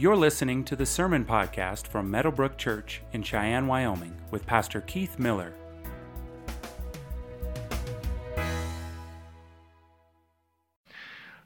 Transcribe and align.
You're 0.00 0.14
listening 0.14 0.62
to 0.66 0.76
the 0.76 0.86
Sermon 0.86 1.24
Podcast 1.24 1.88
from 1.88 2.08
Meadowbrook 2.08 2.56
Church 2.56 3.02
in 3.12 3.24
Cheyenne, 3.24 3.66
Wyoming, 3.66 4.14
with 4.30 4.46
Pastor 4.46 4.80
Keith 4.80 5.18
Miller. 5.18 5.52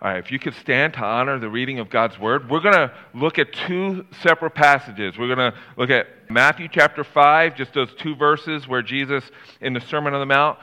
All 0.02 0.10
right, 0.10 0.18
if 0.18 0.30
you 0.30 0.38
could 0.38 0.52
stand 0.52 0.92
to 0.92 1.00
honor 1.02 1.38
the 1.38 1.48
reading 1.48 1.78
of 1.78 1.88
God's 1.88 2.18
Word, 2.18 2.50
we're 2.50 2.60
going 2.60 2.74
to 2.74 2.92
look 3.14 3.38
at 3.38 3.54
two 3.54 4.04
separate 4.20 4.54
passages. 4.54 5.16
We're 5.16 5.34
going 5.34 5.50
to 5.50 5.58
look 5.78 5.88
at 5.88 6.08
Matthew 6.28 6.68
chapter 6.70 7.04
5, 7.04 7.56
just 7.56 7.72
those 7.72 7.94
two 7.94 8.14
verses 8.14 8.68
where 8.68 8.82
Jesus, 8.82 9.24
in 9.62 9.72
the 9.72 9.80
Sermon 9.80 10.12
on 10.12 10.20
the 10.20 10.26
Mount, 10.26 10.58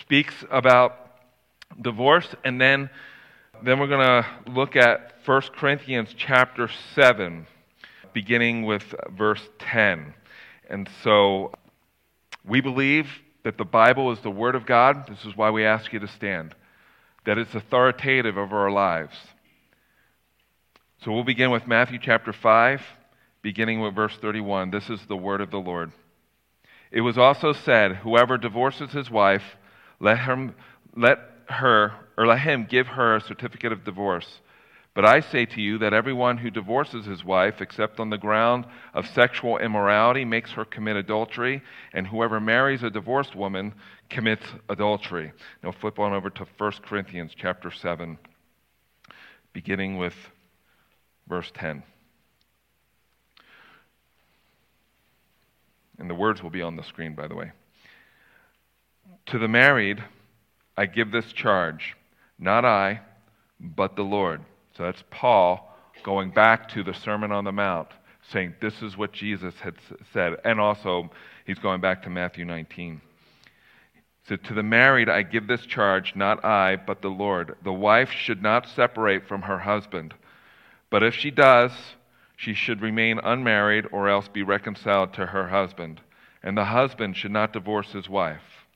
speaks 0.00 0.44
about 0.48 1.18
divorce, 1.82 2.28
and 2.44 2.60
then, 2.60 2.88
then 3.64 3.80
we're 3.80 3.88
going 3.88 4.22
to 4.22 4.52
look 4.52 4.76
at 4.76 5.15
1 5.26 5.42
Corinthians 5.56 6.14
chapter 6.16 6.70
7, 6.94 7.48
beginning 8.12 8.64
with 8.64 8.94
verse 9.10 9.42
10. 9.58 10.14
And 10.70 10.88
so 11.02 11.50
we 12.44 12.60
believe 12.60 13.08
that 13.42 13.58
the 13.58 13.64
Bible 13.64 14.12
is 14.12 14.20
the 14.20 14.30
Word 14.30 14.54
of 14.54 14.66
God. 14.66 15.08
This 15.08 15.24
is 15.24 15.36
why 15.36 15.50
we 15.50 15.64
ask 15.64 15.92
you 15.92 15.98
to 15.98 16.06
stand 16.06 16.54
that 17.24 17.38
it's 17.38 17.56
authoritative 17.56 18.38
over 18.38 18.56
our 18.56 18.70
lives. 18.70 19.16
So 21.02 21.10
we'll 21.10 21.24
begin 21.24 21.50
with 21.50 21.66
Matthew 21.66 21.98
chapter 22.00 22.32
5, 22.32 22.80
beginning 23.42 23.80
with 23.80 23.96
verse 23.96 24.16
31. 24.22 24.70
This 24.70 24.88
is 24.88 25.00
the 25.08 25.16
word 25.16 25.40
of 25.40 25.50
the 25.50 25.58
Lord. 25.58 25.90
It 26.92 27.00
was 27.00 27.18
also 27.18 27.52
said, 27.52 27.96
Whoever 27.96 28.38
divorces 28.38 28.92
his 28.92 29.10
wife, 29.10 29.56
let, 29.98 30.20
him, 30.20 30.54
let 30.94 31.18
her 31.48 31.94
or 32.16 32.28
let 32.28 32.38
him 32.38 32.64
give 32.70 32.86
her 32.86 33.16
a 33.16 33.20
certificate 33.20 33.72
of 33.72 33.82
divorce. 33.82 34.40
But 34.96 35.04
I 35.04 35.20
say 35.20 35.44
to 35.44 35.60
you 35.60 35.76
that 35.80 35.92
everyone 35.92 36.38
who 36.38 36.48
divorces 36.48 37.04
his 37.04 37.22
wife, 37.22 37.60
except 37.60 38.00
on 38.00 38.08
the 38.08 38.16
ground 38.16 38.64
of 38.94 39.06
sexual 39.06 39.58
immorality, 39.58 40.24
makes 40.24 40.52
her 40.52 40.64
commit 40.64 40.96
adultery, 40.96 41.62
and 41.92 42.06
whoever 42.06 42.40
marries 42.40 42.82
a 42.82 42.88
divorced 42.88 43.36
woman 43.36 43.74
commits 44.08 44.46
adultery. 44.70 45.32
Now 45.62 45.72
flip 45.72 45.98
on 45.98 46.14
over 46.14 46.30
to 46.30 46.46
1 46.56 46.72
Corinthians 46.82 47.32
chapter 47.36 47.70
7, 47.70 48.16
beginning 49.52 49.98
with 49.98 50.14
verse 51.28 51.52
10. 51.52 51.82
And 55.98 56.08
the 56.08 56.14
words 56.14 56.42
will 56.42 56.48
be 56.48 56.62
on 56.62 56.76
the 56.76 56.82
screen, 56.82 57.14
by 57.14 57.28
the 57.28 57.34
way. 57.34 57.52
To 59.26 59.38
the 59.38 59.46
married, 59.46 60.02
I 60.74 60.86
give 60.86 61.12
this 61.12 61.34
charge, 61.34 61.98
not 62.38 62.64
I, 62.64 63.00
but 63.60 63.94
the 63.94 64.02
Lord. 64.02 64.40
So 64.76 64.84
that's 64.84 65.02
Paul 65.10 65.74
going 66.02 66.30
back 66.30 66.68
to 66.70 66.82
the 66.82 66.92
Sermon 66.92 67.32
on 67.32 67.44
the 67.44 67.52
Mount, 67.52 67.88
saying 68.30 68.54
this 68.60 68.82
is 68.82 68.96
what 68.96 69.12
Jesus 69.12 69.54
had 69.60 69.74
said. 70.12 70.34
And 70.44 70.60
also, 70.60 71.10
he's 71.46 71.58
going 71.58 71.80
back 71.80 72.02
to 72.02 72.10
Matthew 72.10 72.44
19. 72.44 73.00
So 74.28 74.36
to 74.36 74.54
the 74.54 74.62
married, 74.62 75.08
I 75.08 75.22
give 75.22 75.46
this 75.46 75.64
charge, 75.64 76.14
not 76.16 76.44
I, 76.44 76.76
but 76.76 77.00
the 77.00 77.08
Lord. 77.08 77.56
The 77.62 77.72
wife 77.72 78.10
should 78.10 78.42
not 78.42 78.68
separate 78.68 79.26
from 79.26 79.42
her 79.42 79.58
husband. 79.60 80.14
But 80.90 81.02
if 81.02 81.14
she 81.14 81.30
does, 81.30 81.72
she 82.36 82.52
should 82.52 82.82
remain 82.82 83.18
unmarried 83.18 83.86
or 83.92 84.08
else 84.08 84.28
be 84.28 84.42
reconciled 84.42 85.14
to 85.14 85.26
her 85.26 85.48
husband. 85.48 86.00
And 86.42 86.58
the 86.58 86.66
husband 86.66 87.16
should 87.16 87.30
not 87.30 87.52
divorce 87.52 87.92
his 87.92 88.08
wife. 88.08 88.66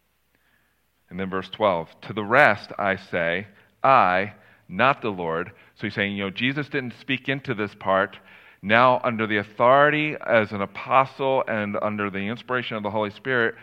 And 1.10 1.18
then 1.18 1.28
verse 1.28 1.50
12 1.50 1.88
To 2.02 2.12
the 2.12 2.24
rest, 2.24 2.70
I 2.78 2.96
say, 2.96 3.48
I, 3.82 4.34
not 4.68 5.02
the 5.02 5.10
Lord. 5.10 5.52
So 5.80 5.86
he's 5.86 5.94
saying, 5.94 6.14
you 6.14 6.24
know, 6.24 6.30
Jesus 6.30 6.68
didn't 6.68 6.92
speak 7.00 7.30
into 7.30 7.54
this 7.54 7.74
part. 7.74 8.18
Now, 8.60 9.00
under 9.02 9.26
the 9.26 9.38
authority 9.38 10.14
as 10.14 10.52
an 10.52 10.60
apostle 10.60 11.42
and 11.48 11.74
under 11.80 12.10
the 12.10 12.18
inspiration 12.18 12.76
of 12.76 12.82
the 12.82 12.90
Holy 12.90 13.08
Spirit, 13.08 13.54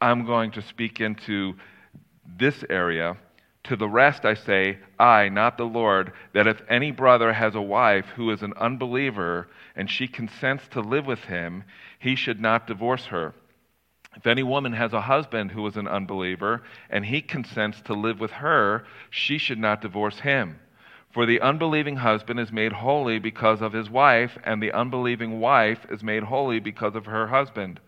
I'm 0.00 0.24
going 0.24 0.52
to 0.52 0.62
speak 0.62 1.00
into 1.00 1.54
this 2.38 2.62
area. 2.70 3.16
To 3.64 3.74
the 3.74 3.88
rest, 3.88 4.24
I 4.24 4.34
say, 4.34 4.78
I, 5.00 5.30
not 5.30 5.58
the 5.58 5.64
Lord, 5.64 6.12
that 6.32 6.46
if 6.46 6.62
any 6.68 6.92
brother 6.92 7.32
has 7.32 7.56
a 7.56 7.60
wife 7.60 8.06
who 8.14 8.30
is 8.30 8.42
an 8.42 8.52
unbeliever 8.56 9.48
and 9.74 9.90
she 9.90 10.06
consents 10.06 10.68
to 10.68 10.80
live 10.80 11.06
with 11.06 11.24
him, 11.24 11.64
he 11.98 12.14
should 12.14 12.40
not 12.40 12.68
divorce 12.68 13.06
her. 13.06 13.34
If 14.14 14.28
any 14.28 14.44
woman 14.44 14.74
has 14.74 14.92
a 14.92 15.00
husband 15.00 15.50
who 15.50 15.66
is 15.66 15.76
an 15.76 15.88
unbeliever 15.88 16.62
and 16.88 17.04
he 17.04 17.20
consents 17.20 17.80
to 17.86 17.94
live 17.94 18.20
with 18.20 18.30
her, 18.30 18.84
she 19.10 19.38
should 19.38 19.58
not 19.58 19.80
divorce 19.80 20.20
him. 20.20 20.60
For 21.14 21.26
the 21.26 21.40
unbelieving 21.40 21.94
husband 21.94 22.40
is 22.40 22.50
made 22.50 22.72
holy 22.72 23.20
because 23.20 23.62
of 23.62 23.72
his 23.72 23.88
wife, 23.88 24.36
and 24.42 24.60
the 24.60 24.72
unbelieving 24.72 25.38
wife 25.38 25.86
is 25.88 26.02
made 26.02 26.24
holy 26.24 26.58
because 26.58 26.96
of 26.96 27.06
her 27.06 27.28
husband. 27.28 27.78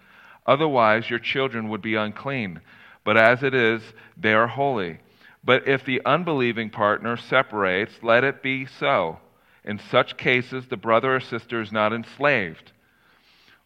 Otherwise, 0.46 1.10
your 1.10 1.18
children 1.18 1.68
would 1.68 1.82
be 1.82 1.96
unclean. 1.96 2.60
But 3.04 3.16
as 3.16 3.42
it 3.42 3.52
is, 3.52 3.82
they 4.16 4.32
are 4.32 4.46
holy. 4.46 5.00
But 5.42 5.66
if 5.66 5.84
the 5.84 6.00
unbelieving 6.06 6.70
partner 6.70 7.16
separates, 7.16 7.94
let 8.00 8.22
it 8.22 8.44
be 8.44 8.64
so. 8.64 9.18
In 9.64 9.80
such 9.90 10.16
cases, 10.16 10.66
the 10.68 10.76
brother 10.76 11.16
or 11.16 11.20
sister 11.20 11.60
is 11.60 11.72
not 11.72 11.92
enslaved, 11.92 12.70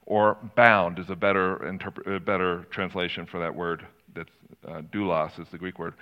or 0.06 0.38
bound 0.56 0.98
is 0.98 1.10
a 1.10 1.16
better, 1.16 1.56
interpre- 1.56 2.16
a 2.16 2.18
better 2.18 2.64
translation 2.70 3.26
for 3.26 3.40
that 3.40 3.54
word. 3.54 3.86
That's 4.14 4.30
uh, 4.66 4.80
doulos 4.90 5.38
is 5.38 5.48
the 5.50 5.58
Greek 5.58 5.78
word. 5.78 5.92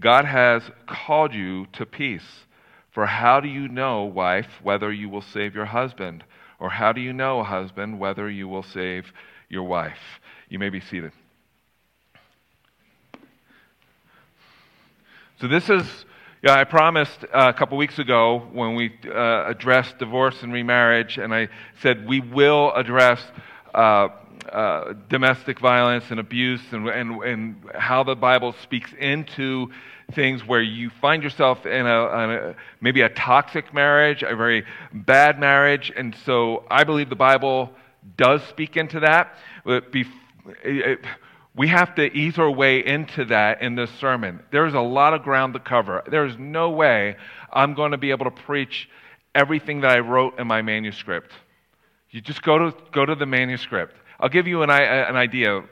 God 0.00 0.24
has 0.24 0.64
called 0.88 1.32
you 1.32 1.66
to 1.74 1.86
peace. 1.86 2.44
For 2.94 3.06
how 3.06 3.40
do 3.40 3.48
you 3.48 3.66
know, 3.66 4.04
wife, 4.04 4.46
whether 4.62 4.92
you 4.92 5.08
will 5.08 5.20
save 5.20 5.52
your 5.52 5.64
husband? 5.64 6.22
Or 6.60 6.70
how 6.70 6.92
do 6.92 7.00
you 7.00 7.12
know, 7.12 7.42
husband, 7.42 7.98
whether 7.98 8.30
you 8.30 8.46
will 8.46 8.62
save 8.62 9.12
your 9.48 9.64
wife? 9.64 9.98
You 10.48 10.60
may 10.60 10.70
be 10.70 10.80
seated. 10.80 11.10
So, 15.40 15.48
this 15.48 15.68
is, 15.68 15.84
yeah, 16.40 16.54
I 16.54 16.62
promised 16.62 17.24
uh, 17.24 17.52
a 17.54 17.58
couple 17.58 17.76
weeks 17.76 17.98
ago 17.98 18.48
when 18.52 18.76
we 18.76 18.94
uh, 19.12 19.48
addressed 19.48 19.98
divorce 19.98 20.44
and 20.44 20.52
remarriage, 20.52 21.18
and 21.18 21.34
I 21.34 21.48
said 21.82 22.06
we 22.06 22.20
will 22.20 22.72
address. 22.74 23.20
Uh, 23.74 24.08
uh, 24.52 24.92
domestic 25.08 25.58
violence 25.58 26.04
and 26.10 26.20
abuse 26.20 26.60
and, 26.70 26.86
and, 26.88 27.22
and 27.22 27.56
how 27.74 28.04
the 28.04 28.14
Bible 28.14 28.54
speaks 28.62 28.92
into 28.98 29.70
things 30.12 30.46
where 30.46 30.60
you 30.60 30.90
find 31.00 31.22
yourself 31.22 31.64
in 31.64 31.86
a, 31.86 32.02
a, 32.02 32.54
maybe 32.80 33.00
a 33.00 33.08
toxic 33.08 33.72
marriage, 33.72 34.22
a 34.22 34.36
very 34.36 34.64
bad 34.92 35.40
marriage, 35.40 35.90
and 35.96 36.14
so 36.26 36.64
I 36.70 36.84
believe 36.84 37.08
the 37.08 37.16
Bible 37.16 37.72
does 38.16 38.42
speak 38.44 38.76
into 38.76 39.00
that. 39.00 39.34
Be, 39.64 40.04
it, 40.62 41.00
we 41.56 41.68
have 41.68 41.94
to 41.94 42.04
ease 42.12 42.38
our 42.38 42.50
way 42.50 42.84
into 42.84 43.24
that 43.26 43.62
in 43.62 43.76
this 43.76 43.90
sermon. 43.98 44.40
There's 44.50 44.74
a 44.74 44.80
lot 44.80 45.14
of 45.14 45.22
ground 45.22 45.54
to 45.54 45.60
cover. 45.60 46.02
There's 46.06 46.36
no 46.38 46.70
way 46.70 47.16
I'm 47.52 47.74
going 47.74 47.92
to 47.92 47.98
be 47.98 48.10
able 48.10 48.26
to 48.26 48.42
preach 48.42 48.88
everything 49.34 49.80
that 49.80 49.90
I 49.90 50.00
wrote 50.00 50.38
in 50.38 50.46
my 50.46 50.62
manuscript. 50.62 51.32
You 52.14 52.20
just 52.20 52.42
go 52.42 52.58
to, 52.58 52.76
go 52.92 53.04
to 53.04 53.16
the 53.16 53.26
manuscript. 53.26 53.96
I'll 54.20 54.28
give 54.28 54.46
you 54.46 54.62
an, 54.62 54.70
an 54.70 55.16
idea 55.16 55.64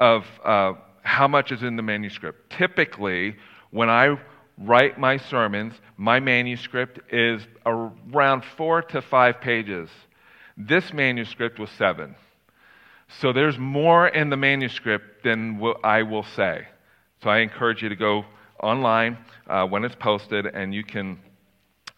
of 0.00 0.24
uh, 0.44 0.72
how 1.02 1.28
much 1.28 1.52
is 1.52 1.62
in 1.62 1.76
the 1.76 1.84
manuscript. 1.84 2.50
Typically, 2.50 3.36
when 3.70 3.88
I 3.88 4.18
write 4.58 4.98
my 4.98 5.18
sermons, 5.18 5.74
my 5.96 6.18
manuscript 6.18 6.98
is 7.14 7.46
around 7.64 8.42
four 8.56 8.82
to 8.82 9.00
five 9.00 9.40
pages. 9.40 9.88
This 10.56 10.92
manuscript 10.92 11.60
was 11.60 11.70
seven. 11.78 12.16
So 13.20 13.32
there's 13.32 13.56
more 13.56 14.08
in 14.08 14.30
the 14.30 14.36
manuscript 14.36 15.22
than 15.22 15.60
what 15.60 15.84
I 15.84 16.02
will 16.02 16.24
say. 16.24 16.66
So 17.22 17.30
I 17.30 17.38
encourage 17.38 17.84
you 17.84 17.88
to 17.88 17.96
go 17.96 18.24
online 18.60 19.16
uh, 19.46 19.64
when 19.64 19.84
it's 19.84 19.94
posted 19.94 20.44
and 20.44 20.74
you 20.74 20.82
can, 20.82 21.20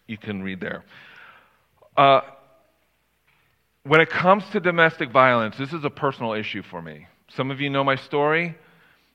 you 0.05 0.19
can 0.19 0.43
read 0.43 0.59
there. 0.59 0.83
Uh, 1.97 2.21
when 3.83 3.99
it 3.99 4.09
comes 4.09 4.43
to 4.51 4.59
domestic 4.59 5.11
violence, 5.11 5.57
this 5.57 5.73
is 5.73 5.83
a 5.83 5.89
personal 5.89 6.33
issue 6.33 6.61
for 6.61 6.81
me. 6.81 7.07
Some 7.29 7.49
of 7.49 7.59
you 7.59 7.69
know 7.69 7.83
my 7.83 7.95
story. 7.95 8.55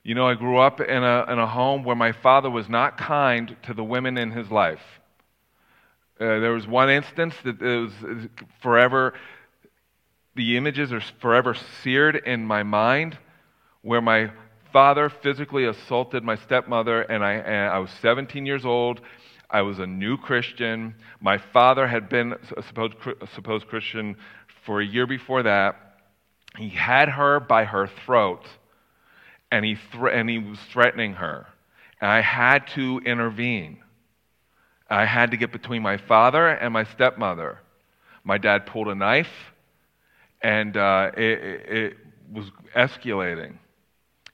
You 0.02 0.14
know, 0.14 0.28
I 0.28 0.34
grew 0.34 0.58
up 0.58 0.80
in 0.80 1.02
a, 1.02 1.24
in 1.28 1.38
a 1.38 1.46
home 1.46 1.84
where 1.84 1.96
my 1.96 2.12
father 2.12 2.50
was 2.50 2.68
not 2.68 2.96
kind 2.96 3.56
to 3.64 3.74
the 3.74 3.84
women 3.84 4.18
in 4.18 4.30
his 4.30 4.50
life. 4.50 4.82
Uh, 6.18 6.40
there 6.40 6.52
was 6.52 6.66
one 6.66 6.88
instance 6.88 7.34
that 7.44 7.60
was 7.60 7.92
forever, 8.60 9.14
the 10.34 10.56
images 10.56 10.92
are 10.92 11.02
forever 11.20 11.54
seared 11.82 12.16
in 12.16 12.44
my 12.44 12.62
mind 12.62 13.18
where 13.82 14.00
my 14.00 14.30
father 14.72 15.08
physically 15.08 15.64
assaulted 15.64 16.22
my 16.24 16.36
stepmother, 16.36 17.02
and 17.02 17.24
I, 17.24 17.32
and 17.34 17.70
I 17.70 17.78
was 17.78 17.90
17 18.02 18.46
years 18.46 18.64
old. 18.64 19.00
I 19.48 19.62
was 19.62 19.78
a 19.78 19.86
new 19.86 20.16
Christian. 20.16 20.94
My 21.20 21.38
father 21.38 21.86
had 21.86 22.08
been 22.08 22.34
a 22.56 22.62
supposed, 22.62 22.94
supposed 23.34 23.68
Christian 23.68 24.16
for 24.66 24.80
a 24.80 24.84
year 24.84 25.06
before 25.06 25.44
that. 25.44 25.76
He 26.58 26.68
had 26.68 27.08
her 27.08 27.40
by 27.40 27.64
her 27.64 27.88
throat 28.04 28.44
and 29.50 29.64
he, 29.64 29.76
th- 29.92 30.12
and 30.12 30.28
he 30.28 30.38
was 30.38 30.58
threatening 30.72 31.14
her. 31.14 31.46
And 32.00 32.10
I 32.10 32.20
had 32.20 32.66
to 32.74 33.00
intervene. 33.04 33.78
I 34.88 35.04
had 35.04 35.30
to 35.30 35.36
get 35.36 35.52
between 35.52 35.82
my 35.82 35.96
father 35.96 36.48
and 36.48 36.72
my 36.72 36.84
stepmother. 36.84 37.60
my 38.24 38.38
dad 38.38 38.66
pulled 38.66 38.88
a 38.88 38.94
knife, 38.94 39.32
and 40.42 40.76
uh, 40.76 41.10
it, 41.16 41.22
it 41.22 41.96
was 42.30 42.46
escalating. 42.74 43.54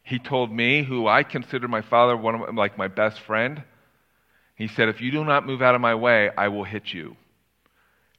He 0.03 0.19
told 0.19 0.51
me, 0.51 0.83
who 0.83 1.07
I 1.07 1.23
considered 1.23 1.69
my 1.69 1.83
father, 1.83 2.17
one 2.17 2.35
of 2.35 2.55
like 2.55 2.77
my 2.77 2.89
best 2.89 3.21
friend, 3.21 3.63
he 4.57 4.69
said, 4.69 4.89
If 4.89 5.01
you 5.01 5.11
do 5.11 5.25
not 5.25 5.47
move 5.47 5.63
out 5.63 5.75
of 5.75 5.81
my 5.81 5.95
way, 5.95 6.31
I 6.37 6.49
will 6.49 6.65
hit 6.65 6.93
you. 6.93 7.17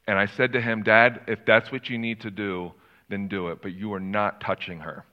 And 0.07 0.19
I 0.19 0.25
said 0.25 0.53
to 0.53 0.61
him, 0.61 0.83
Dad, 0.83 1.21
if 1.27 1.39
that's 1.45 1.71
what 1.71 1.89
you 1.89 1.97
need 1.97 2.21
to 2.21 2.31
do, 2.31 2.73
then 3.09 3.27
do 3.27 3.47
it. 3.49 3.61
But 3.61 3.73
you 3.73 3.93
are 3.93 3.99
not 3.99 4.41
touching 4.41 4.79
her. 4.79 5.05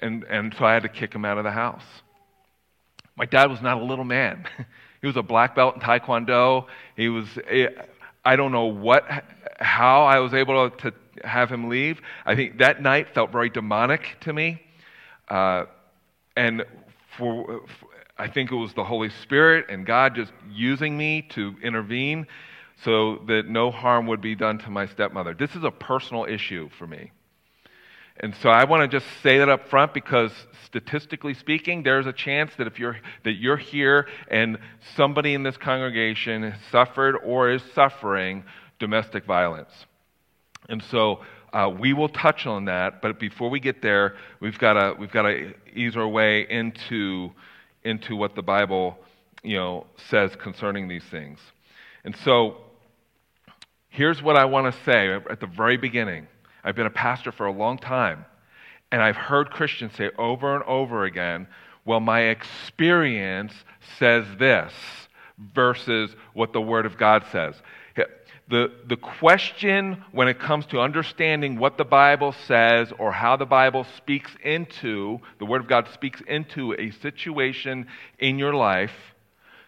And, 0.00 0.24
and 0.24 0.54
so 0.58 0.64
I 0.64 0.74
had 0.74 0.82
to 0.82 0.88
kick 0.88 1.14
him 1.14 1.24
out 1.24 1.38
of 1.38 1.44
the 1.44 1.50
house. 1.50 1.84
My 3.16 3.26
dad 3.26 3.50
was 3.50 3.62
not 3.62 3.80
a 3.80 3.84
little 3.84 4.04
man. 4.04 4.46
he 5.00 5.06
was 5.06 5.16
a 5.16 5.22
black 5.22 5.54
belt 5.54 5.74
in 5.76 5.80
Taekwondo. 5.80 6.66
He 6.96 7.08
was, 7.08 7.26
eh, 7.48 7.68
I 8.24 8.36
don't 8.36 8.52
know 8.52 8.66
what, 8.66 9.04
how 9.58 10.04
I 10.04 10.18
was 10.18 10.34
able 10.34 10.70
to 10.70 10.92
have 11.22 11.50
him 11.50 11.68
leave. 11.68 12.00
I 12.26 12.34
think 12.34 12.58
that 12.58 12.82
night 12.82 13.14
felt 13.14 13.30
very 13.30 13.50
demonic 13.50 14.16
to 14.22 14.32
me. 14.32 14.62
Uh, 15.28 15.64
and 16.36 16.64
for, 17.16 17.62
I 18.18 18.28
think 18.28 18.50
it 18.50 18.56
was 18.56 18.74
the 18.74 18.84
Holy 18.84 19.10
Spirit 19.22 19.66
and 19.68 19.86
God 19.86 20.14
just 20.14 20.32
using 20.50 20.96
me 20.96 21.22
to 21.30 21.54
intervene 21.62 22.26
so 22.82 23.22
that 23.26 23.46
no 23.46 23.70
harm 23.70 24.06
would 24.06 24.20
be 24.20 24.34
done 24.34 24.58
to 24.58 24.70
my 24.70 24.86
stepmother. 24.86 25.34
This 25.34 25.54
is 25.54 25.64
a 25.64 25.70
personal 25.70 26.24
issue 26.24 26.68
for 26.78 26.86
me. 26.86 27.12
And 28.18 28.34
so 28.36 28.48
I 28.48 28.64
want 28.64 28.88
to 28.88 29.00
just 29.00 29.10
say 29.22 29.38
that 29.38 29.48
up 29.48 29.68
front 29.68 29.92
because 29.92 30.32
statistically 30.66 31.34
speaking, 31.34 31.82
there's 31.82 32.06
a 32.06 32.12
chance 32.12 32.52
that 32.58 32.66
if 32.68 32.78
you're 32.78 32.96
that 33.24 33.32
you're 33.32 33.56
here 33.56 34.06
and 34.28 34.58
somebody 34.96 35.34
in 35.34 35.42
this 35.42 35.56
congregation 35.56 36.44
has 36.44 36.60
suffered 36.70 37.16
or 37.16 37.50
is 37.50 37.62
suffering 37.74 38.44
domestic 38.78 39.24
violence. 39.24 39.72
And 40.68 40.82
so 40.82 41.20
uh, 41.52 41.68
we 41.68 41.92
will 41.92 42.08
touch 42.08 42.46
on 42.46 42.64
that, 42.66 43.00
but 43.02 43.18
before 43.18 43.48
we 43.48 43.60
get 43.60 43.82
there, 43.82 44.16
we've 44.40 44.58
got 44.58 44.74
to 44.74 44.94
we've 44.98 45.12
got 45.12 45.22
to 45.22 45.54
ease 45.74 45.96
our 45.96 46.08
way 46.08 46.46
into 46.48 47.30
into 47.82 48.14
what 48.14 48.34
the 48.34 48.42
Bible 48.42 48.96
you 49.42 49.56
know 49.56 49.86
says 50.08 50.34
concerning 50.36 50.86
these 50.86 51.04
things. 51.10 51.38
And 52.04 52.16
so 52.16 52.58
here's 53.88 54.22
what 54.22 54.36
I 54.36 54.44
want 54.44 54.72
to 54.72 54.82
say 54.82 55.12
at 55.12 55.40
the 55.40 55.46
very 55.46 55.76
beginning. 55.76 56.26
I've 56.62 56.76
been 56.76 56.86
a 56.86 56.90
pastor 56.90 57.32
for 57.32 57.46
a 57.46 57.52
long 57.52 57.78
time, 57.78 58.24
and 58.90 59.02
I've 59.02 59.16
heard 59.16 59.50
Christians 59.50 59.92
say 59.96 60.10
over 60.18 60.54
and 60.54 60.64
over 60.64 61.04
again, 61.04 61.46
well, 61.84 62.00
my 62.00 62.22
experience 62.22 63.52
says 63.98 64.24
this 64.38 64.72
versus 65.54 66.14
what 66.32 66.52
the 66.52 66.60
Word 66.60 66.86
of 66.86 66.96
God 66.96 67.24
says. 67.30 67.54
The, 68.46 68.70
the 68.86 68.98
question 68.98 70.04
when 70.12 70.28
it 70.28 70.38
comes 70.38 70.66
to 70.66 70.80
understanding 70.80 71.58
what 71.58 71.78
the 71.78 71.84
Bible 71.84 72.32
says 72.46 72.92
or 72.98 73.10
how 73.10 73.36
the 73.36 73.46
Bible 73.46 73.86
speaks 73.96 74.30
into, 74.42 75.18
the 75.38 75.46
Word 75.46 75.62
of 75.62 75.66
God 75.66 75.88
speaks 75.94 76.20
into 76.26 76.74
a 76.74 76.90
situation 76.90 77.86
in 78.18 78.38
your 78.38 78.52
life, 78.52 78.92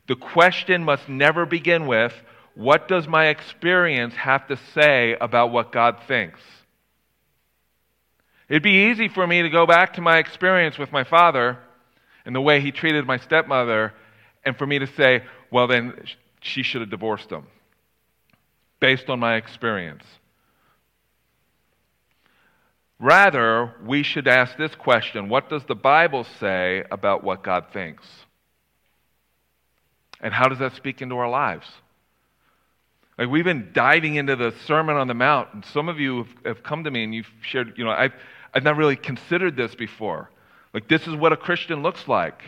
the 0.08 0.16
question 0.16 0.84
must 0.84 1.08
never 1.08 1.46
begin 1.46 1.86
with, 1.86 2.12
what 2.54 2.88
does 2.88 3.06
my 3.06 3.26
experience 3.26 4.14
have 4.14 4.46
to 4.48 4.56
say 4.74 5.16
about 5.20 5.52
what 5.52 5.72
God 5.72 5.98
thinks? 6.06 6.40
It'd 8.48 8.62
be 8.62 8.90
easy 8.90 9.08
for 9.08 9.26
me 9.26 9.42
to 9.42 9.50
go 9.50 9.66
back 9.66 9.94
to 9.94 10.00
my 10.00 10.18
experience 10.18 10.78
with 10.78 10.92
my 10.92 11.04
father 11.04 11.58
and 12.24 12.34
the 12.34 12.40
way 12.40 12.60
he 12.60 12.72
treated 12.72 13.06
my 13.06 13.18
stepmother, 13.18 13.92
and 14.44 14.56
for 14.56 14.66
me 14.66 14.78
to 14.80 14.86
say, 14.86 15.22
well, 15.50 15.66
then 15.66 15.94
she 16.40 16.62
should 16.62 16.80
have 16.80 16.90
divorced 16.90 17.30
him 17.30 17.46
based 18.80 19.08
on 19.08 19.20
my 19.20 19.36
experience. 19.36 20.04
Rather, 22.98 23.74
we 23.84 24.02
should 24.02 24.26
ask 24.26 24.56
this 24.56 24.74
question 24.74 25.28
What 25.28 25.50
does 25.50 25.64
the 25.66 25.74
Bible 25.74 26.24
say 26.40 26.84
about 26.90 27.22
what 27.22 27.42
God 27.42 27.66
thinks? 27.72 28.04
And 30.20 30.32
how 30.32 30.48
does 30.48 30.58
that 30.58 30.74
speak 30.74 31.02
into 31.02 31.16
our 31.16 31.28
lives? 31.28 31.66
Like 33.18 33.28
we've 33.28 33.44
been 33.44 33.70
diving 33.72 34.16
into 34.16 34.36
the 34.36 34.54
Sermon 34.66 34.96
on 34.96 35.08
the 35.08 35.14
Mount, 35.14 35.48
and 35.54 35.64
some 35.64 35.88
of 35.88 35.98
you 35.98 36.18
have, 36.18 36.28
have 36.44 36.62
come 36.62 36.84
to 36.84 36.90
me 36.90 37.04
and 37.04 37.14
you've 37.14 37.30
shared, 37.40 37.74
you 37.76 37.84
know, 37.84 37.90
I've, 37.90 38.12
I've 38.52 38.62
not 38.62 38.76
really 38.76 38.96
considered 38.96 39.56
this 39.56 39.74
before. 39.74 40.30
Like, 40.74 40.88
this 40.88 41.06
is 41.06 41.14
what 41.14 41.32
a 41.32 41.36
Christian 41.36 41.82
looks 41.82 42.06
like. 42.06 42.42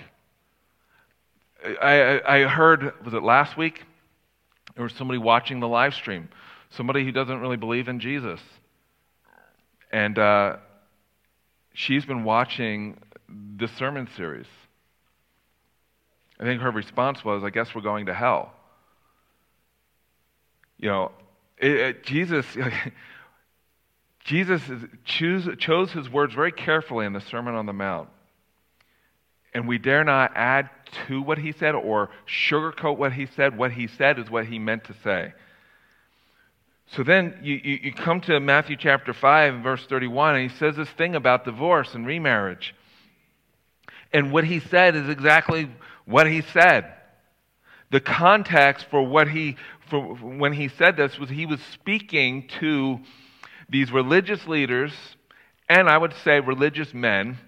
I, 1.83 2.01
I, 2.01 2.37
I 2.37 2.47
heard, 2.47 2.93
was 3.05 3.15
it 3.15 3.23
last 3.23 3.57
week? 3.57 3.83
There 4.75 4.85
was 4.85 4.93
somebody 4.95 5.19
watching 5.19 5.61
the 5.61 5.69
live 5.69 5.95
stream, 5.95 6.29
somebody 6.71 7.05
who 7.05 7.13
doesn't 7.13 7.41
really 7.41 7.57
believe 7.57 7.89
in 7.89 7.99
Jesus. 8.01 8.41
And 9.91 10.19
uh, 10.19 10.57
she's 11.73 12.05
been 12.05 12.23
watching 12.25 13.01
this 13.29 13.73
sermon 13.73 14.09
series. 14.17 14.47
I 16.41 16.45
think 16.45 16.63
her 16.63 16.71
response 16.71 17.25
was, 17.25 17.43
I 17.43 17.51
guess 17.51 17.75
we're 17.75 17.83
going 17.83 18.07
to 18.07 18.15
hell. 18.15 18.53
You 20.79 20.89
know, 20.89 21.13
it, 21.59 21.71
it, 21.73 22.05
Jesus, 22.05 22.47
Jesus 24.25 24.63
choose, 25.05 25.49
chose 25.59 25.91
his 25.91 26.09
words 26.09 26.35
very 26.35 26.53
carefully 26.53 27.07
in 27.07 27.13
the 27.13 27.21
Sermon 27.21 27.55
on 27.55 27.67
the 27.67 27.73
Mount. 27.73 28.09
And 29.55 29.67
we 29.67 29.79
dare 29.79 30.05
not 30.05 30.33
add 30.37 30.71
to 31.09 31.21
what 31.23 31.39
he 31.39 31.53
said 31.53 31.75
or 31.75 32.11
sugarcoat 32.27 32.99
what 32.99 33.13
he 33.13 33.27
said. 33.27 33.57
What 33.57 33.73
he 33.73 33.89
said 33.89 34.19
is 34.19 34.31
what 34.31 34.47
he 34.47 34.59
meant 34.59 34.85
to 34.85 34.95
say. 35.03 35.33
So 36.93 37.03
then 37.03 37.39
you, 37.43 37.61
you, 37.63 37.79
you 37.85 37.93
come 37.93 38.21
to 38.23 38.39
Matthew 38.41 38.77
chapter 38.77 39.13
5, 39.13 39.63
verse 39.63 39.85
31, 39.87 40.37
and 40.37 40.51
he 40.51 40.57
says 40.57 40.77
this 40.77 40.89
thing 40.91 41.15
about 41.15 41.45
divorce 41.45 41.95
and 41.95 42.07
remarriage. 42.07 42.75
And 44.13 44.33
what 44.33 44.45
he 44.45 44.61
said 44.61 44.97
is 44.97 45.09
exactly 45.09 45.69
what 46.09 46.27
he 46.27 46.41
said. 46.41 46.93
The 47.91 48.01
context 48.01 48.87
for 48.91 49.03
what 49.03 49.29
he 49.29 49.57
for 49.91 50.01
when 50.01 50.53
he 50.53 50.69
said 50.69 50.97
this 50.97 51.19
was 51.19 51.31
he 51.31 51.47
was 51.47 51.61
speaking 51.73 52.49
to 52.61 52.99
these 53.69 53.93
religious 53.93 54.47
leaders 54.47 54.93
and 55.69 55.89
I 55.89 55.97
would 55.97 56.15
say 56.25 56.41
religious 56.41 56.93
men 56.93 57.39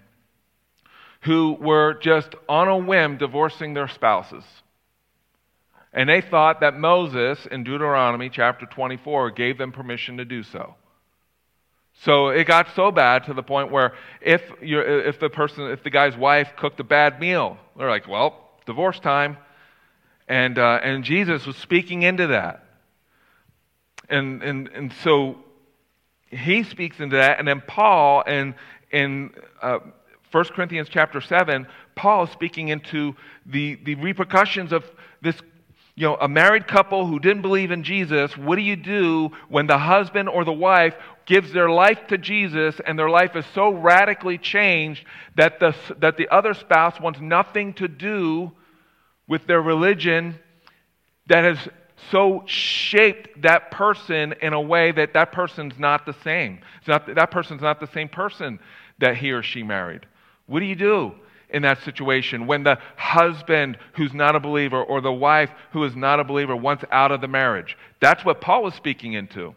who 1.21 1.57
were 1.59 1.95
just 1.95 2.33
on 2.47 2.67
a 2.67 2.77
whim 2.77 3.17
divorcing 3.17 3.73
their 3.73 3.87
spouses. 3.87 4.43
And 5.93 6.07
they 6.09 6.21
thought 6.21 6.61
that 6.61 6.77
Moses 6.77 7.45
in 7.51 7.63
Deuteronomy 7.63 8.29
chapter 8.29 8.65
24 8.65 9.31
gave 9.31 9.57
them 9.57 9.71
permission 9.71 10.17
to 10.17 10.25
do 10.25 10.41
so. 10.43 10.75
So 12.03 12.29
it 12.29 12.45
got 12.45 12.67
so 12.75 12.91
bad 12.91 13.25
to 13.25 13.33
the 13.33 13.43
point 13.43 13.71
where 13.71 13.93
if, 14.21 14.41
if 14.61 15.19
the 15.19 15.29
person, 15.29 15.69
if 15.69 15.83
the 15.83 15.89
guy's 15.89 16.15
wife 16.15 16.49
cooked 16.57 16.79
a 16.79 16.83
bad 16.83 17.19
meal, 17.19 17.57
they're 17.77 17.89
like, 17.89 18.07
well, 18.07 18.50
divorce 18.65 18.99
time. 18.99 19.37
And, 20.27 20.57
uh, 20.57 20.79
and 20.81 21.03
Jesus 21.03 21.45
was 21.45 21.57
speaking 21.57 22.03
into 22.03 22.27
that. 22.27 22.63
And, 24.09 24.41
and, 24.43 24.67
and 24.69 24.93
so 25.03 25.37
he 26.29 26.63
speaks 26.63 26.99
into 26.99 27.17
that. 27.17 27.39
And 27.39 27.47
then 27.47 27.61
Paul, 27.65 28.21
in, 28.21 28.55
in 28.91 29.31
uh, 29.61 29.79
1 30.31 30.45
Corinthians 30.45 30.87
chapter 30.89 31.21
7, 31.21 31.67
Paul 31.95 32.23
is 32.23 32.29
speaking 32.31 32.69
into 32.69 33.15
the, 33.45 33.75
the 33.83 33.95
repercussions 33.95 34.71
of 34.71 34.85
this, 35.21 35.35
you 35.95 36.07
know, 36.07 36.15
a 36.15 36.27
married 36.27 36.67
couple 36.67 37.05
who 37.05 37.19
didn't 37.19 37.41
believe 37.41 37.71
in 37.71 37.83
Jesus. 37.83 38.37
What 38.37 38.55
do 38.55 38.61
you 38.61 38.77
do 38.77 39.31
when 39.49 39.67
the 39.67 39.77
husband 39.77 40.29
or 40.29 40.45
the 40.45 40.53
wife 40.53 40.95
gives 41.31 41.53
their 41.53 41.69
life 41.69 42.07
to 42.09 42.17
Jesus 42.17 42.75
and 42.85 42.99
their 42.99 43.09
life 43.09 43.37
is 43.37 43.45
so 43.55 43.69
radically 43.69 44.37
changed 44.37 45.05
that 45.37 45.61
the, 45.61 45.73
that 45.99 46.17
the 46.17 46.27
other 46.27 46.53
spouse 46.53 46.99
wants 46.99 47.21
nothing 47.21 47.73
to 47.73 47.87
do 47.87 48.51
with 49.29 49.47
their 49.47 49.61
religion 49.61 50.37
that 51.27 51.45
has 51.45 51.57
so 52.11 52.43
shaped 52.47 53.43
that 53.43 53.71
person 53.71 54.33
in 54.41 54.51
a 54.51 54.59
way 54.59 54.91
that 54.91 55.13
that 55.13 55.31
person's 55.31 55.79
not 55.79 56.05
the 56.05 56.15
same. 56.21 56.59
It's 56.79 56.89
not, 56.89 57.15
that 57.15 57.31
person's 57.31 57.61
not 57.61 57.79
the 57.79 57.87
same 57.93 58.09
person 58.09 58.59
that 58.99 59.15
he 59.15 59.31
or 59.31 59.41
she 59.41 59.63
married. 59.63 60.05
What 60.47 60.59
do 60.59 60.65
you 60.65 60.75
do 60.75 61.13
in 61.49 61.61
that 61.61 61.81
situation 61.83 62.45
when 62.45 62.63
the 62.63 62.77
husband 62.97 63.77
who's 63.93 64.13
not 64.13 64.35
a 64.35 64.41
believer 64.41 64.83
or 64.83 64.99
the 64.99 65.13
wife 65.13 65.51
who 65.71 65.85
is 65.85 65.95
not 65.95 66.19
a 66.19 66.25
believer 66.25 66.57
wants 66.57 66.83
out 66.91 67.13
of 67.13 67.21
the 67.21 67.29
marriage? 67.29 67.77
That's 68.01 68.25
what 68.25 68.41
Paul 68.41 68.63
was 68.63 68.73
speaking 68.73 69.13
into. 69.13 69.55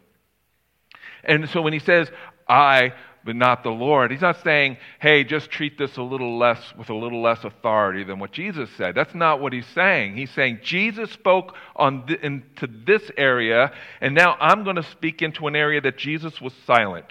And 1.26 1.49
so 1.49 1.62
when 1.62 1.73
he 1.73 1.78
says, 1.78 2.11
I 2.49 2.93
but 3.25 3.37
not 3.37 3.62
the 3.62 3.71
Lord. 3.71 4.11
He's 4.11 4.21
not 4.21 4.43
saying, 4.43 4.76
hey, 5.00 5.25
just 5.25 5.50
treat 5.50 5.78
this 5.78 5.97
a 5.97 6.02
little 6.02 6.38
less 6.38 6.61
with 6.76 6.90
a 6.90 6.95
little 6.95 7.23
less 7.23 7.43
authority 7.43 8.04
than 8.04 8.19
what 8.19 8.33
Jesus 8.33 8.69
said. 8.76 8.95
That's 8.95 9.14
not 9.14 9.40
what 9.40 9.52
he's 9.52 9.66
saying. 9.75 10.16
He's 10.16 10.31
saying 10.31 10.61
Jesus 10.62 11.11
spoke 11.11 11.57
on 11.75 12.04
into 12.23 12.66
this 12.66 13.11
area, 13.16 13.73
and 14.00 14.14
now 14.14 14.37
I'm 14.40 14.64
going 14.64 14.76
to 14.76 14.83
speak 14.83 15.23
into 15.23 15.47
an 15.47 15.57
area 15.57 15.81
that 15.81 15.97
Jesus 15.97 16.40
was 16.40 16.52
silent 16.66 17.11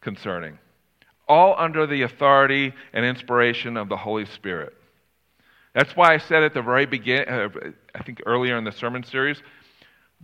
concerning. 0.00 0.58
All 1.28 1.54
under 1.58 1.86
the 1.86 2.02
authority 2.02 2.72
and 2.92 3.04
inspiration 3.04 3.76
of 3.76 3.88
the 3.88 3.96
Holy 3.96 4.26
Spirit. 4.26 4.74
That's 5.74 5.94
why 5.94 6.14
I 6.14 6.18
said 6.18 6.42
at 6.42 6.54
the 6.54 6.62
very 6.62 6.86
beginning, 6.86 7.28
uh, 7.28 7.48
I 7.94 8.02
think 8.02 8.22
earlier 8.24 8.56
in 8.56 8.64
the 8.64 8.72
sermon 8.72 9.04
series, 9.04 9.42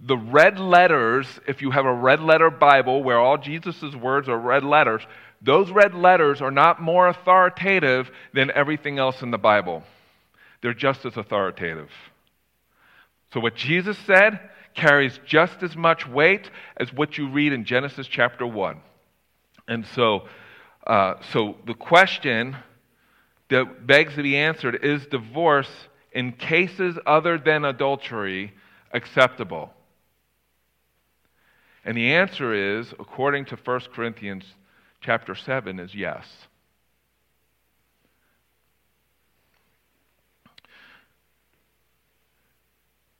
the 0.02 0.16
red 0.16 0.58
letters, 0.58 1.26
if 1.46 1.62
you 1.62 1.70
have 1.70 1.86
a 1.86 1.94
red 1.94 2.20
letter 2.20 2.50
Bible 2.50 3.02
where 3.02 3.18
all 3.18 3.38
Jesus' 3.38 3.94
words 3.94 4.28
are 4.28 4.38
red 4.38 4.64
letters, 4.64 5.02
those 5.40 5.70
red 5.70 5.94
letters 5.94 6.40
are 6.40 6.50
not 6.50 6.80
more 6.80 7.08
authoritative 7.08 8.10
than 8.32 8.50
everything 8.50 8.98
else 8.98 9.22
in 9.22 9.30
the 9.30 9.38
Bible. 9.38 9.82
They're 10.62 10.74
just 10.74 11.04
as 11.04 11.16
authoritative. 11.16 11.90
So, 13.32 13.40
what 13.40 13.54
Jesus 13.54 13.98
said 14.06 14.40
carries 14.74 15.18
just 15.26 15.62
as 15.62 15.76
much 15.76 16.06
weight 16.08 16.50
as 16.76 16.92
what 16.92 17.16
you 17.16 17.28
read 17.28 17.52
in 17.52 17.64
Genesis 17.64 18.06
chapter 18.06 18.46
1. 18.46 18.80
And 19.68 19.86
so, 19.86 20.28
uh, 20.86 21.14
so 21.32 21.56
the 21.66 21.74
question 21.74 22.56
that 23.50 23.86
begs 23.86 24.14
to 24.16 24.22
be 24.22 24.36
answered 24.36 24.84
is 24.84 25.06
divorce 25.06 25.70
in 26.12 26.32
cases 26.32 26.98
other 27.06 27.38
than 27.38 27.64
adultery 27.64 28.52
acceptable? 28.92 29.72
And 31.84 31.96
the 31.96 32.14
answer 32.14 32.54
is, 32.54 32.92
according 32.98 33.44
to 33.46 33.56
1 33.56 33.80
Corinthians 33.94 34.44
chapter 35.00 35.34
7, 35.34 35.78
is 35.78 35.94
yes. 35.94 36.26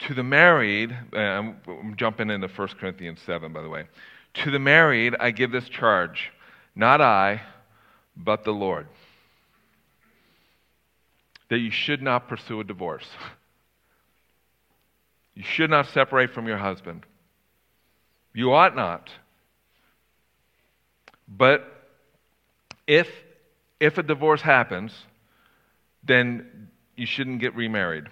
To 0.00 0.14
the 0.14 0.22
married, 0.22 0.96
uh, 1.14 1.18
I'm, 1.18 1.56
I'm 1.66 1.96
jumping 1.96 2.30
into 2.30 2.48
1 2.48 2.68
Corinthians 2.80 3.20
7, 3.26 3.52
by 3.52 3.62
the 3.62 3.68
way. 3.68 3.84
To 4.34 4.50
the 4.50 4.58
married, 4.58 5.14
I 5.20 5.30
give 5.30 5.52
this 5.52 5.68
charge, 5.68 6.32
not 6.74 7.00
I, 7.00 7.42
but 8.16 8.44
the 8.44 8.52
Lord, 8.52 8.86
that 11.50 11.58
you 11.58 11.70
should 11.70 12.02
not 12.02 12.28
pursue 12.28 12.60
a 12.60 12.64
divorce. 12.64 13.08
You 15.36 15.42
should 15.42 15.68
not 15.68 15.88
separate 15.88 16.30
from 16.30 16.46
your 16.46 16.58
husband. 16.58 17.04
You 18.34 18.52
ought 18.52 18.74
not. 18.74 19.10
But 21.28 21.64
if, 22.86 23.08
if 23.80 23.96
a 23.96 24.02
divorce 24.02 24.42
happens, 24.42 24.92
then 26.02 26.68
you 26.96 27.06
shouldn't 27.06 27.40
get 27.40 27.54
remarried. 27.54 28.08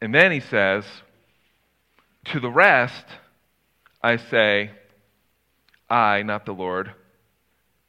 And 0.00 0.14
then 0.14 0.30
he 0.30 0.40
says, 0.40 0.84
To 2.26 2.40
the 2.40 2.50
rest, 2.50 3.06
I 4.02 4.18
say, 4.18 4.70
I, 5.88 6.22
not 6.22 6.44
the 6.44 6.52
Lord, 6.52 6.92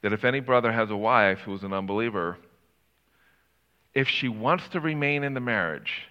that 0.01 0.13
if 0.13 0.23
any 0.23 0.39
brother 0.39 0.71
has 0.71 0.89
a 0.89 0.97
wife 0.97 1.39
who 1.39 1.53
is 1.53 1.63
an 1.63 1.73
unbeliever, 1.73 2.37
if 3.93 4.07
she 4.07 4.27
wants 4.27 4.67
to 4.69 4.79
remain 4.79 5.23
in 5.23 5.33
the 5.33 5.39
marriage, 5.39 6.07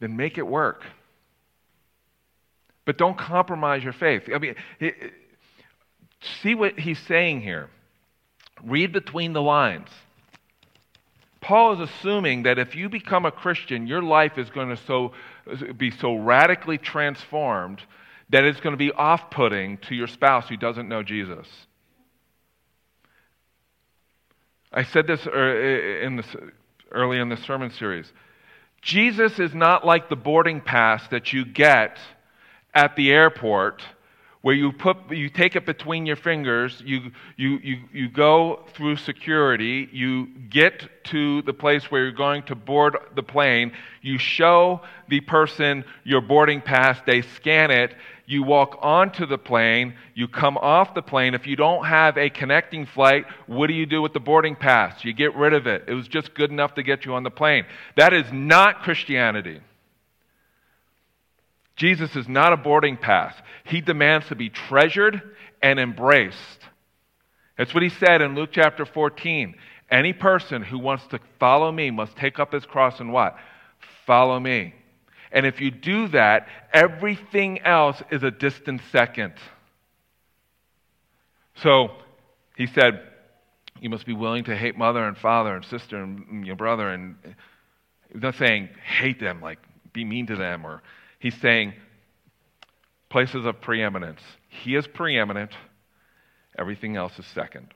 then 0.00 0.16
make 0.16 0.38
it 0.38 0.46
work. 0.46 0.84
But 2.86 2.96
don't 2.96 3.18
compromise 3.18 3.84
your 3.84 3.92
faith. 3.92 4.30
I 4.34 4.38
mean, 4.38 4.54
see 6.40 6.54
what 6.54 6.78
he's 6.78 7.00
saying 7.00 7.42
here. 7.42 7.68
Read 8.64 8.92
between 8.92 9.34
the 9.34 9.42
lines. 9.42 9.88
Paul 11.40 11.74
is 11.74 11.90
assuming 11.90 12.44
that 12.44 12.58
if 12.58 12.74
you 12.74 12.88
become 12.88 13.26
a 13.26 13.30
Christian, 13.30 13.86
your 13.86 14.02
life 14.02 14.38
is 14.38 14.48
going 14.50 14.70
to 14.70 14.76
so, 14.86 15.12
be 15.76 15.90
so 15.90 16.14
radically 16.14 16.78
transformed 16.78 17.82
that 18.30 18.44
it's 18.44 18.60
going 18.60 18.72
to 18.72 18.78
be 18.78 18.92
off 18.92 19.30
putting 19.30 19.78
to 19.78 19.94
your 19.94 20.06
spouse 20.06 20.48
who 20.48 20.56
doesn't 20.56 20.88
know 20.88 21.02
Jesus. 21.02 21.46
I 24.72 24.84
said 24.84 25.06
this 25.06 25.26
er, 25.26 26.00
in 26.02 26.16
this, 26.16 26.26
early 26.90 27.18
in 27.18 27.28
the 27.28 27.36
sermon 27.36 27.70
series. 27.70 28.12
Jesus 28.82 29.38
is 29.38 29.54
not 29.54 29.86
like 29.86 30.08
the 30.08 30.16
boarding 30.16 30.60
pass 30.60 31.06
that 31.08 31.32
you 31.32 31.44
get 31.44 31.98
at 32.76 32.94
the 32.94 33.10
airport 33.10 33.82
where 34.42 34.54
you 34.54 34.70
put 34.70 34.96
you 35.10 35.30
take 35.30 35.56
it 35.56 35.64
between 35.64 36.04
your 36.04 36.14
fingers 36.14 36.80
you, 36.84 37.10
you, 37.36 37.58
you, 37.62 37.76
you 37.90 38.08
go 38.08 38.60
through 38.74 38.94
security 38.96 39.88
you 39.90 40.26
get 40.50 40.88
to 41.04 41.40
the 41.42 41.54
place 41.54 41.90
where 41.90 42.02
you're 42.02 42.12
going 42.12 42.42
to 42.42 42.54
board 42.54 42.96
the 43.14 43.22
plane 43.22 43.72
you 44.02 44.18
show 44.18 44.82
the 45.08 45.20
person 45.20 45.84
your 46.04 46.20
boarding 46.20 46.60
pass 46.60 46.98
they 47.06 47.22
scan 47.22 47.70
it 47.70 47.94
you 48.26 48.42
walk 48.42 48.78
onto 48.82 49.24
the 49.24 49.38
plane 49.38 49.94
you 50.14 50.28
come 50.28 50.56
off 50.58 50.94
the 50.94 51.02
plane. 51.02 51.34
If 51.34 51.46
you 51.46 51.56
don't 51.56 51.86
have 51.86 52.18
a 52.18 52.28
connecting 52.28 52.84
flight 52.84 53.24
what 53.46 53.68
do 53.68 53.72
you 53.72 53.86
do 53.86 54.02
with 54.02 54.12
the 54.12 54.20
boarding 54.20 54.54
pass? 54.54 55.04
You 55.04 55.12
get 55.12 55.34
rid 55.34 55.54
of 55.54 55.66
it. 55.66 55.84
It 55.88 55.94
was 55.94 56.08
just 56.08 56.34
good 56.34 56.50
enough 56.50 56.74
to 56.74 56.82
get 56.82 57.04
you 57.04 57.14
on 57.14 57.22
the 57.22 57.30
plane. 57.30 57.64
That 57.96 58.12
is 58.12 58.26
not 58.32 58.82
christianity 58.82 59.60
Jesus 61.76 62.16
is 62.16 62.26
not 62.26 62.52
a 62.52 62.56
boarding 62.56 62.96
pass. 62.96 63.34
He 63.64 63.80
demands 63.80 64.28
to 64.28 64.34
be 64.34 64.48
treasured 64.48 65.20
and 65.62 65.78
embraced. 65.78 66.58
That's 67.56 67.72
what 67.72 67.82
he 67.82 67.90
said 67.90 68.22
in 68.22 68.34
Luke 68.34 68.50
chapter 68.52 68.84
14. 68.84 69.54
Any 69.90 70.12
person 70.12 70.62
who 70.62 70.78
wants 70.78 71.06
to 71.08 71.20
follow 71.38 71.70
me 71.70 71.90
must 71.90 72.16
take 72.16 72.38
up 72.38 72.52
his 72.52 72.64
cross 72.64 72.98
and 72.98 73.12
what? 73.12 73.36
Follow 74.06 74.40
me. 74.40 74.74
And 75.30 75.44
if 75.44 75.60
you 75.60 75.70
do 75.70 76.08
that, 76.08 76.48
everything 76.72 77.60
else 77.60 78.02
is 78.10 78.22
a 78.22 78.30
distant 78.30 78.80
second. 78.90 79.34
So 81.56 81.90
he 82.56 82.66
said, 82.66 83.02
You 83.80 83.90
must 83.90 84.06
be 84.06 84.12
willing 84.12 84.44
to 84.44 84.56
hate 84.56 84.76
mother 84.76 85.06
and 85.06 85.16
father 85.16 85.54
and 85.54 85.64
sister 85.64 86.02
and 86.02 86.26
mm, 86.26 86.46
your 86.46 86.56
brother. 86.56 86.88
And 86.88 87.16
he's 88.12 88.22
not 88.22 88.36
saying 88.36 88.70
hate 88.98 89.20
them, 89.20 89.40
like 89.40 89.58
be 89.92 90.04
mean 90.04 90.26
to 90.26 90.36
them 90.36 90.66
or 90.66 90.82
He's 91.26 91.40
saying 91.40 91.72
places 93.08 93.46
of 93.46 93.60
preeminence. 93.60 94.20
He 94.48 94.76
is 94.76 94.86
preeminent, 94.86 95.50
everything 96.56 96.94
else 96.94 97.18
is 97.18 97.26
second. 97.26 97.74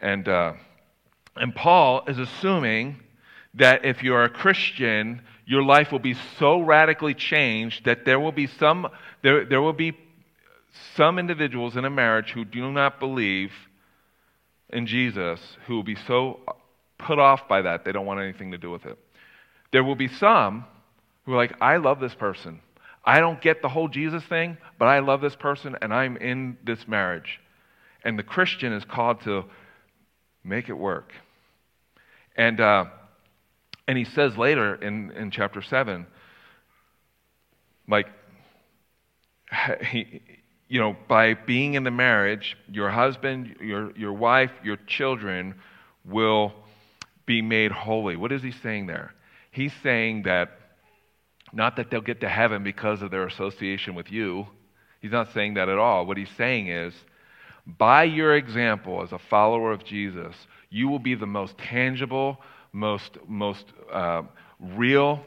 And, 0.00 0.26
uh, 0.26 0.54
and 1.36 1.54
Paul 1.54 2.04
is 2.08 2.18
assuming 2.18 3.00
that 3.52 3.84
if 3.84 4.02
you're 4.02 4.24
a 4.24 4.30
Christian, 4.30 5.20
your 5.44 5.62
life 5.62 5.92
will 5.92 5.98
be 5.98 6.16
so 6.38 6.62
radically 6.62 7.12
changed 7.12 7.84
that 7.84 8.06
there 8.06 8.18
will 8.18 8.32
be 8.32 8.46
some, 8.46 8.88
there, 9.22 9.44
there 9.44 9.60
will 9.60 9.74
be 9.74 9.94
some 10.94 11.18
individuals 11.18 11.76
in 11.76 11.84
a 11.84 11.90
marriage 11.90 12.30
who 12.30 12.46
do 12.46 12.72
not 12.72 12.98
believe 12.98 13.52
in 14.70 14.86
Jesus 14.86 15.38
who 15.66 15.74
will 15.74 15.84
be 15.84 15.98
so 16.06 16.40
put 16.96 17.18
off 17.18 17.46
by 17.46 17.60
that 17.60 17.84
they 17.84 17.92
don't 17.92 18.06
want 18.06 18.20
anything 18.20 18.52
to 18.52 18.58
do 18.58 18.70
with 18.70 18.86
it. 18.86 18.98
There 19.70 19.84
will 19.84 19.96
be 19.96 20.08
some 20.08 20.64
who 21.26 21.32
are 21.32 21.36
like, 21.36 21.60
I 21.60 21.76
love 21.76 22.00
this 22.00 22.14
person. 22.14 22.60
I 23.04 23.20
don't 23.20 23.40
get 23.40 23.60
the 23.60 23.68
whole 23.68 23.88
Jesus 23.88 24.24
thing, 24.24 24.56
but 24.78 24.86
I 24.86 25.00
love 25.00 25.20
this 25.20 25.36
person 25.36 25.76
and 25.82 25.92
I'm 25.92 26.16
in 26.16 26.56
this 26.64 26.88
marriage. 26.88 27.40
And 28.04 28.18
the 28.18 28.22
Christian 28.22 28.72
is 28.72 28.84
called 28.84 29.20
to 29.22 29.44
make 30.42 30.68
it 30.68 30.74
work. 30.74 31.12
And, 32.36 32.60
uh, 32.60 32.86
and 33.86 33.98
he 33.98 34.04
says 34.04 34.36
later 34.36 34.74
in, 34.76 35.10
in 35.12 35.30
chapter 35.30 35.62
7, 35.62 36.06
like, 37.88 38.06
he, 39.82 40.22
you 40.68 40.80
know, 40.80 40.96
by 41.08 41.34
being 41.34 41.74
in 41.74 41.84
the 41.84 41.90
marriage, 41.90 42.56
your 42.70 42.90
husband, 42.90 43.56
your, 43.60 43.96
your 43.96 44.12
wife, 44.12 44.50
your 44.64 44.76
children 44.86 45.54
will 46.04 46.52
be 47.24 47.42
made 47.42 47.70
holy. 47.70 48.16
What 48.16 48.32
is 48.32 48.42
he 48.42 48.52
saying 48.52 48.86
there? 48.86 49.12
He's 49.50 49.72
saying 49.82 50.24
that 50.24 50.50
not 51.52 51.76
that 51.76 51.90
they'll 51.90 52.00
get 52.00 52.20
to 52.20 52.28
heaven 52.28 52.62
because 52.62 53.02
of 53.02 53.10
their 53.10 53.26
association 53.26 53.94
with 53.94 54.10
you. 54.10 54.46
He's 55.00 55.12
not 55.12 55.32
saying 55.32 55.54
that 55.54 55.68
at 55.68 55.78
all. 55.78 56.06
What 56.06 56.16
he's 56.16 56.30
saying 56.36 56.68
is, 56.68 56.94
by 57.66 58.04
your 58.04 58.36
example 58.36 59.02
as 59.02 59.12
a 59.12 59.18
follower 59.18 59.72
of 59.72 59.84
Jesus, 59.84 60.34
you 60.70 60.88
will 60.88 60.98
be 60.98 61.14
the 61.14 61.26
most 61.26 61.56
tangible, 61.58 62.38
most, 62.72 63.18
most 63.26 63.66
uh, 63.92 64.22
real 64.60 65.22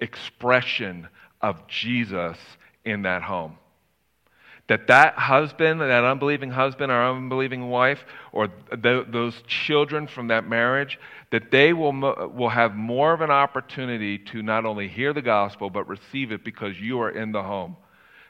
expression 0.00 1.08
of 1.40 1.66
Jesus 1.66 2.36
in 2.84 3.02
that 3.02 3.22
home 3.22 3.56
that 4.68 4.88
that 4.88 5.14
husband, 5.14 5.80
that 5.80 6.04
unbelieving 6.04 6.50
husband 6.50 6.90
or 6.90 7.10
unbelieving 7.10 7.68
wife, 7.68 8.04
or 8.32 8.48
th- 8.48 9.06
those 9.08 9.40
children 9.46 10.08
from 10.08 10.28
that 10.28 10.48
marriage, 10.48 10.98
that 11.30 11.50
they 11.50 11.72
will, 11.72 11.92
mo- 11.92 12.32
will 12.34 12.48
have 12.48 12.74
more 12.74 13.12
of 13.12 13.20
an 13.20 13.30
opportunity 13.30 14.18
to 14.18 14.42
not 14.42 14.64
only 14.64 14.88
hear 14.88 15.12
the 15.12 15.22
gospel, 15.22 15.70
but 15.70 15.86
receive 15.88 16.32
it 16.32 16.44
because 16.44 16.78
you 16.80 17.00
are 17.00 17.10
in 17.10 17.30
the 17.30 17.42
home. 17.42 17.76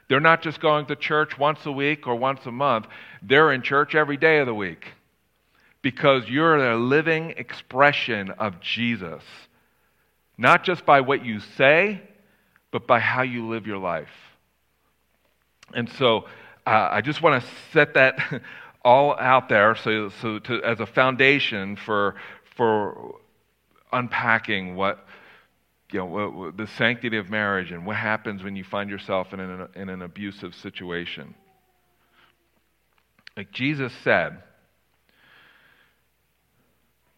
They're 0.09 0.19
not 0.19 0.41
just 0.41 0.59
going 0.61 0.85
to 0.87 0.95
church 0.95 1.37
once 1.37 1.65
a 1.65 1.71
week 1.71 2.07
or 2.07 2.15
once 2.15 2.45
a 2.45 2.51
month, 2.51 2.87
they're 3.21 3.51
in 3.51 3.61
church 3.61 3.95
every 3.95 4.17
day 4.17 4.37
of 4.39 4.45
the 4.45 4.53
week 4.53 4.85
because 5.81 6.27
you're 6.27 6.71
a 6.71 6.77
living 6.77 7.31
expression 7.31 8.31
of 8.31 8.59
Jesus. 8.59 9.23
Not 10.37 10.63
just 10.63 10.85
by 10.85 11.01
what 11.01 11.25
you 11.25 11.39
say, 11.39 12.01
but 12.71 12.87
by 12.87 12.99
how 12.99 13.23
you 13.23 13.47
live 13.47 13.65
your 13.65 13.79
life. 13.79 14.09
And 15.73 15.89
so 15.89 16.25
uh, 16.65 16.89
I 16.91 17.01
just 17.01 17.21
want 17.21 17.43
to 17.43 17.49
set 17.73 17.93
that 17.95 18.41
all 18.83 19.17
out 19.19 19.49
there 19.49 19.75
so, 19.75 20.09
so 20.21 20.39
to, 20.39 20.63
as 20.63 20.79
a 20.79 20.85
foundation 20.85 21.75
for, 21.75 22.15
for 22.55 23.15
unpacking 23.91 24.75
what, 24.75 25.05
you 25.91 25.99
know, 25.99 26.51
the 26.51 26.67
sanctity 26.67 27.17
of 27.17 27.29
marriage 27.29 27.71
and 27.71 27.85
what 27.85 27.95
happens 27.95 28.43
when 28.43 28.55
you 28.55 28.63
find 28.63 28.89
yourself 28.89 29.33
in 29.33 29.39
an, 29.39 29.67
in 29.75 29.89
an 29.89 30.01
abusive 30.01 30.53
situation. 30.55 31.35
Like 33.35 33.51
Jesus 33.51 33.93
said, 34.03 34.41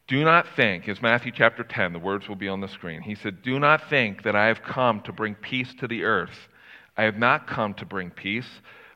do 0.09 0.23
not 0.23 0.47
think, 0.55 0.89
as 0.89 1.03
Matthew 1.03 1.31
chapter 1.31 1.63
10, 1.63 1.93
the 1.93 1.99
words 1.99 2.27
will 2.27 2.35
be 2.35 2.47
on 2.47 2.61
the 2.61 2.67
screen. 2.67 3.01
He 3.01 3.13
said, 3.13 3.43
Do 3.43 3.59
not 3.59 3.91
think 3.91 4.23
that 4.23 4.35
I 4.35 4.47
have 4.47 4.63
come 4.63 5.01
to 5.01 5.13
bring 5.13 5.35
peace 5.35 5.71
to 5.75 5.87
the 5.87 6.03
earth. 6.03 6.49
I 6.97 7.03
have 7.03 7.17
not 7.17 7.47
come 7.47 7.73
to 7.75 7.85
bring 7.85 8.11
peace, 8.11 8.47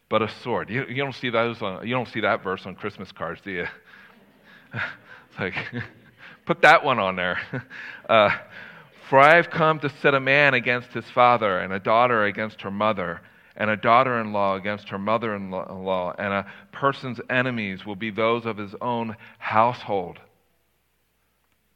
but 0.10 0.22
a 0.22 0.30
sword. 0.44 0.70
You, 0.70 0.86
you 0.88 0.98
don't 0.98 1.16
see 1.16 1.30
those 1.30 1.62
on, 1.62 1.88
you 1.88 1.94
don't 1.94 2.08
see 2.08 2.22
that 2.22 2.44
verse 2.44 2.66
on 2.66 2.76
Christmas 2.76 3.12
cards, 3.12 3.42
do 3.44 3.52
you? 3.52 3.66
it's 4.74 5.40
like, 5.40 5.54
put 6.46 6.62
that 6.62 6.84
one 6.84 7.00
on 7.00 7.16
there. 7.16 7.40
Uh, 8.10 8.30
For 9.10 9.18
I 9.18 9.38
have 9.38 9.50
come 9.50 9.80
to 9.80 9.90
set 10.02 10.14
a 10.14 10.20
man 10.20 10.54
against 10.54 10.90
his 10.90 11.06
father, 11.16 11.60
and 11.60 11.72
a 11.72 11.80
daughter 11.80 12.26
against 12.26 12.62
her 12.62 12.72
mother, 12.72 13.22
and 13.56 13.70
a 13.70 13.78
daughter 13.78 14.20
in 14.20 14.34
law 14.34 14.56
against 14.56 14.90
her 14.90 14.98
mother 14.98 15.36
in 15.36 15.52
law, 15.52 16.14
and 16.18 16.34
a 16.34 16.46
person's 16.74 17.20
enemies 17.30 17.86
will 17.86 17.96
be 17.96 18.12
those 18.12 18.46
of 18.46 18.58
his 18.58 18.76
own 18.82 19.16
household. 19.38 20.20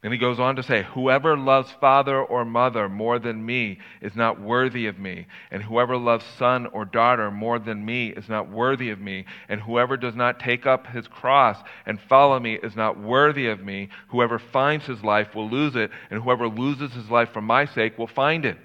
And 0.07 0.13
he 0.13 0.19
goes 0.19 0.39
on 0.39 0.55
to 0.55 0.63
say, 0.63 0.83
Whoever 0.93 1.35
loves 1.35 1.69
father 1.81 2.23
or 2.23 2.45
mother 2.45 2.87
more 2.87 3.19
than 3.19 3.45
me 3.45 3.77
is 3.99 4.15
not 4.15 4.39
worthy 4.39 4.87
of 4.87 4.97
me. 4.97 5.27
And 5.51 5.61
whoever 5.61 5.97
loves 5.97 6.23
son 6.39 6.65
or 6.67 6.85
daughter 6.85 7.29
more 7.29 7.59
than 7.59 7.83
me 7.83 8.11
is 8.11 8.29
not 8.29 8.49
worthy 8.49 8.89
of 8.91 9.01
me. 9.01 9.25
And 9.49 9.59
whoever 9.59 9.97
does 9.97 10.15
not 10.15 10.39
take 10.39 10.65
up 10.65 10.87
his 10.87 11.09
cross 11.09 11.57
and 11.85 11.99
follow 11.99 12.39
me 12.39 12.53
is 12.53 12.73
not 12.73 12.97
worthy 12.97 13.47
of 13.47 13.59
me. 13.59 13.89
Whoever 14.07 14.39
finds 14.39 14.85
his 14.85 15.03
life 15.03 15.35
will 15.35 15.49
lose 15.49 15.75
it. 15.75 15.91
And 16.09 16.23
whoever 16.23 16.47
loses 16.47 16.93
his 16.93 17.09
life 17.09 17.33
for 17.33 17.41
my 17.41 17.65
sake 17.65 17.97
will 17.97 18.07
find 18.07 18.45
it. 18.45 18.57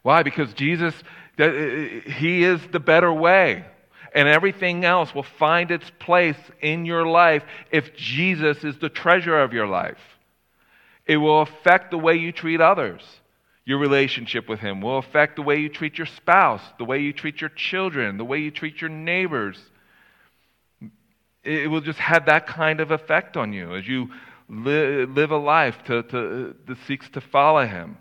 Why? 0.00 0.22
Because 0.22 0.54
Jesus, 0.54 0.94
he 1.36 2.42
is 2.42 2.66
the 2.72 2.80
better 2.80 3.12
way 3.12 3.66
and 4.14 4.28
everything 4.28 4.84
else 4.84 5.14
will 5.14 5.22
find 5.22 5.70
its 5.70 5.90
place 5.98 6.38
in 6.60 6.86
your 6.86 7.06
life 7.06 7.42
if 7.70 7.94
Jesus 7.96 8.64
is 8.64 8.78
the 8.78 8.88
treasure 8.88 9.38
of 9.38 9.52
your 9.52 9.66
life. 9.66 9.98
It 11.06 11.16
will 11.16 11.42
affect 11.42 11.90
the 11.90 11.98
way 11.98 12.16
you 12.16 12.32
treat 12.32 12.60
others. 12.60 13.02
Your 13.64 13.78
relationship 13.78 14.48
with 14.48 14.60
Him 14.60 14.80
will 14.80 14.98
affect 14.98 15.36
the 15.36 15.42
way 15.42 15.56
you 15.56 15.68
treat 15.68 15.98
your 15.98 16.06
spouse, 16.06 16.62
the 16.78 16.84
way 16.84 17.00
you 17.00 17.12
treat 17.12 17.40
your 17.40 17.50
children, 17.50 18.16
the 18.16 18.24
way 18.24 18.38
you 18.38 18.50
treat 18.50 18.80
your 18.80 18.90
neighbors. 18.90 19.58
It 21.44 21.70
will 21.70 21.80
just 21.80 21.98
have 21.98 22.26
that 22.26 22.46
kind 22.46 22.80
of 22.80 22.90
effect 22.90 23.36
on 23.36 23.52
you 23.52 23.74
as 23.74 23.86
you 23.86 24.08
live 24.48 25.30
a 25.30 25.36
life 25.36 25.76
to, 25.86 26.02
to, 26.02 26.54
that 26.66 26.78
seeks 26.86 27.08
to 27.10 27.20
follow 27.20 27.66
Him. 27.66 27.98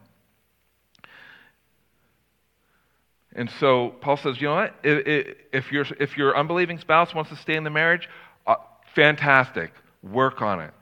And 3.37 3.51
so 3.59 3.93
Paul 4.01 4.17
says, 4.17 4.41
you 4.41 4.47
know 4.47 4.55
what? 4.55 4.73
If, 4.83 5.71
your, 5.71 5.85
if 5.99 6.17
your 6.17 6.35
unbelieving 6.35 6.79
spouse 6.79 7.13
wants 7.13 7.29
to 7.29 7.37
stay 7.37 7.55
in 7.55 7.63
the 7.63 7.69
marriage, 7.69 8.09
uh, 8.47 8.55
fantastic. 8.95 9.71
Work 10.01 10.41
on 10.41 10.59
it. 10.59 10.73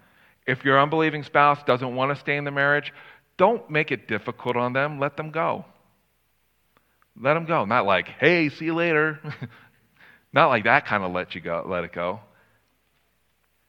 If 0.47 0.63
your 0.63 0.81
unbelieving 0.81 1.23
spouse 1.23 1.59
doesn't 1.67 1.95
want 1.95 2.15
to 2.15 2.19
stay 2.21 2.37
in 2.37 2.45
the 2.45 2.51
marriage, 2.51 2.93
don't 3.37 3.69
make 3.69 3.91
it 3.91 4.07
difficult 4.07 4.55
on 4.55 4.71
them. 4.71 4.99
Let 4.99 5.17
them 5.17 5.31
go. 5.31 5.65
Let 7.19 7.33
them 7.33 7.45
go. 7.45 7.65
Not 7.65 7.85
like, 7.85 8.07
hey, 8.19 8.47
see 8.47 8.65
you 8.65 8.73
later. 8.73 9.19
Not 10.33 10.47
like 10.47 10.63
that 10.63 10.85
kind 10.85 11.03
of 11.03 11.11
let 11.11 11.35
you 11.35 11.41
go, 11.41 11.65
let 11.67 11.83
it 11.83 11.93
go. 11.93 12.21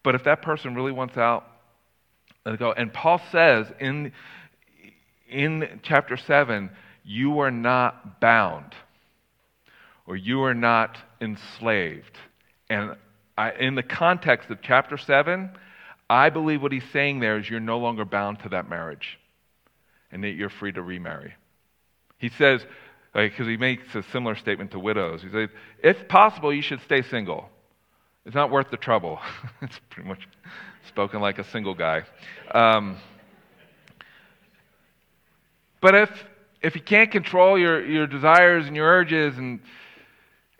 But 0.05 0.15
if 0.15 0.25
that 0.25 0.43
person 0.43 0.77
really 0.77 0.93
wants 0.93 1.17
out, 1.17 1.45
let 2.45 2.55
it 2.55 2.59
go. 2.59 2.73
And 2.73 2.93
Paul 2.93 3.21
says 3.33 3.67
in, 3.81 4.13
in 5.29 5.81
chapter 5.83 6.17
7, 6.17 6.71
you 7.07 7.39
are 7.39 7.53
not 7.53 8.21
bound 8.21 8.75
or 10.07 10.17
you 10.17 10.43
are 10.43 10.55
not 10.55 10.99
enslaved. 11.21 12.19
And 12.69 12.97
I, 13.39 13.53
in 13.53 13.77
the 13.77 13.83
context 13.83 14.51
of 14.51 14.59
chapter 14.61 14.99
7, 14.99 15.51
I 16.11 16.31
believe 16.31 16.63
what 16.63 16.73
he's 16.73 16.85
saying 16.93 17.21
there 17.21 17.39
is 17.39 17.49
you're 17.49 17.61
no 17.61 17.79
longer 17.79 18.05
bound 18.05 18.41
to 18.41 18.49
that 18.51 18.69
marriage 18.69 19.19
and 20.11 20.23
that 20.25 20.31
you're 20.31 20.51
free 20.51 20.73
to 20.73 20.83
remarry. 20.83 21.35
He 22.19 22.29
says, 22.29 22.65
because 23.15 23.39
like, 23.41 23.49
he 23.49 23.57
makes 23.57 23.95
a 23.95 24.03
similar 24.13 24.35
statement 24.35 24.73
to 24.73 24.79
widows. 24.79 25.23
He 25.23 25.31
says, 25.31 25.49
if 25.83 26.09
possible, 26.09 26.53
you 26.53 26.63
should 26.63 26.81
stay 26.83 27.03
single. 27.03 27.49
It's 28.25 28.35
not 28.35 28.51
worth 28.51 28.71
the 28.71 28.77
trouble. 28.77 29.21
it's 29.63 29.79
pretty 29.91 30.09
much 30.09 30.27
spoken 30.89 31.21
like 31.21 31.39
a 31.39 31.45
single 31.45 31.75
guy. 31.75 32.03
Um, 32.53 32.97
but 35.81 35.95
if 35.95 36.11
if 36.67 36.75
you 36.75 36.81
can't 36.81 37.13
control 37.13 37.57
your, 37.57 37.87
your 37.87 38.09
desires 38.09 38.67
and 38.67 38.75
your 38.75 38.89
urges, 38.89 39.39
and, 39.39 39.61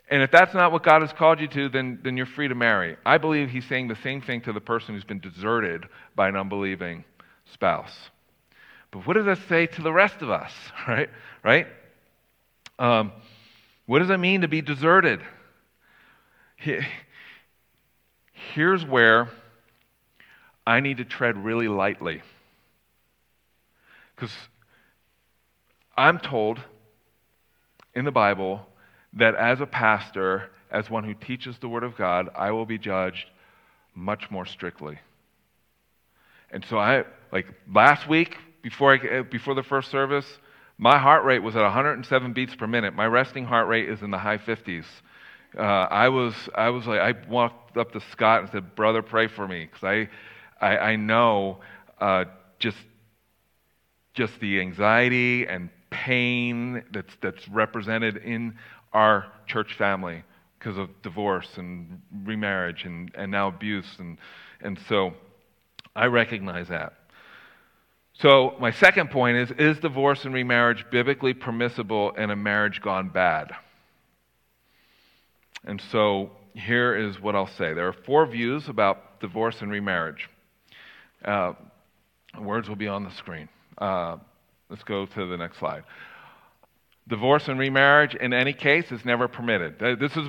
and 0.09 0.23
if 0.23 0.31
that's 0.31 0.53
not 0.53 0.71
what 0.71 0.81
God 0.81 1.01
has 1.01 1.11
called 1.11 1.41
you 1.41 1.49
to, 1.49 1.67
then, 1.67 1.99
then 2.01 2.15
you're 2.15 2.25
free 2.25 2.47
to 2.47 2.55
marry. 2.55 2.95
I 3.05 3.17
believe 3.17 3.49
he's 3.49 3.65
saying 3.65 3.89
the 3.89 3.97
same 3.97 4.21
thing 4.21 4.39
to 4.43 4.53
the 4.53 4.61
person 4.61 4.95
who's 4.95 5.03
been 5.03 5.19
deserted 5.19 5.85
by 6.15 6.29
an 6.29 6.37
unbelieving 6.37 7.03
spouse. 7.51 7.93
But 8.91 9.05
what 9.05 9.15
does 9.15 9.25
that 9.25 9.39
say 9.49 9.67
to 9.67 9.81
the 9.81 9.91
rest 9.91 10.21
of 10.21 10.29
us, 10.29 10.53
right? 10.87 11.09
Right? 11.43 11.67
Um, 12.79 13.11
what 13.85 13.99
does 13.99 14.09
it 14.09 14.17
mean 14.17 14.41
to 14.41 14.47
be 14.47 14.61
deserted? 14.61 15.19
Here's 18.53 18.85
where 18.85 19.29
I 20.65 20.79
need 20.79 20.97
to 20.97 21.05
tread 21.05 21.35
really 21.35 21.67
lightly. 21.67 22.21
Because 24.15 24.31
I'm 25.97 26.19
told 26.19 26.59
in 27.95 28.05
the 28.05 28.11
Bible 28.11 28.61
that 29.13 29.35
as 29.35 29.59
a 29.59 29.65
pastor, 29.65 30.51
as 30.69 30.89
one 30.89 31.03
who 31.03 31.13
teaches 31.13 31.57
the 31.59 31.67
Word 31.67 31.83
of 31.83 31.97
God, 31.97 32.29
I 32.35 32.51
will 32.51 32.65
be 32.65 32.77
judged 32.77 33.25
much 33.95 34.29
more 34.29 34.45
strictly. 34.45 34.99
And 36.51 36.63
so 36.69 36.77
I, 36.77 37.03
like 37.31 37.47
last 37.73 38.07
week, 38.07 38.37
before, 38.61 38.93
I, 38.93 39.21
before 39.23 39.55
the 39.55 39.63
first 39.63 39.89
service, 39.89 40.25
my 40.77 40.99
heart 40.99 41.25
rate 41.25 41.39
was 41.39 41.55
at 41.55 41.63
107 41.63 42.33
beats 42.33 42.55
per 42.55 42.67
minute. 42.67 42.93
My 42.93 43.07
resting 43.07 43.45
heart 43.45 43.67
rate 43.67 43.89
is 43.89 44.01
in 44.01 44.11
the 44.11 44.17
high 44.19 44.37
50s. 44.37 44.85
Uh, 45.57 45.61
I 45.61 46.09
was, 46.09 46.35
I 46.53 46.69
was 46.69 46.85
like, 46.85 46.99
I 46.99 47.13
walked 47.27 47.77
up 47.77 47.93
to 47.93 48.01
Scott 48.11 48.41
and 48.41 48.51
said, 48.51 48.75
"Brother, 48.75 49.01
pray 49.01 49.27
for 49.27 49.47
me," 49.47 49.65
because 49.65 49.83
I, 49.83 50.09
I, 50.63 50.77
I, 50.77 50.95
know 50.97 51.59
uh, 51.99 52.25
just, 52.59 52.77
just 54.13 54.39
the 54.39 54.59
anxiety 54.59 55.47
and 55.47 55.69
pain 55.89 56.83
that's, 56.91 57.15
that's 57.21 57.47
represented 57.47 58.17
in 58.17 58.57
our 58.93 59.25
church 59.45 59.73
family 59.75 60.23
because 60.59 60.77
of 60.77 60.89
divorce 61.01 61.57
and 61.57 62.01
remarriage 62.23 62.85
and, 62.85 63.11
and 63.15 63.31
now 63.31 63.47
abuse. 63.47 63.87
And, 63.99 64.17
and 64.61 64.79
so 64.87 65.13
I 65.95 66.05
recognize 66.05 66.67
that. 66.69 66.93
So, 68.13 68.55
my 68.59 68.71
second 68.71 69.11
point 69.11 69.37
is 69.37 69.51
Is 69.51 69.79
divorce 69.79 70.25
and 70.25 70.33
remarriage 70.33 70.85
biblically 70.89 71.35
permissible 71.35 72.11
in 72.11 72.31
a 72.31 72.35
marriage 72.35 72.81
gone 72.81 73.09
bad? 73.09 73.51
And 75.65 75.79
so, 75.91 76.31
here 76.55 76.95
is 76.95 77.21
what 77.21 77.35
I'll 77.35 77.45
say 77.45 77.73
there 77.73 77.87
are 77.87 77.93
four 77.93 78.25
views 78.25 78.69
about 78.69 79.19
divorce 79.19 79.61
and 79.61 79.71
remarriage. 79.71 80.29
Uh, 81.23 81.53
words 82.39 82.67
will 82.67 82.75
be 82.75 82.87
on 82.87 83.03
the 83.03 83.11
screen. 83.11 83.49
Uh, 83.77 84.17
Let's 84.69 84.83
go 84.83 85.05
to 85.05 85.25
the 85.25 85.37
next 85.37 85.59
slide. 85.59 85.83
Divorce 87.07 87.47
and 87.47 87.57
remarriage, 87.57 88.15
in 88.15 88.33
any 88.33 88.51
case, 88.51 88.91
is 88.91 89.05
never 89.05 89.29
permitted. 89.29 89.79
This 89.79 90.17
is 90.17 90.27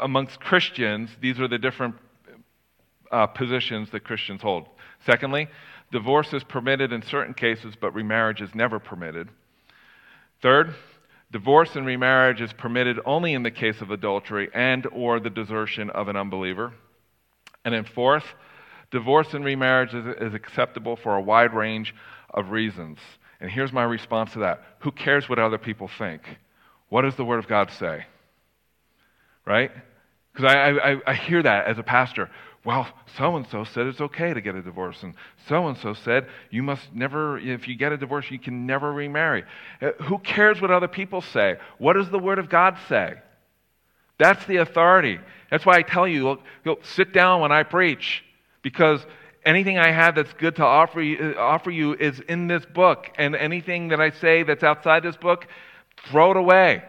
amongst 0.00 0.40
Christians, 0.40 1.10
these 1.20 1.38
are 1.38 1.46
the 1.46 1.58
different 1.58 1.94
uh, 3.12 3.26
positions 3.28 3.90
that 3.90 4.04
Christians 4.04 4.42
hold. 4.42 4.66
Secondly, 5.06 5.48
divorce 5.92 6.32
is 6.32 6.42
permitted 6.42 6.92
in 6.92 7.02
certain 7.02 7.34
cases, 7.34 7.74
but 7.80 7.94
remarriage 7.94 8.40
is 8.40 8.54
never 8.54 8.80
permitted. 8.80 9.28
Third, 10.42 10.74
divorce 11.30 11.76
and 11.76 11.86
remarriage 11.86 12.40
is 12.40 12.52
permitted 12.52 12.98
only 13.04 13.34
in 13.34 13.44
the 13.44 13.50
case 13.52 13.80
of 13.80 13.92
adultery 13.92 14.48
and 14.52 14.86
or 14.92 15.20
the 15.20 15.30
desertion 15.30 15.90
of 15.90 16.08
an 16.08 16.16
unbeliever. 16.16 16.72
And 17.64 17.72
then 17.74 17.84
fourth, 17.84 18.24
divorce 18.90 19.32
and 19.32 19.44
remarriage 19.44 19.94
is, 19.94 20.06
is 20.20 20.34
acceptable 20.34 20.96
for 20.96 21.14
a 21.14 21.22
wide 21.22 21.54
range 21.54 21.94
of 22.30 22.50
reasons. 22.50 22.98
And 23.40 23.50
here's 23.50 23.72
my 23.72 23.84
response 23.84 24.32
to 24.32 24.40
that 24.40 24.62
Who 24.80 24.92
cares 24.92 25.28
what 25.28 25.38
other 25.38 25.58
people 25.58 25.88
think? 25.88 26.22
What 26.88 27.02
does 27.02 27.16
the 27.16 27.24
Word 27.24 27.38
of 27.38 27.48
God 27.48 27.70
say? 27.78 28.06
Right? 29.46 29.70
Because 30.32 30.52
I, 30.54 30.70
I, 30.70 30.96
I 31.06 31.14
hear 31.14 31.42
that 31.42 31.66
as 31.66 31.78
a 31.78 31.82
pastor. 31.82 32.30
Well, 32.64 32.86
so 33.16 33.36
and 33.36 33.46
so 33.46 33.64
said 33.64 33.86
it's 33.86 34.02
okay 34.02 34.34
to 34.34 34.40
get 34.42 34.54
a 34.54 34.60
divorce, 34.60 35.02
and 35.02 35.14
so 35.48 35.68
and 35.68 35.78
so 35.78 35.94
said 35.94 36.26
you 36.50 36.62
must 36.62 36.92
never, 36.94 37.38
if 37.38 37.66
you 37.66 37.74
get 37.74 37.90
a 37.90 37.96
divorce, 37.96 38.30
you 38.30 38.38
can 38.38 38.66
never 38.66 38.92
remarry. 38.92 39.44
Uh, 39.80 39.92
who 40.02 40.18
cares 40.18 40.60
what 40.60 40.70
other 40.70 40.88
people 40.88 41.22
say? 41.22 41.56
What 41.78 41.94
does 41.94 42.10
the 42.10 42.18
Word 42.18 42.38
of 42.38 42.50
God 42.50 42.76
say? 42.88 43.14
That's 44.18 44.44
the 44.44 44.56
authority. 44.56 45.18
That's 45.50 45.64
why 45.64 45.78
I 45.78 45.82
tell 45.82 46.06
you, 46.06 46.38
look, 46.66 46.84
sit 46.84 47.14
down 47.14 47.40
when 47.40 47.50
I 47.50 47.62
preach, 47.62 48.22
because 48.60 49.00
anything 49.44 49.78
I 49.78 49.90
have 49.90 50.14
that's 50.14 50.32
good 50.34 50.56
to 50.56 50.64
offer 50.64 51.00
you, 51.00 51.34
uh, 51.36 51.40
offer 51.40 51.70
you 51.70 51.94
is 51.94 52.20
in 52.20 52.46
this 52.46 52.64
book. 52.66 53.10
And 53.16 53.34
anything 53.34 53.88
that 53.88 54.00
I 54.00 54.10
say 54.10 54.42
that's 54.42 54.62
outside 54.62 55.02
this 55.02 55.16
book, 55.16 55.46
throw 56.08 56.32
it 56.32 56.36
away. 56.36 56.82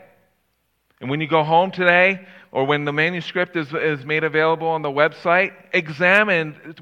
And 1.00 1.10
when 1.10 1.20
you 1.20 1.28
go 1.28 1.44
home 1.44 1.72
today, 1.72 2.26
or 2.52 2.66
when 2.66 2.86
the 2.86 2.94
manuscript 2.94 3.56
is, 3.56 3.74
is 3.74 4.06
made 4.06 4.24
available 4.24 4.68
on 4.68 4.82
the 4.82 4.90
website, 4.90 5.54
examine 5.74 6.76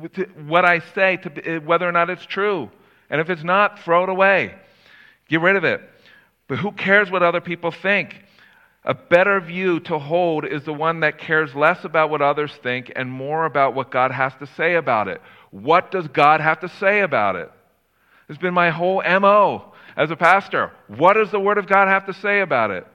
what 0.47 0.65
I 0.65 0.79
say 0.79 1.17
to 1.17 1.57
uh, 1.57 1.59
whether 1.61 1.87
or 1.87 1.91
not 1.91 2.09
it's 2.09 2.25
true. 2.25 2.69
And 3.09 3.21
if 3.21 3.29
it's 3.29 3.43
not, 3.43 3.79
throw 3.79 4.03
it 4.03 4.09
away. 4.09 4.55
Get 5.29 5.41
rid 5.41 5.55
of 5.55 5.63
it. 5.63 5.81
But 6.47 6.57
who 6.57 6.71
cares 6.71 7.11
what 7.11 7.23
other 7.23 7.41
people 7.41 7.71
think? 7.71 8.23
A 8.89 8.95
better 8.95 9.39
view 9.39 9.79
to 9.81 9.99
hold 9.99 10.45
is 10.45 10.63
the 10.63 10.73
one 10.73 11.01
that 11.01 11.19
cares 11.19 11.53
less 11.53 11.85
about 11.85 12.09
what 12.09 12.23
others 12.23 12.51
think 12.63 12.91
and 12.95 13.07
more 13.07 13.45
about 13.45 13.75
what 13.75 13.91
God 13.91 14.09
has 14.09 14.33
to 14.39 14.47
say 14.47 14.73
about 14.73 15.07
it. 15.07 15.21
What 15.51 15.91
does 15.91 16.07
God 16.07 16.41
have 16.41 16.61
to 16.61 16.69
say 16.69 17.01
about 17.01 17.35
it? 17.35 17.51
It's 18.27 18.39
been 18.39 18.55
my 18.55 18.71
whole 18.71 19.03
MO 19.03 19.73
as 19.95 20.09
a 20.09 20.15
pastor. 20.15 20.71
What 20.87 21.13
does 21.13 21.29
the 21.29 21.39
Word 21.39 21.59
of 21.59 21.67
God 21.67 21.87
have 21.87 22.07
to 22.07 22.13
say 22.15 22.39
about 22.39 22.71
it? 22.71 22.87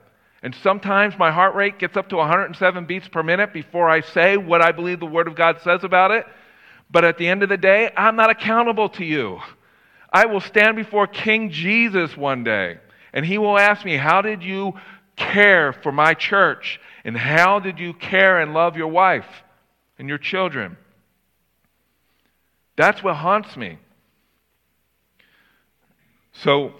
And 0.43 0.53
sometimes 0.55 1.17
my 1.17 1.31
heart 1.31 1.55
rate 1.55 1.79
gets 1.79 1.95
up 1.95 2.09
to 2.09 2.17
107 2.17 2.85
beats 2.85 3.07
per 3.07 3.23
minute 3.23 3.53
before 3.53 3.89
I 3.89 4.01
say 4.01 4.35
what 4.35 4.61
I 4.61 4.73
believe 4.73 4.99
the 4.99 5.05
Word 5.05 5.29
of 5.29 5.35
God 5.35 5.61
says 5.61 5.85
about 5.85 6.11
it. 6.11 6.25
But 6.91 7.05
at 7.05 7.17
the 7.17 7.29
end 7.29 7.41
of 7.41 7.47
the 7.47 7.55
day, 7.55 7.89
I'm 7.95 8.17
not 8.17 8.29
accountable 8.29 8.89
to 8.89 9.05
you. 9.05 9.39
I 10.11 10.25
will 10.25 10.41
stand 10.41 10.75
before 10.75 11.07
King 11.07 11.51
Jesus 11.51 12.17
one 12.17 12.43
day, 12.43 12.79
and 13.13 13.25
he 13.25 13.37
will 13.37 13.57
ask 13.57 13.85
me, 13.85 13.95
How 13.95 14.21
did 14.21 14.43
you 14.43 14.73
care 15.15 15.73
for 15.73 15.91
my 15.91 16.13
church? 16.13 16.79
And 17.03 17.17
how 17.17 17.59
did 17.59 17.79
you 17.79 17.93
care 17.93 18.39
and 18.39 18.53
love 18.53 18.75
your 18.77 18.87
wife 18.87 19.27
and 19.99 20.09
your 20.09 20.17
children? 20.17 20.77
That's 22.75 23.03
what 23.03 23.15
haunts 23.15 23.55
me. 23.55 23.77
So, 26.33 26.73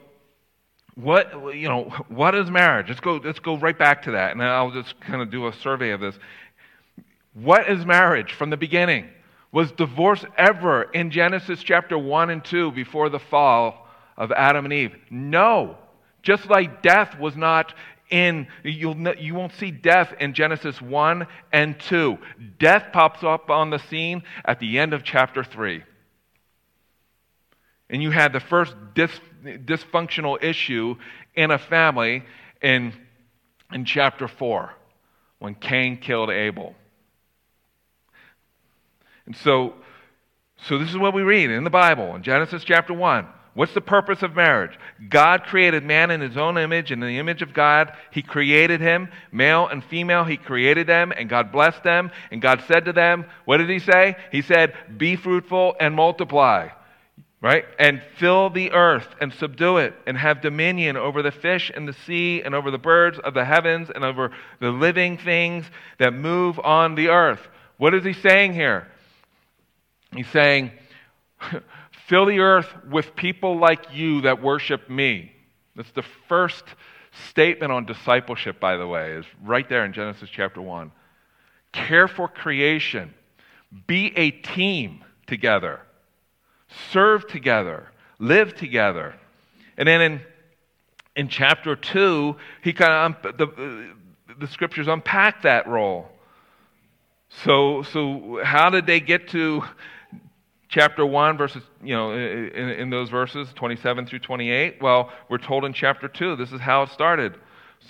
what 0.96 1.56
you 1.56 1.70
know, 1.70 1.84
what 2.10 2.36
is 2.36 2.50
marriage? 2.50 2.88
Let's 2.90 3.00
go. 3.00 3.22
Let's 3.24 3.40
go 3.40 3.58
right 3.58 3.78
back 3.78 4.04
to 4.04 4.12
that, 4.12 4.32
and 4.32 4.44
I'll 4.44 4.72
just 4.72 5.00
kind 5.00 5.22
of 5.22 5.32
do 5.32 5.48
a 5.48 5.54
survey 5.54 5.92
of 5.92 6.02
this. 6.02 6.16
What 7.34 7.70
is 7.70 7.86
marriage 7.86 8.34
from 8.34 8.50
the 8.50 8.58
beginning? 8.58 9.10
Was 9.52 9.72
divorce 9.72 10.26
ever 10.38 10.84
in 10.84 11.12
Genesis 11.12 11.64
chapter 11.64 11.98
one 11.98 12.30
and 12.30 12.44
two 12.44 12.72
before 12.72 13.10
the 13.10 13.20
fall 13.20 13.88
of 14.18 14.32
Adam 14.32 14.66
and 14.66 14.74
Eve? 14.74 14.96
No. 15.10 15.78
Just 16.24 16.50
like 16.50 16.82
death 16.82 17.18
was 17.20 17.36
not 17.36 17.74
in 18.10 18.48
you'll 18.64 18.98
you 19.16 19.34
won't 19.34 19.54
see 19.54 19.72
death 19.72 20.14
in 20.20 20.34
Genesis 20.34 20.82
1 20.82 21.28
and 21.52 21.80
2. 21.80 22.18
Death 22.60 22.88
pops 22.92 23.24
up 23.24 23.50
on 23.50 23.70
the 23.70 23.80
scene 23.80 24.24
at 24.44 24.60
the 24.60 24.80
end 24.80 24.94
of 24.94 25.04
chapter 25.04 25.44
3. 25.44 25.84
And 27.90 28.02
you 28.02 28.12
had 28.12 28.34
the 28.34 28.40
first 28.40 28.76
dis, 28.94 29.12
dysfunctional 29.44 30.44
issue 30.44 30.96
in 31.36 31.52
a 31.52 31.58
family 31.58 32.24
in, 32.62 32.94
in 33.72 33.86
chapter 33.86 34.28
4 34.28 34.74
when 35.40 35.56
Cain 35.56 35.98
killed 35.98 36.30
Abel. 36.30 36.76
And 39.26 39.36
so, 39.36 39.76
so 40.68 40.78
this 40.78 40.90
is 40.90 40.98
what 40.98 41.14
we 41.14 41.22
read 41.22 41.50
in 41.50 41.64
the 41.64 41.70
Bible 41.70 42.16
in 42.16 42.24
Genesis 42.24 42.64
chapter 42.64 42.94
1. 42.94 43.28
What's 43.56 43.74
the 43.74 43.82
purpose 43.82 44.22
of 44.22 44.36
marriage? 44.36 44.78
God 45.10 45.46
created 45.46 45.84
man 45.84 46.12
in 46.12 46.22
his 46.22 46.38
own 46.38 46.58
image. 46.58 46.92
In 46.92 47.00
the 47.00 47.18
image 47.18 47.42
of 47.42 47.54
God, 47.54 47.94
he 48.12 48.22
created 48.22 48.82
him. 48.82 49.10
Male 49.32 49.68
and 49.68 49.84
female, 49.84 50.26
he 50.26 50.38
created 50.38 50.86
them, 50.86 51.12
and 51.12 51.30
God 51.30 51.52
blessed 51.52 51.82
them. 51.82 52.12
And 52.32 52.42
God 52.42 52.64
said 52.68 52.86
to 52.86 52.94
them, 52.94 53.26
What 53.46 53.58
did 53.58 53.70
he 53.70 53.80
say? 53.80 54.18
He 54.32 54.42
said, 54.42 54.76
Be 54.98 55.16
fruitful 55.16 55.76
and 55.80 55.96
multiply 55.96 56.70
right? 57.46 57.66
And 57.78 58.02
fill 58.18 58.50
the 58.50 58.72
earth 58.72 59.08
and 59.22 59.32
subdue 59.32 59.78
it 59.78 59.94
and 60.08 60.18
have 60.18 60.42
dominion 60.42 60.98
over 60.98 61.22
the 61.22 61.32
fish 61.32 61.70
in 61.70 61.86
the 61.86 61.94
sea 61.94 62.42
and 62.42 62.56
over 62.56 62.72
the 62.72 62.80
birds 62.80 63.20
of 63.20 63.36
the 63.36 63.46
heavens 63.46 63.92
and 63.94 64.04
over 64.04 64.32
the 64.60 64.72
living 64.72 65.20
things 65.20 65.64
that 66.00 66.12
move 66.12 66.60
on 66.60 66.96
the 66.96 67.10
earth. 67.10 67.48
What 67.78 67.94
is 67.94 68.04
he 68.04 68.14
saying 68.14 68.54
here? 68.54 68.88
He's 70.16 70.28
saying, 70.30 70.72
fill 72.08 72.26
the 72.26 72.40
earth 72.40 72.72
with 72.90 73.16
people 73.16 73.58
like 73.58 73.94
you 73.94 74.22
that 74.22 74.42
worship 74.42 74.90
me. 74.90 75.32
That's 75.76 75.92
the 75.92 76.06
first 76.28 76.64
statement 77.30 77.72
on 77.72 77.86
discipleship, 77.86 78.60
by 78.60 78.78
the 78.78 78.88
way, 78.88 79.14
is 79.14 79.26
right 79.44 79.68
there 79.68 79.86
in 79.86 79.94
Genesis 79.94 80.30
chapter 80.30 80.62
1. 80.62 80.92
Care 81.72 82.08
for 82.08 82.28
creation, 82.28 83.14
be 83.88 84.14
a 84.16 84.32
team 84.32 85.04
together 85.28 85.82
serve 86.92 87.28
together, 87.28 87.92
live 88.20 88.56
together. 88.56 89.16
And 89.78 89.88
then 89.88 90.02
in, 90.02 90.22
in 91.16 91.28
chapter 91.28 91.76
2, 91.76 92.36
he 92.64 92.74
kind 92.74 93.16
of, 93.24 93.38
the, 93.38 93.94
the 94.40 94.48
scriptures 94.48 94.88
unpack 94.88 95.44
that 95.44 95.68
role. 95.68 96.10
So, 97.44 97.84
so 97.84 98.40
how 98.44 98.70
did 98.70 98.86
they 98.86 99.00
get 99.00 99.30
to 99.30 99.64
chapter 100.68 101.06
1 101.06 101.38
verses 101.38 101.64
you 101.84 101.94
know 101.96 102.12
in, 102.12 102.70
in, 102.70 102.90
those 102.90 103.10
verses 103.10 103.48
27 103.56 104.08
through 104.08 104.20
28 104.20 104.82
well 104.82 105.12
we're 105.30 105.38
told 105.38 105.64
in 105.64 105.74
chapter 105.74 106.08
2 106.08 106.36
this 106.36 106.52
is 106.52 106.62
how 106.62 106.84
it 106.84 106.90
started. 106.90 107.36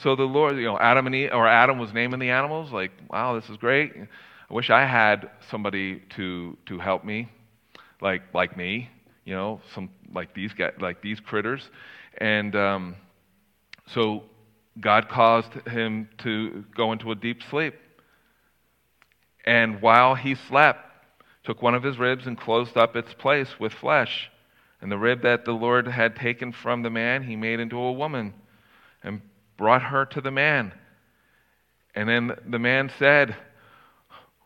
So 0.01 0.15
the 0.15 0.23
lord 0.23 0.57
you 0.57 0.65
know 0.65 0.77
adam 0.79 1.05
and 1.05 1.15
eve 1.15 1.29
or 1.31 1.47
adam 1.47 1.79
was 1.79 1.93
naming 1.93 2.19
the 2.19 2.29
animals 2.29 2.71
like 2.71 2.91
wow 3.09 3.39
this 3.39 3.49
is 3.49 3.57
great. 3.57 3.93
I 4.49 4.53
wish 4.53 4.69
i 4.69 4.85
had 4.85 5.29
somebody 5.49 6.03
to 6.15 6.57
to 6.67 6.79
help 6.79 7.03
me 7.03 7.29
like 8.01 8.21
like 8.33 8.57
me, 8.57 8.89
you 9.23 9.33
know, 9.33 9.61
some 9.73 9.89
like 10.13 10.33
these 10.33 10.53
guys, 10.53 10.73
like 10.79 11.01
these 11.01 11.19
critters, 11.19 11.69
and 12.17 12.55
um, 12.55 12.95
so 13.87 14.23
God 14.79 15.09
caused 15.09 15.53
him 15.67 16.09
to 16.19 16.63
go 16.75 16.91
into 16.91 17.11
a 17.11 17.15
deep 17.15 17.41
sleep. 17.49 17.75
And 19.45 19.81
while 19.81 20.15
he 20.15 20.35
slept, 20.35 20.84
took 21.45 21.61
one 21.61 21.75
of 21.75 21.83
his 21.83 21.97
ribs 21.97 22.27
and 22.27 22.37
closed 22.39 22.75
up 22.75 22.95
its 22.95 23.13
place 23.13 23.59
with 23.59 23.73
flesh. 23.73 24.29
And 24.81 24.91
the 24.91 24.97
rib 24.97 25.21
that 25.21 25.45
the 25.45 25.53
Lord 25.53 25.87
had 25.87 26.15
taken 26.15 26.51
from 26.51 26.83
the 26.83 26.89
man, 26.89 27.23
he 27.23 27.35
made 27.35 27.59
into 27.59 27.77
a 27.77 27.93
woman 27.93 28.33
and 29.03 29.21
brought 29.57 29.83
her 29.83 30.05
to 30.07 30.21
the 30.21 30.31
man. 30.31 30.73
And 31.93 32.09
then 32.09 32.31
the 32.45 32.59
man 32.59 32.91
said, 32.99 33.35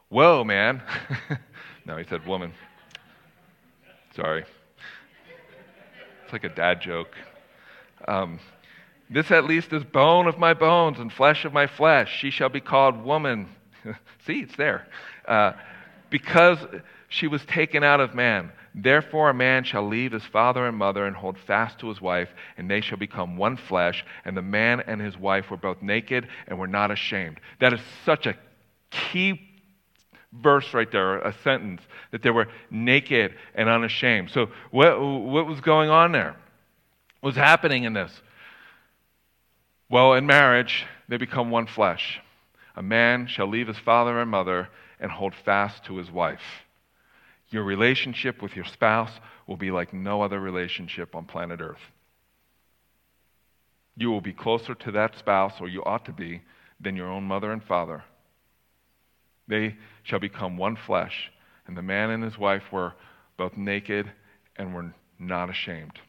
Whoa, 0.09 0.43
man. 0.43 0.81
no, 1.85 1.97
he 1.97 2.03
said, 2.03 2.25
Woman. 2.27 2.53
Sorry. 4.15 4.43
It's 6.23 6.33
like 6.33 6.43
a 6.43 6.49
dad 6.49 6.81
joke. 6.81 7.15
Um, 8.07 8.39
this 9.09 9.31
at 9.31 9.45
least 9.45 9.73
is 9.73 9.83
bone 9.83 10.27
of 10.27 10.37
my 10.37 10.53
bones 10.53 10.99
and 10.99 11.11
flesh 11.11 11.45
of 11.45 11.53
my 11.53 11.65
flesh. 11.65 12.15
She 12.19 12.29
shall 12.29 12.49
be 12.49 12.61
called 12.61 13.03
woman. 13.03 13.49
See, 14.27 14.41
it's 14.41 14.55
there. 14.55 14.87
Uh, 15.27 15.53
because 16.09 16.59
she 17.07 17.27
was 17.27 17.43
taken 17.45 17.83
out 17.83 17.99
of 17.99 18.15
man. 18.15 18.51
Therefore, 18.75 19.29
a 19.29 19.33
man 19.33 19.63
shall 19.63 19.87
leave 19.87 20.11
his 20.11 20.23
father 20.23 20.67
and 20.67 20.77
mother 20.77 21.05
and 21.05 21.15
hold 21.15 21.37
fast 21.39 21.79
to 21.79 21.89
his 21.89 21.99
wife, 21.99 22.29
and 22.57 22.69
they 22.69 22.81
shall 22.81 22.97
become 22.99 23.35
one 23.35 23.57
flesh. 23.57 24.05
And 24.25 24.37
the 24.37 24.41
man 24.41 24.81
and 24.81 25.01
his 25.01 25.17
wife 25.17 25.49
were 25.49 25.57
both 25.57 25.81
naked 25.81 26.27
and 26.47 26.59
were 26.59 26.67
not 26.67 26.91
ashamed. 26.91 27.39
That 27.59 27.73
is 27.73 27.79
such 28.05 28.27
a 28.27 28.35
key 28.91 29.41
verse 30.31 30.73
right 30.73 30.91
there, 30.91 31.19
a 31.19 31.33
sentence, 31.43 31.81
that 32.11 32.21
they 32.21 32.29
were 32.29 32.47
naked 32.69 33.33
and 33.55 33.67
unashamed. 33.67 34.29
So, 34.29 34.49
what, 34.69 34.99
what 34.99 35.47
was 35.47 35.59
going 35.61 35.89
on 35.89 36.11
there? 36.11 36.35
What 37.21 37.29
was 37.29 37.35
happening 37.35 37.83
in 37.83 37.93
this? 37.93 38.11
Well, 39.89 40.13
in 40.13 40.27
marriage, 40.27 40.85
they 41.07 41.17
become 41.17 41.49
one 41.49 41.65
flesh. 41.65 42.19
A 42.75 42.83
man 42.83 43.27
shall 43.27 43.47
leave 43.47 43.67
his 43.67 43.79
father 43.79 44.19
and 44.19 44.29
mother 44.29 44.69
and 44.99 45.11
hold 45.11 45.33
fast 45.45 45.85
to 45.85 45.97
his 45.97 46.11
wife. 46.11 46.65
Your 47.49 47.63
relationship 47.63 48.41
with 48.41 48.55
your 48.55 48.65
spouse 48.65 49.11
will 49.47 49.57
be 49.57 49.71
like 49.71 49.93
no 49.93 50.21
other 50.21 50.39
relationship 50.39 51.15
on 51.15 51.25
planet 51.25 51.61
Earth. 51.61 51.79
You 53.95 54.11
will 54.11 54.21
be 54.21 54.33
closer 54.33 54.75
to 54.75 54.91
that 54.91 55.17
spouse, 55.17 55.53
or 55.59 55.67
you 55.67 55.83
ought 55.83 56.05
to 56.05 56.13
be, 56.13 56.41
than 56.79 56.95
your 56.95 57.09
own 57.09 57.23
mother 57.23 57.51
and 57.51 57.63
father. 57.63 58.03
They 59.47 59.75
shall 60.03 60.19
become 60.19 60.57
one 60.57 60.75
flesh. 60.75 61.31
And 61.67 61.75
the 61.75 61.81
man 61.81 62.09
and 62.09 62.23
his 62.23 62.37
wife 62.37 62.71
were 62.71 62.93
both 63.35 63.57
naked 63.57 64.11
and 64.55 64.73
were 64.73 64.93
not 65.17 65.49
ashamed. 65.49 65.99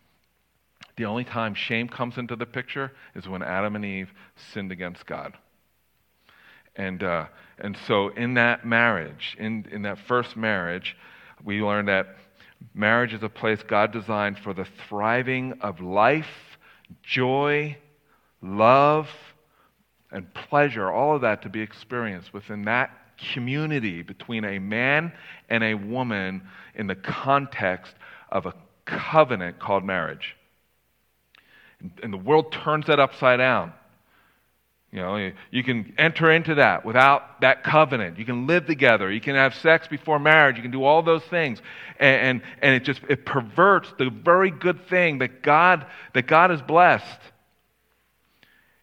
The 0.96 1.06
only 1.06 1.24
time 1.24 1.54
shame 1.54 1.88
comes 1.88 2.18
into 2.18 2.36
the 2.36 2.46
picture 2.46 2.92
is 3.14 3.26
when 3.26 3.42
Adam 3.42 3.74
and 3.74 3.84
Eve 3.84 4.12
sinned 4.52 4.70
against 4.70 5.06
God. 5.06 5.36
And, 6.76 7.02
uh, 7.02 7.26
and 7.58 7.76
so, 7.86 8.08
in 8.08 8.34
that 8.34 8.64
marriage, 8.64 9.36
in, 9.38 9.66
in 9.70 9.82
that 9.82 9.98
first 10.06 10.36
marriage, 10.36 10.96
we 11.44 11.62
learn 11.62 11.86
that 11.86 12.16
marriage 12.74 13.12
is 13.12 13.22
a 13.22 13.28
place 13.28 13.60
God 13.66 13.92
designed 13.92 14.38
for 14.38 14.54
the 14.54 14.66
thriving 14.88 15.54
of 15.60 15.80
life, 15.80 16.58
joy, 17.02 17.76
love, 18.42 19.08
and 20.12 20.32
pleasure, 20.34 20.90
all 20.90 21.16
of 21.16 21.22
that 21.22 21.42
to 21.42 21.48
be 21.48 21.60
experienced 21.60 22.32
within 22.32 22.64
that 22.64 22.90
community 23.32 24.02
between 24.02 24.44
a 24.44 24.58
man 24.58 25.12
and 25.48 25.62
a 25.62 25.74
woman 25.74 26.42
in 26.74 26.86
the 26.86 26.94
context 26.94 27.94
of 28.30 28.46
a 28.46 28.54
covenant 28.86 29.58
called 29.58 29.84
marriage. 29.84 30.36
And 32.02 32.12
the 32.12 32.18
world 32.18 32.52
turns 32.52 32.86
that 32.86 32.98
upside 32.98 33.38
down. 33.38 33.72
You 34.92 35.00
know, 35.00 35.30
you 35.52 35.62
can 35.62 35.94
enter 35.98 36.32
into 36.32 36.56
that 36.56 36.84
without 36.84 37.42
that 37.42 37.62
covenant. 37.62 38.18
You 38.18 38.24
can 38.24 38.48
live 38.48 38.66
together. 38.66 39.10
You 39.10 39.20
can 39.20 39.36
have 39.36 39.54
sex 39.54 39.86
before 39.86 40.18
marriage. 40.18 40.56
You 40.56 40.62
can 40.62 40.72
do 40.72 40.82
all 40.82 41.02
those 41.02 41.22
things. 41.24 41.60
And, 42.00 42.20
and, 42.20 42.42
and 42.60 42.74
it 42.74 42.82
just 42.82 43.00
it 43.08 43.24
perverts 43.24 43.92
the 43.98 44.10
very 44.10 44.50
good 44.50 44.88
thing 44.88 45.18
that 45.18 45.42
God, 45.42 45.86
that 46.14 46.26
God 46.26 46.50
has 46.50 46.60
blessed. 46.60 47.20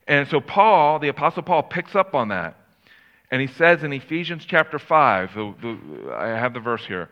And 0.08 0.30
so 0.30 0.40
Paul, 0.40 1.00
the 1.00 1.10
Apostle 1.10 1.44
Paul, 1.44 1.64
picks 1.64 1.94
up 1.94 2.16
on 2.16 2.30
that. 2.30 2.58
And 3.30 3.42
he 3.42 3.48
says 3.48 3.84
in 3.84 3.92
Ephesians 3.92 4.46
chapter 4.46 4.80
5, 4.80 5.36
the, 5.36 5.56
the, 5.62 6.14
I 6.18 6.28
have 6.28 6.54
the 6.54 6.62
verse 6.62 6.86
here. 6.86 7.10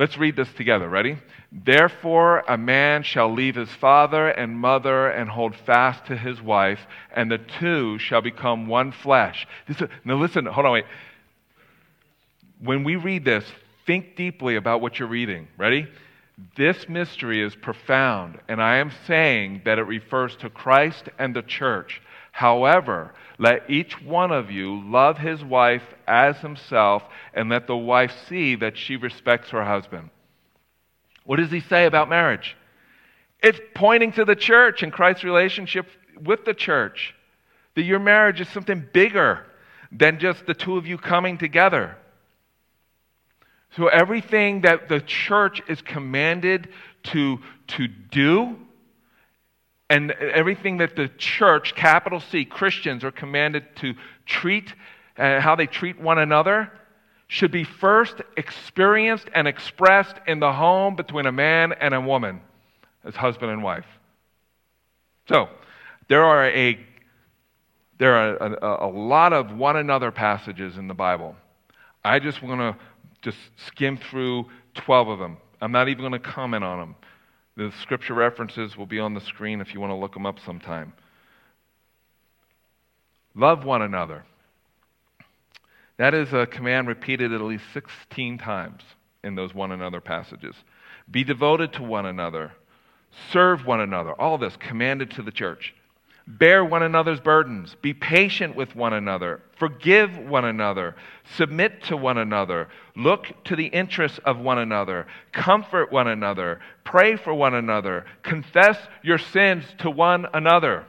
Let's 0.00 0.16
read 0.16 0.34
this 0.34 0.50
together. 0.54 0.88
Ready? 0.88 1.18
Therefore, 1.52 2.42
a 2.48 2.56
man 2.56 3.02
shall 3.02 3.30
leave 3.30 3.54
his 3.54 3.68
father 3.68 4.30
and 4.30 4.58
mother 4.58 5.10
and 5.10 5.28
hold 5.28 5.54
fast 5.54 6.06
to 6.06 6.16
his 6.16 6.40
wife, 6.40 6.80
and 7.14 7.30
the 7.30 7.36
two 7.36 7.98
shall 7.98 8.22
become 8.22 8.66
one 8.66 8.92
flesh. 8.92 9.46
This, 9.68 9.82
now, 10.06 10.14
listen, 10.14 10.46
hold 10.46 10.64
on, 10.64 10.72
wait. 10.72 10.86
When 12.62 12.82
we 12.82 12.96
read 12.96 13.26
this, 13.26 13.44
think 13.86 14.16
deeply 14.16 14.56
about 14.56 14.80
what 14.80 14.98
you're 14.98 15.06
reading. 15.06 15.48
Ready? 15.58 15.86
This 16.56 16.88
mystery 16.88 17.42
is 17.42 17.54
profound, 17.54 18.38
and 18.48 18.62
I 18.62 18.76
am 18.76 18.92
saying 19.06 19.62
that 19.66 19.78
it 19.78 19.82
refers 19.82 20.34
to 20.36 20.48
Christ 20.48 21.10
and 21.18 21.36
the 21.36 21.42
church. 21.42 22.00
However, 22.40 23.12
let 23.36 23.68
each 23.68 24.00
one 24.00 24.32
of 24.32 24.50
you 24.50 24.80
love 24.90 25.18
his 25.18 25.44
wife 25.44 25.82
as 26.08 26.38
himself, 26.38 27.02
and 27.34 27.50
let 27.50 27.66
the 27.66 27.76
wife 27.76 28.14
see 28.30 28.54
that 28.54 28.78
she 28.78 28.96
respects 28.96 29.50
her 29.50 29.62
husband. 29.62 30.08
What 31.24 31.36
does 31.36 31.50
he 31.50 31.60
say 31.60 31.84
about 31.84 32.08
marriage? 32.08 32.56
It's 33.42 33.60
pointing 33.74 34.12
to 34.12 34.24
the 34.24 34.34
church 34.34 34.82
and 34.82 34.90
Christ's 34.90 35.22
relationship 35.22 35.86
with 36.18 36.46
the 36.46 36.54
church. 36.54 37.14
That 37.74 37.82
your 37.82 37.98
marriage 37.98 38.40
is 38.40 38.48
something 38.48 38.88
bigger 38.90 39.44
than 39.92 40.18
just 40.18 40.46
the 40.46 40.54
two 40.54 40.78
of 40.78 40.86
you 40.86 40.96
coming 40.96 41.36
together. 41.36 41.98
So, 43.76 43.88
everything 43.88 44.62
that 44.62 44.88
the 44.88 45.02
church 45.02 45.60
is 45.68 45.82
commanded 45.82 46.70
to, 47.12 47.40
to 47.66 47.86
do, 47.86 48.56
and 49.90 50.12
everything 50.12 50.78
that 50.78 50.94
the 50.94 51.08
church, 51.18 51.74
capital 51.74 52.20
C, 52.20 52.44
Christians, 52.44 53.02
are 53.02 53.10
commanded 53.10 53.64
to 53.76 53.94
treat, 54.24 54.72
uh, 55.18 55.40
how 55.40 55.56
they 55.56 55.66
treat 55.66 56.00
one 56.00 56.18
another, 56.18 56.70
should 57.26 57.50
be 57.50 57.64
first 57.64 58.22
experienced 58.36 59.26
and 59.34 59.48
expressed 59.48 60.14
in 60.28 60.38
the 60.38 60.52
home 60.52 60.94
between 60.94 61.26
a 61.26 61.32
man 61.32 61.72
and 61.72 61.92
a 61.92 62.00
woman, 62.00 62.40
as 63.04 63.16
husband 63.16 63.50
and 63.50 63.64
wife. 63.64 63.84
So, 65.28 65.48
there 66.08 66.24
are 66.24 66.46
a 66.48 66.78
there 67.98 68.14
are 68.14 68.36
a, 68.36 68.86
a 68.86 68.90
lot 68.90 69.32
of 69.32 69.52
one 69.52 69.76
another 69.76 70.10
passages 70.10 70.78
in 70.78 70.88
the 70.88 70.94
Bible. 70.94 71.36
I 72.02 72.18
just 72.18 72.42
want 72.42 72.60
to 72.60 72.76
just 73.22 73.36
skim 73.66 73.98
through 73.98 74.46
12 74.74 75.08
of 75.08 75.18
them. 75.18 75.36
I'm 75.60 75.72
not 75.72 75.88
even 75.88 76.00
going 76.00 76.12
to 76.12 76.18
comment 76.18 76.64
on 76.64 76.78
them. 76.78 76.94
The 77.60 77.72
scripture 77.82 78.14
references 78.14 78.74
will 78.74 78.86
be 78.86 79.00
on 79.00 79.12
the 79.12 79.20
screen 79.20 79.60
if 79.60 79.74
you 79.74 79.80
want 79.80 79.90
to 79.90 79.94
look 79.94 80.14
them 80.14 80.24
up 80.24 80.38
sometime. 80.46 80.94
Love 83.34 83.66
one 83.66 83.82
another. 83.82 84.24
That 85.98 86.14
is 86.14 86.32
a 86.32 86.46
command 86.46 86.88
repeated 86.88 87.34
at 87.34 87.42
least 87.42 87.64
16 87.74 88.38
times 88.38 88.80
in 89.22 89.34
those 89.34 89.52
one 89.52 89.72
another 89.72 90.00
passages. 90.00 90.56
Be 91.10 91.22
devoted 91.22 91.74
to 91.74 91.82
one 91.82 92.06
another. 92.06 92.52
Serve 93.30 93.66
one 93.66 93.82
another. 93.82 94.12
All 94.12 94.38
this 94.38 94.56
commanded 94.56 95.10
to 95.10 95.22
the 95.22 95.30
church. 95.30 95.74
Bear 96.26 96.64
one 96.64 96.82
another's 96.82 97.20
burdens. 97.20 97.74
Be 97.82 97.92
patient 97.94 98.54
with 98.54 98.76
one 98.76 98.92
another. 98.92 99.40
Forgive 99.58 100.16
one 100.16 100.44
another. 100.44 100.94
Submit 101.36 101.84
to 101.84 101.96
one 101.96 102.18
another. 102.18 102.68
Look 102.94 103.26
to 103.44 103.56
the 103.56 103.66
interests 103.66 104.20
of 104.24 104.38
one 104.38 104.58
another. 104.58 105.06
Comfort 105.32 105.90
one 105.90 106.08
another. 106.08 106.60
Pray 106.84 107.16
for 107.16 107.34
one 107.34 107.54
another. 107.54 108.06
Confess 108.22 108.78
your 109.02 109.18
sins 109.18 109.64
to 109.78 109.90
one 109.90 110.26
another. 110.32 110.84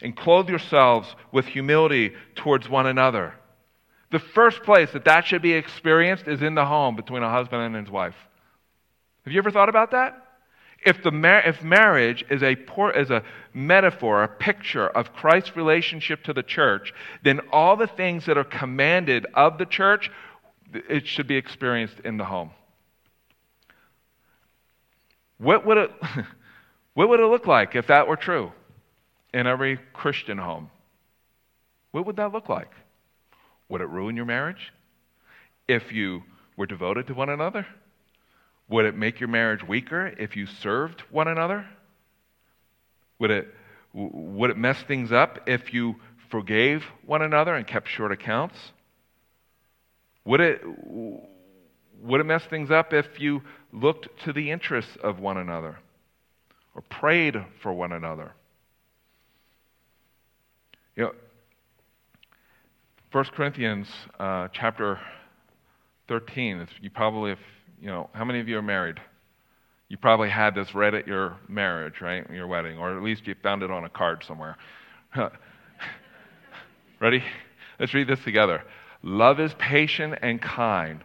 And 0.00 0.16
clothe 0.16 0.48
yourselves 0.48 1.14
with 1.32 1.46
humility 1.46 2.12
towards 2.34 2.68
one 2.68 2.86
another. 2.86 3.34
The 4.10 4.18
first 4.20 4.62
place 4.62 4.92
that 4.92 5.06
that 5.06 5.26
should 5.26 5.42
be 5.42 5.54
experienced 5.54 6.28
is 6.28 6.42
in 6.42 6.54
the 6.54 6.64
home 6.64 6.94
between 6.94 7.22
a 7.22 7.30
husband 7.30 7.62
and 7.62 7.74
his 7.74 7.90
wife. 7.90 8.14
Have 9.24 9.32
you 9.32 9.38
ever 9.38 9.50
thought 9.50 9.68
about 9.68 9.90
that? 9.92 10.23
If, 10.84 11.02
the 11.02 11.10
mar- 11.10 11.42
if 11.46 11.62
marriage 11.62 12.24
is 12.30 12.42
a, 12.42 12.56
por- 12.56 12.92
is 12.92 13.10
a 13.10 13.22
metaphor, 13.54 14.22
a 14.22 14.28
picture 14.28 14.86
of 14.86 15.12
Christ's 15.14 15.56
relationship 15.56 16.24
to 16.24 16.32
the 16.32 16.42
church, 16.42 16.92
then 17.22 17.40
all 17.52 17.76
the 17.76 17.86
things 17.86 18.26
that 18.26 18.36
are 18.36 18.44
commanded 18.44 19.26
of 19.34 19.56
the 19.58 19.64
church, 19.64 20.10
it 20.72 21.06
should 21.06 21.26
be 21.26 21.36
experienced 21.36 22.00
in 22.04 22.18
the 22.18 22.24
home. 22.24 22.50
What 25.38 25.66
would 25.66 25.78
it, 25.78 25.90
what 26.94 27.08
would 27.08 27.20
it 27.20 27.26
look 27.26 27.46
like 27.46 27.74
if 27.74 27.86
that 27.88 28.06
were 28.06 28.16
true 28.16 28.52
in 29.32 29.46
every 29.46 29.78
Christian 29.92 30.38
home? 30.38 30.70
What 31.92 32.06
would 32.06 32.16
that 32.16 32.32
look 32.32 32.48
like? 32.48 32.70
Would 33.68 33.80
it 33.80 33.88
ruin 33.88 34.16
your 34.16 34.24
marriage 34.26 34.72
if 35.66 35.92
you 35.92 36.22
were 36.56 36.66
devoted 36.66 37.06
to 37.06 37.14
one 37.14 37.30
another? 37.30 37.66
Would 38.68 38.86
it 38.86 38.96
make 38.96 39.20
your 39.20 39.28
marriage 39.28 39.66
weaker 39.66 40.06
if 40.06 40.36
you 40.36 40.46
served 40.46 41.02
one 41.10 41.28
another? 41.28 41.66
Would 43.18 43.30
it, 43.30 43.54
would 43.92 44.50
it 44.50 44.56
mess 44.56 44.82
things 44.82 45.12
up 45.12 45.40
if 45.46 45.72
you 45.72 45.96
forgave 46.30 46.84
one 47.04 47.22
another 47.22 47.54
and 47.54 47.66
kept 47.66 47.88
short 47.88 48.10
accounts? 48.10 48.56
Would 50.24 50.40
it, 50.40 50.62
would 50.64 52.20
it 52.20 52.24
mess 52.24 52.44
things 52.48 52.70
up 52.70 52.92
if 52.92 53.20
you 53.20 53.42
looked 53.72 54.08
to 54.24 54.32
the 54.32 54.50
interests 54.50 54.96
of 55.02 55.20
one 55.20 55.36
another 55.36 55.78
or 56.74 56.82
prayed 56.82 57.36
for 57.62 57.72
one 57.72 57.92
another? 57.92 58.32
You 60.96 61.04
know, 61.04 61.12
1 63.12 63.24
Corinthians 63.26 63.88
uh, 64.18 64.48
chapter 64.52 64.98
13, 66.08 66.66
you 66.80 66.90
probably 66.90 67.30
have 67.30 67.38
you 67.84 67.90
know, 67.90 68.08
how 68.14 68.24
many 68.24 68.40
of 68.40 68.48
you 68.48 68.56
are 68.56 68.62
married? 68.62 68.98
You 69.90 69.98
probably 69.98 70.30
had 70.30 70.54
this 70.54 70.74
read 70.74 70.94
at 70.94 71.06
your 71.06 71.36
marriage, 71.48 72.00
right? 72.00 72.28
Your 72.30 72.46
wedding, 72.46 72.78
or 72.78 72.96
at 72.96 73.02
least 73.02 73.26
you 73.26 73.34
found 73.42 73.62
it 73.62 73.70
on 73.70 73.84
a 73.84 73.90
card 73.90 74.24
somewhere. 74.26 74.56
Ready? 77.00 77.22
Let's 77.78 77.92
read 77.92 78.06
this 78.06 78.24
together. 78.24 78.62
Love 79.02 79.38
is 79.38 79.52
patient 79.58 80.18
and 80.22 80.40
kind. 80.40 81.04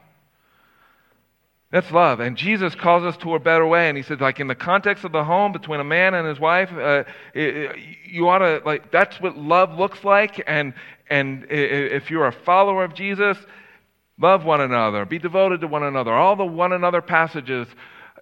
That's 1.71 1.89
love. 1.89 2.19
And 2.19 2.35
Jesus 2.35 2.75
calls 2.75 3.03
us 3.05 3.15
to 3.17 3.33
a 3.35 3.39
better 3.39 3.65
way. 3.65 3.87
And 3.87 3.97
he 3.97 4.03
says, 4.03 4.19
like, 4.19 4.41
in 4.41 4.47
the 4.47 4.55
context 4.55 5.05
of 5.05 5.13
the 5.13 5.23
home 5.23 5.53
between 5.53 5.79
a 5.79 5.85
man 5.85 6.13
and 6.13 6.27
his 6.27 6.39
wife, 6.39 6.69
uh, 6.73 7.05
you 7.33 8.27
ought 8.27 8.39
to, 8.39 8.61
like, 8.65 8.91
that's 8.91 9.19
what 9.21 9.37
love 9.37 9.79
looks 9.79 10.03
like. 10.03 10.43
And, 10.47 10.73
and 11.09 11.45
if 11.49 12.11
you're 12.11 12.27
a 12.27 12.33
follower 12.33 12.83
of 12.83 12.93
Jesus, 12.93 13.37
love 14.19 14.43
one 14.43 14.59
another, 14.59 15.05
be 15.05 15.17
devoted 15.17 15.61
to 15.61 15.67
one 15.67 15.83
another. 15.83 16.13
All 16.13 16.35
the 16.35 16.45
one 16.45 16.73
another 16.73 17.01
passages 17.01 17.67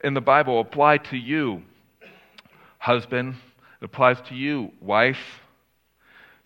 in 0.03 0.13
the 0.13 0.21
Bible 0.21 0.59
apply 0.59 0.97
to 0.97 1.17
you, 1.17 1.63
husband. 2.77 3.35
It 3.81 3.85
applies 3.85 4.21
to 4.27 4.35
you, 4.35 4.71
wife. 4.79 5.41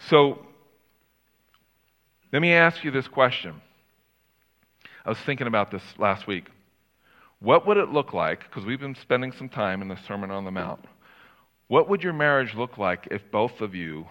So, 0.10 0.46
let 2.32 2.42
me 2.42 2.54
ask 2.54 2.84
you 2.84 2.92
this 2.92 3.10
question. 3.10 3.62
I 5.06 5.10
was 5.10 5.20
thinking 5.20 5.48
about 5.48 5.70
this 5.70 5.84
last 5.98 6.28
week. 6.28 6.46
What 7.44 7.68
would 7.68 7.76
it 7.76 7.90
look 7.90 8.14
like? 8.14 8.44
Because 8.44 8.64
we've 8.64 8.80
been 8.80 8.96
spending 8.96 9.34
some 9.34 9.50
time 9.50 9.82
in 9.82 9.90
the 9.90 9.98
Sermon 10.08 10.32
on 10.32 10.46
the 10.46 10.52
Mount. 10.52 10.86
What 11.68 11.90
would 11.90 12.02
your 12.02 12.14
marriage 12.14 12.56
look 12.56 12.78
like 12.78 13.10
if 13.12 13.22
both 13.32 13.60
of 13.60 13.76
you 13.76 14.06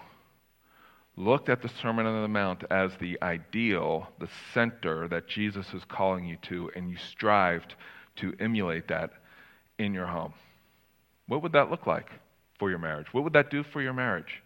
looked 1.17 1.49
at 1.49 1.63
the 1.63 1.69
Sermon 1.81 2.05
on 2.05 2.21
the 2.21 2.27
Mount 2.27 2.63
as 2.69 2.91
the 2.99 3.17
ideal, 3.23 4.07
the 4.19 4.29
center 4.53 5.07
that 5.07 5.27
Jesus 5.27 5.65
is 5.73 5.83
calling 5.85 6.25
you 6.25 6.37
to, 6.43 6.69
and 6.75 6.91
you 6.91 6.97
strived 6.97 7.73
to 8.17 8.35
emulate 8.39 8.87
that 8.89 9.09
in 9.79 9.95
your 9.95 10.05
home? 10.05 10.35
What 11.25 11.41
would 11.41 11.53
that 11.53 11.71
look 11.71 11.87
like 11.87 12.11
for 12.59 12.69
your 12.69 12.77
marriage? 12.77 13.07
What 13.13 13.23
would 13.23 13.33
that 13.33 13.49
do 13.49 13.63
for 13.63 13.81
your 13.81 13.93
marriage? 13.93 14.43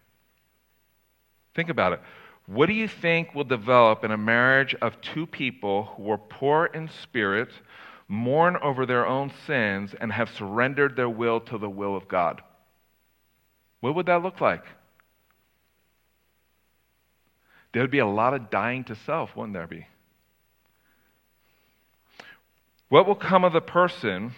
Think 1.56 1.68
about 1.68 1.92
it. 1.92 2.00
What 2.46 2.68
do 2.68 2.74
you 2.74 2.88
think 2.88 3.36
will 3.36 3.44
develop 3.44 4.06
in 4.06 4.12
a 4.12 4.18
marriage 4.18 4.76
of 4.82 5.02
two 5.02 5.28
people 5.28 5.94
who 5.98 6.10
are 6.10 6.18
poor 6.18 6.68
in 6.68 6.90
spirit, 7.04 7.50
mourn 8.08 8.58
over 8.62 8.86
their 8.86 9.06
own 9.06 9.32
sins, 9.46 9.94
and 10.00 10.12
have 10.12 10.30
surrendered 10.30 10.96
their 10.96 11.10
will 11.10 11.40
to 11.42 11.58
the 11.58 11.70
will 11.70 11.96
of 11.96 12.08
God? 12.08 12.42
What 13.82 13.96
would 13.96 14.06
that 14.08 14.24
look 14.24 14.42
like? 14.42 14.64
There 17.74 17.84
would 17.84 17.92
be 17.92 18.00
a 18.00 18.08
lot 18.08 18.34
of 18.34 18.50
dying 18.50 18.86
to 18.86 18.96
self, 18.96 19.36
wouldn't 19.36 19.54
there 19.54 19.68
be? 19.68 19.86
What 22.90 23.06
will 23.06 23.16
come 23.16 23.44
of 23.44 23.54
the 23.54 23.62
person 23.62 24.32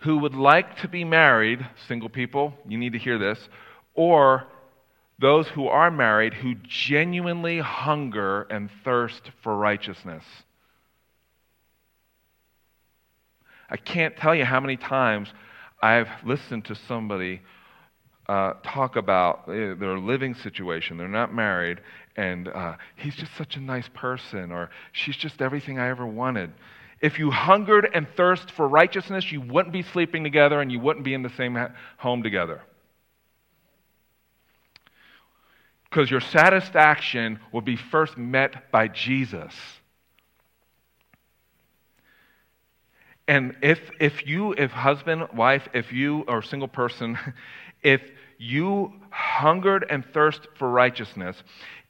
who 0.00 0.18
would 0.18 0.34
like 0.34 0.78
to 0.78 0.88
be 0.88 1.04
married, 1.04 1.64
single 1.86 2.08
people, 2.08 2.54
you 2.66 2.78
need 2.78 2.94
to 2.94 2.98
hear 2.98 3.18
this, 3.18 3.38
or 3.94 4.46
those 5.20 5.46
who 5.48 5.68
are 5.68 5.90
married 5.90 6.32
who 6.32 6.54
genuinely 6.62 7.58
hunger 7.58 8.42
and 8.42 8.70
thirst 8.84 9.30
for 9.42 9.54
righteousness. 9.56 10.24
I 13.70 13.76
can't 13.76 14.16
tell 14.16 14.34
you 14.34 14.44
how 14.44 14.60
many 14.60 14.76
times 14.76 15.28
I've 15.80 16.08
listened 16.24 16.64
to 16.66 16.74
somebody 16.74 17.40
uh, 18.28 18.54
talk 18.62 18.96
about 18.96 19.48
uh, 19.48 19.74
their 19.74 19.98
living 19.98 20.34
situation. 20.34 20.96
They're 20.96 21.08
not 21.08 21.34
married, 21.34 21.80
and 22.16 22.48
uh, 22.48 22.76
he's 22.96 23.14
just 23.14 23.34
such 23.36 23.56
a 23.56 23.60
nice 23.60 23.88
person, 23.94 24.52
or 24.52 24.70
she's 24.92 25.16
just 25.16 25.40
everything 25.40 25.78
I 25.78 25.88
ever 25.88 26.06
wanted. 26.06 26.52
If 27.00 27.18
you 27.18 27.30
hungered 27.30 27.88
and 27.94 28.06
thirst 28.16 28.50
for 28.50 28.68
righteousness, 28.68 29.32
you 29.32 29.40
wouldn't 29.40 29.72
be 29.72 29.82
sleeping 29.82 30.22
together 30.22 30.60
and 30.60 30.70
you 30.70 30.78
wouldn't 30.78 31.04
be 31.04 31.14
in 31.14 31.22
the 31.22 31.30
same 31.30 31.58
home 31.96 32.22
together. 32.22 32.60
Because 35.84 36.10
your 36.10 36.20
satisfaction 36.20 37.40
will 37.52 37.62
be 37.62 37.76
first 37.76 38.16
met 38.16 38.70
by 38.70 38.86
Jesus. 38.86 39.52
And 43.30 43.54
if, 43.62 43.78
if 44.00 44.26
you, 44.26 44.54
if 44.54 44.72
husband, 44.72 45.28
wife, 45.32 45.68
if 45.72 45.92
you 45.92 46.24
are 46.26 46.40
a 46.40 46.44
single 46.44 46.66
person, 46.66 47.16
if 47.82 48.02
you 48.38 48.92
hungered 49.10 49.86
and 49.88 50.04
thirst 50.04 50.48
for 50.58 50.68
righteousness, 50.68 51.36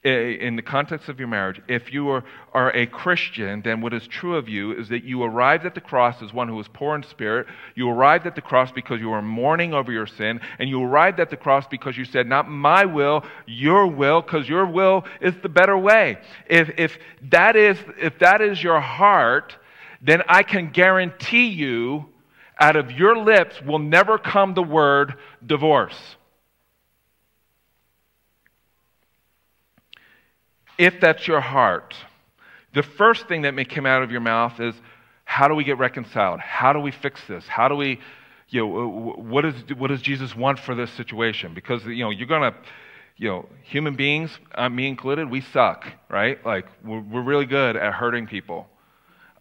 eh, 0.04 0.10
in 0.10 0.56
the 0.56 0.62
context 0.62 1.08
of 1.08 1.18
your 1.18 1.28
marriage, 1.28 1.62
if 1.66 1.94
you 1.94 2.10
are, 2.10 2.24
are, 2.52 2.70
a 2.76 2.84
Christian, 2.84 3.62
then 3.62 3.80
what 3.80 3.94
is 3.94 4.06
true 4.06 4.36
of 4.36 4.50
you 4.50 4.72
is 4.72 4.90
that 4.90 5.02
you 5.02 5.22
arrived 5.22 5.64
at 5.64 5.74
the 5.74 5.80
cross 5.80 6.20
as 6.20 6.30
one 6.30 6.46
who 6.46 6.56
was 6.56 6.68
poor 6.68 6.94
in 6.94 7.02
spirit. 7.04 7.46
You 7.74 7.88
arrived 7.88 8.26
at 8.26 8.34
the 8.34 8.42
cross 8.42 8.70
because 8.70 9.00
you 9.00 9.08
were 9.08 9.22
mourning 9.22 9.72
over 9.72 9.90
your 9.90 10.06
sin. 10.06 10.42
And 10.58 10.68
you 10.68 10.82
arrived 10.82 11.20
at 11.20 11.30
the 11.30 11.38
cross 11.38 11.66
because 11.66 11.96
you 11.96 12.04
said, 12.04 12.26
Not 12.26 12.50
my 12.50 12.84
will, 12.84 13.24
your 13.46 13.86
will, 13.86 14.20
because 14.20 14.46
your 14.46 14.66
will 14.66 15.06
is 15.22 15.32
the 15.42 15.48
better 15.48 15.78
way. 15.78 16.18
If, 16.50 16.70
if, 16.76 16.98
that 17.30 17.56
is, 17.56 17.78
if 17.98 18.18
that 18.18 18.42
is 18.42 18.62
your 18.62 18.80
heart, 18.80 19.56
then 20.00 20.22
I 20.28 20.42
can 20.42 20.70
guarantee 20.70 21.48
you 21.48 22.06
out 22.58 22.76
of 22.76 22.90
your 22.92 23.16
lips 23.16 23.60
will 23.62 23.78
never 23.78 24.18
come 24.18 24.54
the 24.54 24.62
word 24.62 25.14
divorce. 25.44 26.16
if 30.80 30.98
that's 30.98 31.28
your 31.28 31.42
heart, 31.42 31.94
the 32.72 32.82
first 32.82 33.28
thing 33.28 33.42
that 33.42 33.52
may 33.52 33.66
come 33.66 33.84
out 33.84 34.02
of 34.02 34.10
your 34.10 34.22
mouth 34.22 34.58
is, 34.60 34.74
how 35.24 35.46
do 35.46 35.54
we 35.54 35.62
get 35.62 35.76
reconciled? 35.76 36.40
How 36.40 36.72
do 36.72 36.80
we 36.80 36.90
fix 36.90 37.20
this? 37.28 37.46
How 37.46 37.68
do 37.68 37.76
we, 37.76 38.00
you 38.48 38.66
know, 38.66 39.14
what, 39.18 39.44
is, 39.44 39.54
what 39.76 39.88
does 39.88 40.00
Jesus 40.00 40.34
want 40.34 40.58
for 40.58 40.74
this 40.74 40.90
situation? 40.92 41.52
Because, 41.52 41.84
you 41.84 42.02
know, 42.02 42.08
you're 42.08 42.26
going 42.26 42.50
to, 42.50 42.58
you 43.18 43.28
know, 43.28 43.46
human 43.62 43.94
beings, 43.94 44.30
uh, 44.54 44.70
me 44.70 44.88
included, 44.88 45.30
we 45.30 45.42
suck, 45.42 45.84
right? 46.08 46.44
Like, 46.46 46.64
we're, 46.82 47.00
we're 47.00 47.24
really 47.24 47.46
good 47.46 47.76
at 47.76 47.92
hurting 47.92 48.26
people. 48.26 48.66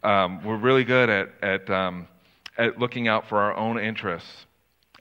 Um, 0.04 0.44
we're 0.46 0.58
really 0.58 0.86
good 0.86 1.10
at, 1.10 1.30
at, 1.42 1.70
um, 1.70 2.08
at 2.58 2.78
looking 2.80 3.08
out 3.08 3.28
for 3.28 3.38
our 3.38 3.56
own 3.56 3.80
interests 3.80 4.46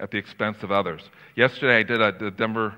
at 0.00 0.10
the 0.10 0.18
expense 0.18 0.58
of 0.62 0.72
others. 0.72 1.02
Yesterday, 1.36 1.78
I 1.78 1.82
did 1.82 2.00
a, 2.00 2.12
the 2.18 2.30
Denver 2.30 2.74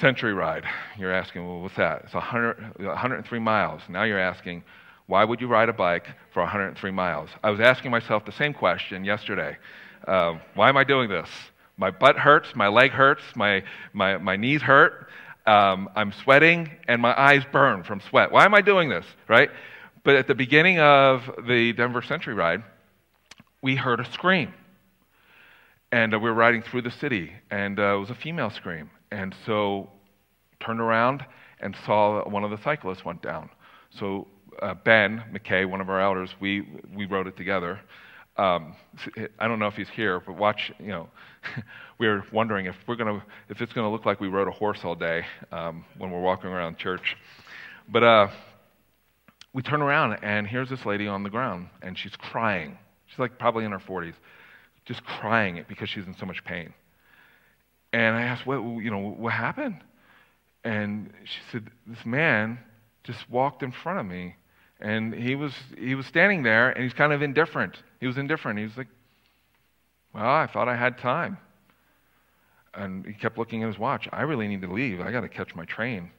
Century 0.00 0.32
ride. 0.32 0.64
You're 0.98 1.12
asking, 1.12 1.46
well, 1.46 1.60
what's 1.60 1.76
that? 1.76 2.02
It's 2.04 2.14
100, 2.14 2.78
103 2.78 3.38
miles. 3.40 3.82
Now 3.88 4.04
you're 4.04 4.20
asking, 4.20 4.62
why 5.06 5.24
would 5.24 5.40
you 5.40 5.48
ride 5.48 5.68
a 5.68 5.72
bike 5.72 6.06
for 6.32 6.42
103 6.42 6.90
miles? 6.92 7.28
I 7.42 7.50
was 7.50 7.60
asking 7.60 7.90
myself 7.90 8.24
the 8.24 8.32
same 8.32 8.54
question 8.54 9.04
yesterday. 9.04 9.56
Uh, 10.06 10.38
why 10.54 10.68
am 10.68 10.76
I 10.76 10.84
doing 10.84 11.10
this? 11.10 11.28
My 11.76 11.90
butt 11.90 12.16
hurts, 12.16 12.54
my 12.54 12.68
leg 12.68 12.92
hurts, 12.92 13.22
my, 13.34 13.64
my, 13.92 14.16
my 14.18 14.36
knees 14.36 14.62
hurt, 14.62 15.08
um, 15.46 15.88
I'm 15.96 16.12
sweating, 16.12 16.70
and 16.86 17.02
my 17.02 17.18
eyes 17.18 17.42
burn 17.50 17.82
from 17.82 18.00
sweat. 18.08 18.30
Why 18.30 18.44
am 18.44 18.54
I 18.54 18.60
doing 18.60 18.88
this, 18.88 19.06
right? 19.28 19.50
But 20.02 20.16
at 20.16 20.26
the 20.26 20.34
beginning 20.34 20.78
of 20.78 21.22
the 21.46 21.72
Denver 21.74 22.02
Century 22.02 22.34
ride, 22.34 22.62
we 23.62 23.76
heard 23.76 24.00
a 24.00 24.10
scream. 24.12 24.54
And 25.92 26.14
uh, 26.14 26.18
we 26.18 26.30
were 26.30 26.34
riding 26.34 26.62
through 26.62 26.82
the 26.82 26.90
city, 26.90 27.32
and 27.50 27.78
uh, 27.78 27.96
it 27.96 27.98
was 27.98 28.10
a 28.10 28.14
female 28.14 28.50
scream. 28.50 28.90
And 29.10 29.34
so 29.44 29.90
turned 30.60 30.80
around 30.80 31.24
and 31.60 31.76
saw 31.84 32.26
one 32.28 32.44
of 32.44 32.50
the 32.50 32.62
cyclists 32.62 33.04
went 33.04 33.22
down. 33.22 33.50
So 33.98 34.28
uh, 34.62 34.74
Ben 34.74 35.22
McKay, 35.32 35.68
one 35.68 35.80
of 35.80 35.90
our 35.90 36.00
elders, 36.00 36.30
we, 36.40 36.66
we 36.94 37.06
wrote 37.06 37.26
it 37.26 37.36
together. 37.36 37.80
Um, 38.36 38.76
I 39.38 39.48
don't 39.48 39.58
know 39.58 39.66
if 39.66 39.74
he's 39.74 39.88
here, 39.90 40.20
but 40.20 40.36
watch, 40.36 40.72
you 40.78 40.88
know, 40.88 41.08
we 41.98 42.06
were 42.08 42.24
wondering 42.32 42.66
if 42.66 42.76
we're 42.86 42.96
going 42.96 43.20
to, 43.20 43.26
if 43.50 43.60
it's 43.60 43.72
going 43.72 43.84
to 43.84 43.90
look 43.90 44.06
like 44.06 44.20
we 44.20 44.28
rode 44.28 44.48
a 44.48 44.52
horse 44.52 44.80
all 44.82 44.94
day 44.94 45.26
um, 45.52 45.84
when 45.98 46.10
we're 46.10 46.22
walking 46.22 46.48
around 46.48 46.78
church. 46.78 47.16
But 47.88 48.04
uh, 48.04 48.28
we 49.52 49.62
turn 49.62 49.82
around 49.82 50.18
and 50.22 50.46
here's 50.46 50.68
this 50.68 50.86
lady 50.86 51.08
on 51.08 51.22
the 51.22 51.30
ground 51.30 51.68
and 51.82 51.98
she's 51.98 52.16
crying. 52.16 52.78
She's 53.06 53.18
like 53.18 53.38
probably 53.38 53.64
in 53.64 53.72
her 53.72 53.78
40s, 53.78 54.14
just 54.84 55.04
crying 55.04 55.56
it 55.56 55.66
because 55.68 55.88
she's 55.88 56.06
in 56.06 56.14
so 56.16 56.26
much 56.26 56.44
pain. 56.44 56.72
And 57.92 58.16
I 58.16 58.22
asked, 58.22 58.46
what, 58.46 58.58
you 58.82 58.90
know, 58.90 58.98
what 58.98 59.32
happened? 59.32 59.80
And 60.62 61.12
she 61.24 61.40
said, 61.50 61.70
this 61.86 62.04
man 62.04 62.58
just 63.02 63.28
walked 63.30 63.62
in 63.62 63.72
front 63.72 63.98
of 63.98 64.06
me. 64.06 64.36
And 64.80 65.12
he 65.14 65.34
was, 65.34 65.52
he 65.76 65.94
was 65.94 66.06
standing 66.06 66.42
there, 66.42 66.70
and 66.70 66.82
he's 66.82 66.94
kind 66.94 67.12
of 67.12 67.20
indifferent. 67.20 67.82
He 67.98 68.06
was 68.06 68.16
indifferent. 68.16 68.58
He 68.58 68.64
was 68.64 68.76
like, 68.76 68.86
well, 70.14 70.24
I 70.24 70.46
thought 70.46 70.68
I 70.68 70.76
had 70.76 70.98
time. 70.98 71.38
And 72.72 73.04
he 73.04 73.12
kept 73.12 73.36
looking 73.36 73.62
at 73.62 73.66
his 73.66 73.78
watch. 73.78 74.08
I 74.12 74.22
really 74.22 74.48
need 74.48 74.62
to 74.62 74.72
leave. 74.72 75.00
I 75.00 75.10
got 75.10 75.20
to 75.20 75.28
catch 75.28 75.54
my 75.54 75.64
train. 75.64 76.10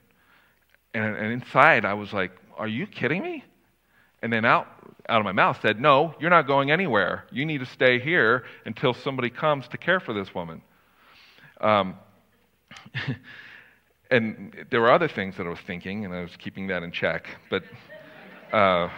And, 0.94 1.15
and 1.15 1.32
inside, 1.32 1.86
I 1.86 1.94
was 1.94 2.13
like, 2.13 2.32
are 2.62 2.67
you 2.67 2.86
kidding 2.86 3.24
me? 3.24 3.43
And 4.21 4.32
then 4.32 4.45
out, 4.45 4.67
out 5.10 5.19
of 5.19 5.26
my 5.26 5.32
mouth 5.32 5.58
said, 5.63 5.82
no, 5.82 6.13
you're 6.19 6.30
not 6.30 6.45
going 6.45 6.69
anywhere. 6.69 7.26
You 7.32 7.43
need 7.43 7.58
to 7.58 7.65
stay 7.65 8.00
here 8.00 8.43
until 8.67 8.93
somebody 8.93 9.32
comes 9.32 9.67
to 9.69 9.80
care 9.80 10.00
for 10.00 10.13
this 10.13 10.36
woman. 10.36 10.62
Um, 11.60 11.95
and 14.12 14.56
there 14.69 14.80
were 14.80 14.91
other 14.91 15.08
things 15.08 15.38
that 15.38 15.47
I 15.47 15.50
was 15.50 15.60
thinking, 15.65 16.06
and 16.06 16.13
I 16.13 16.21
was 16.21 16.36
keeping 16.38 16.67
that 16.67 16.84
in 16.84 16.91
check. 16.91 17.36
But, 17.50 17.63
uh, 18.54 18.89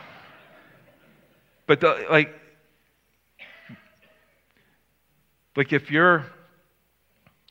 but 1.65 1.79
the, 1.79 2.05
like, 2.11 2.35
like 5.55 5.71
if 5.71 5.89
you're, 5.89 6.25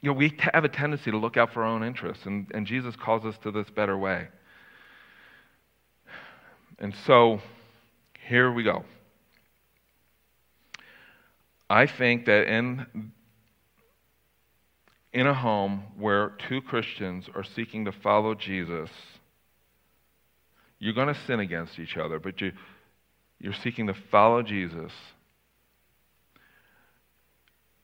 you 0.03 0.11
know, 0.11 0.13
we 0.13 0.37
have 0.53 0.67
a 0.67 0.69
tendency 0.69 1.11
to 1.11 1.17
look 1.17 1.39
out 1.39 1.55
for 1.55 1.65
our 1.65 1.71
own 1.71 1.83
interests, 1.83 2.27
and, 2.27 2.51
and 2.53 2.67
Jesus 2.67 2.97
calls 2.97 3.25
us 3.25 3.39
to 3.45 3.51
this 3.51 3.71
better 3.71 3.97
way. 3.97 4.29
And 6.79 6.95
so, 7.07 7.41
here 8.29 8.51
we 8.53 8.63
go. 8.63 8.85
I 11.69 11.87
think 11.87 12.27
that 12.27 12.47
in 12.49 13.13
in 15.13 15.27
a 15.27 15.35
home 15.35 15.85
where 15.99 16.33
two 16.49 16.63
Christians 16.63 17.29
are 17.35 17.45
seeking 17.45 17.85
to 17.85 17.93
follow 17.93 18.35
Jesus, 18.35 18.89
you're 20.79 20.95
going 20.95 21.15
to 21.15 21.21
sin 21.27 21.39
against 21.41 21.79
each 21.79 21.97
other, 21.97 22.19
but 22.19 22.41
you, 22.41 22.53
you're 23.39 23.53
seeking 23.63 23.87
to 23.87 23.95
follow 24.11 24.43
Jesus. 24.43 24.93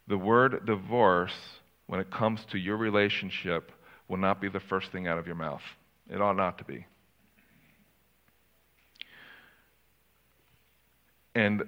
The 0.07 0.16
word 0.16 0.64
divorce, 0.66 1.34
when 1.86 2.01
it 2.01 2.11
comes 2.11 2.41
to 2.51 2.59
your 2.59 2.76
relationship, 2.76 3.72
will 4.09 4.16
not 4.16 4.41
be 4.41 4.49
the 4.49 4.61
first 4.61 4.91
thing 4.91 5.07
out 5.07 5.18
of 5.18 5.26
your 5.26 5.36
mouth. 5.36 5.62
It 6.11 6.20
ought 6.20 6.36
not 6.36 6.59
to 6.59 6.64
be. 6.64 6.86
And 11.39 11.62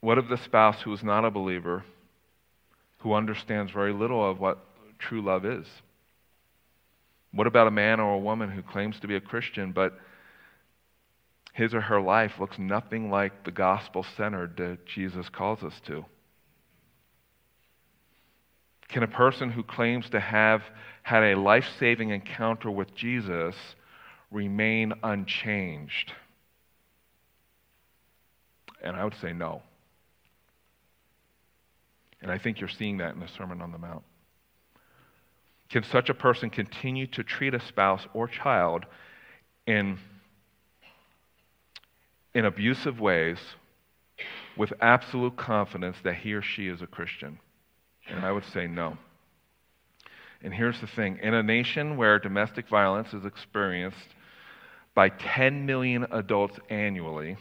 what 0.00 0.18
of 0.18 0.28
the 0.28 0.38
spouse 0.38 0.82
who 0.82 0.92
is 0.92 1.02
not 1.02 1.24
a 1.24 1.30
believer? 1.30 1.84
who 3.06 3.14
understands 3.14 3.70
very 3.70 3.92
little 3.92 4.28
of 4.28 4.40
what 4.40 4.58
true 4.98 5.22
love 5.22 5.44
is? 5.44 5.66
What 7.32 7.46
about 7.46 7.68
a 7.68 7.70
man 7.70 8.00
or 8.00 8.14
a 8.14 8.18
woman 8.18 8.50
who 8.50 8.62
claims 8.62 8.98
to 8.98 9.06
be 9.06 9.14
a 9.14 9.20
Christian, 9.20 9.70
but 9.70 9.98
his 11.52 11.72
or 11.72 11.80
her 11.80 12.00
life 12.00 12.32
looks 12.40 12.58
nothing 12.58 13.08
like 13.08 13.44
the 13.44 13.52
gospel 13.52 14.04
centered 14.16 14.56
that 14.56 14.86
Jesus 14.86 15.28
calls 15.28 15.62
us 15.62 15.80
to? 15.86 16.04
Can 18.88 19.04
a 19.04 19.08
person 19.08 19.50
who 19.50 19.62
claims 19.62 20.10
to 20.10 20.18
have 20.18 20.62
had 21.04 21.22
a 21.22 21.38
life 21.38 21.66
saving 21.78 22.10
encounter 22.10 22.70
with 22.72 22.92
Jesus 22.96 23.54
remain 24.32 24.92
unchanged? 25.02 26.12
And 28.86 28.96
I 28.96 29.02
would 29.02 29.16
say 29.20 29.32
no. 29.32 29.62
And 32.22 32.30
I 32.30 32.38
think 32.38 32.60
you're 32.60 32.68
seeing 32.68 32.98
that 32.98 33.14
in 33.14 33.20
the 33.20 33.28
Sermon 33.28 33.60
on 33.60 33.72
the 33.72 33.78
Mount. 33.78 34.04
Can 35.68 35.82
such 35.82 36.08
a 36.08 36.14
person 36.14 36.50
continue 36.50 37.08
to 37.08 37.24
treat 37.24 37.52
a 37.52 37.60
spouse 37.60 38.06
or 38.14 38.28
child 38.28 38.86
in, 39.66 39.98
in 42.32 42.44
abusive 42.44 43.00
ways 43.00 43.38
with 44.56 44.72
absolute 44.80 45.36
confidence 45.36 45.96
that 46.04 46.14
he 46.14 46.32
or 46.32 46.42
she 46.42 46.68
is 46.68 46.80
a 46.80 46.86
Christian? 46.86 47.40
And 48.08 48.24
I 48.24 48.30
would 48.30 48.44
say 48.44 48.68
no. 48.68 48.96
And 50.42 50.54
here's 50.54 50.80
the 50.80 50.86
thing 50.86 51.18
in 51.20 51.34
a 51.34 51.42
nation 51.42 51.96
where 51.96 52.20
domestic 52.20 52.68
violence 52.68 53.12
is 53.12 53.24
experienced 53.24 54.14
by 54.94 55.08
10 55.08 55.66
million 55.66 56.06
adults 56.12 56.58
annually, 56.70 57.36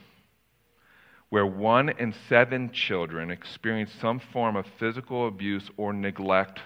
where 1.35 1.45
one 1.45 1.89
in 1.89 2.15
seven 2.29 2.71
children 2.71 3.29
experience 3.29 3.91
some 3.99 4.21
form 4.31 4.55
of 4.55 4.65
physical 4.79 5.27
abuse 5.27 5.69
or 5.75 5.91
neglect, 5.91 6.61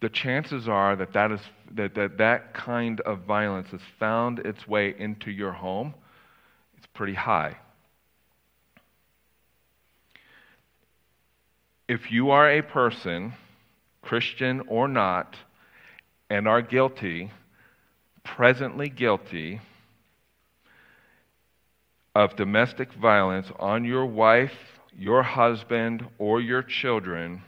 the 0.00 0.08
chances 0.08 0.66
are 0.66 0.96
that 0.96 1.12
that, 1.12 1.30
is, 1.30 1.40
that, 1.72 1.94
that 1.94 2.16
that 2.16 2.54
kind 2.54 3.02
of 3.02 3.18
violence 3.26 3.68
has 3.70 3.82
found 4.00 4.38
its 4.38 4.66
way 4.66 4.94
into 4.98 5.30
your 5.30 5.52
home. 5.52 5.92
It's 6.78 6.86
pretty 6.94 7.12
high. 7.12 7.58
If 11.86 12.10
you 12.10 12.30
are 12.30 12.48
a 12.50 12.62
person, 12.62 13.34
Christian 14.00 14.62
or 14.68 14.88
not, 14.88 15.36
and 16.30 16.48
are 16.48 16.62
guilty, 16.62 17.30
presently 18.24 18.88
guilty, 18.88 19.60
of 22.16 22.34
domestic 22.34 22.90
violence 22.94 23.46
on 23.58 23.84
your 23.84 24.06
wife, 24.06 24.54
your 24.96 25.22
husband, 25.22 26.02
or 26.16 26.40
your 26.40 26.62
children, 26.62 27.42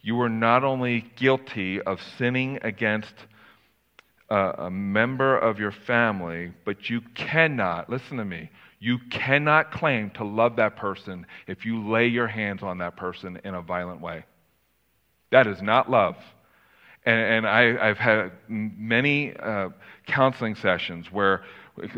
you 0.00 0.18
are 0.22 0.30
not 0.30 0.64
only 0.64 1.04
guilty 1.14 1.78
of 1.78 2.00
sinning 2.16 2.58
against 2.62 3.12
a, 4.30 4.64
a, 4.64 4.70
member 4.70 5.36
of 5.36 5.58
your 5.58 5.72
family, 5.72 6.50
but 6.64 6.88
you 6.88 7.02
cannot, 7.14 7.90
listen 7.90 8.16
to 8.16 8.24
me, 8.24 8.48
you 8.80 8.98
cannot 9.10 9.70
claim 9.70 10.08
to 10.12 10.24
love 10.24 10.56
that 10.56 10.74
person 10.76 11.26
if 11.46 11.66
you 11.66 11.86
lay 11.86 12.06
your 12.06 12.28
hands 12.28 12.62
on 12.62 12.78
that 12.78 12.96
person 12.96 13.38
in 13.44 13.54
a 13.54 13.60
violent 13.60 14.00
way. 14.00 14.24
That 15.32 15.46
is 15.46 15.60
not 15.60 15.90
love. 15.90 16.16
And, 17.04 17.44
and 17.44 17.46
I, 17.46 17.88
have 17.88 17.98
had 17.98 18.32
many 18.48 19.36
uh, 19.36 19.68
counseling 20.06 20.54
sessions 20.54 21.12
where 21.12 21.42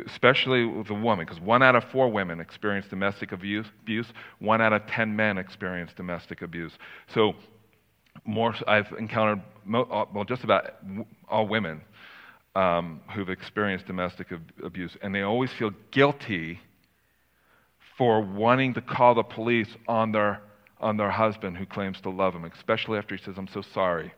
especially 0.07 0.65
with 0.65 0.91
a 0.91 0.95
woman, 0.95 1.27
because 1.27 1.41
one 1.41 1.63
out 1.63 1.75
of 1.75 1.85
four 1.91 2.09
women 2.11 2.41
experience 2.41 2.87
domestic 2.89 3.33
abuse, 3.33 3.67
one 4.39 4.61
out 4.61 4.73
of 4.73 4.87
ten 4.87 5.15
men 5.15 5.39
experience 5.39 5.91
domestic 5.97 6.43
abuse. 6.43 6.73
So, 7.13 7.35
more 8.25 8.55
I've 8.69 8.93
encountered 8.99 9.43
uh, 9.73 10.05
well 10.15 10.25
just 10.25 10.45
about 10.45 10.77
all 11.29 11.49
women 11.49 11.81
um, 12.55 13.01
who've 13.13 13.29
experienced 13.29 13.87
domestic 13.87 14.29
abuse, 14.63 14.97
and 15.03 15.15
they 15.15 15.23
always 15.23 15.53
feel 15.53 15.73
guilty 15.91 16.61
for 17.99 18.21
wanting 18.21 18.75
to 18.75 18.81
call 18.81 19.15
the 19.15 19.23
police 19.23 19.69
on 19.89 20.13
their 20.13 20.41
on 20.81 20.97
their 20.97 21.11
husband 21.11 21.57
who 21.57 21.67
claims 21.67 22.01
to 22.03 22.11
love 22.11 22.33
them, 22.33 22.45
especially 22.45 22.99
after 22.99 23.17
he 23.17 23.23
says, 23.23 23.35
"I'm 23.37 23.49
so 23.49 23.63
sorry." 23.63 24.13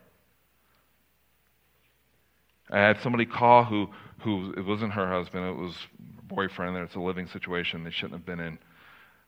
I 2.69 2.79
had 2.79 2.99
somebody 3.01 3.25
call 3.25 3.63
who 3.63 3.89
who 4.21 4.53
it 4.53 4.65
wasn't 4.65 4.93
her 4.93 5.07
husband, 5.07 5.45
it 5.45 5.55
was 5.55 5.75
boyfriend, 6.23 6.75
and 6.75 6.85
it's 6.85 6.95
a 6.95 6.99
living 6.99 7.27
situation 7.27 7.83
they 7.83 7.91
shouldn't 7.91 8.13
have 8.13 8.25
been 8.25 8.39
in. 8.39 8.59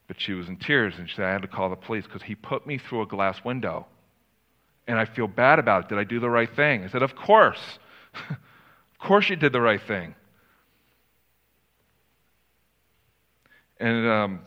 But 0.08 0.20
she 0.20 0.34
was 0.34 0.48
in 0.48 0.58
tears, 0.58 0.96
and 0.98 1.10
she 1.10 1.16
said, 1.16 1.26
I 1.26 1.32
had 1.32 1.44
to 1.44 1.48
call 1.48 1.70
the 1.70 1.76
police 1.76 2.06
because 2.06 2.24
he 2.24 2.36
put 2.36 2.66
me 2.66 2.78
through 2.78 3.04
a 3.04 3.06
glass 3.06 3.44
window. 3.44 3.86
And 4.88 4.98
I 4.98 5.06
feel 5.06 5.28
bad 5.28 5.60
about 5.60 5.84
it. 5.84 5.90
Did 5.90 6.00
I 6.00 6.04
do 6.04 6.20
the 6.20 6.30
right 6.30 6.50
thing? 6.56 6.84
I 6.84 6.90
said, 6.90 7.04
Of 7.04 7.16
course. 7.16 7.60
of 8.30 9.00
course 9.00 9.30
you 9.30 9.36
did 9.36 9.54
the 9.54 9.62
right 9.62 9.82
thing. 9.82 10.16
And 13.80 14.08
um, 14.08 14.40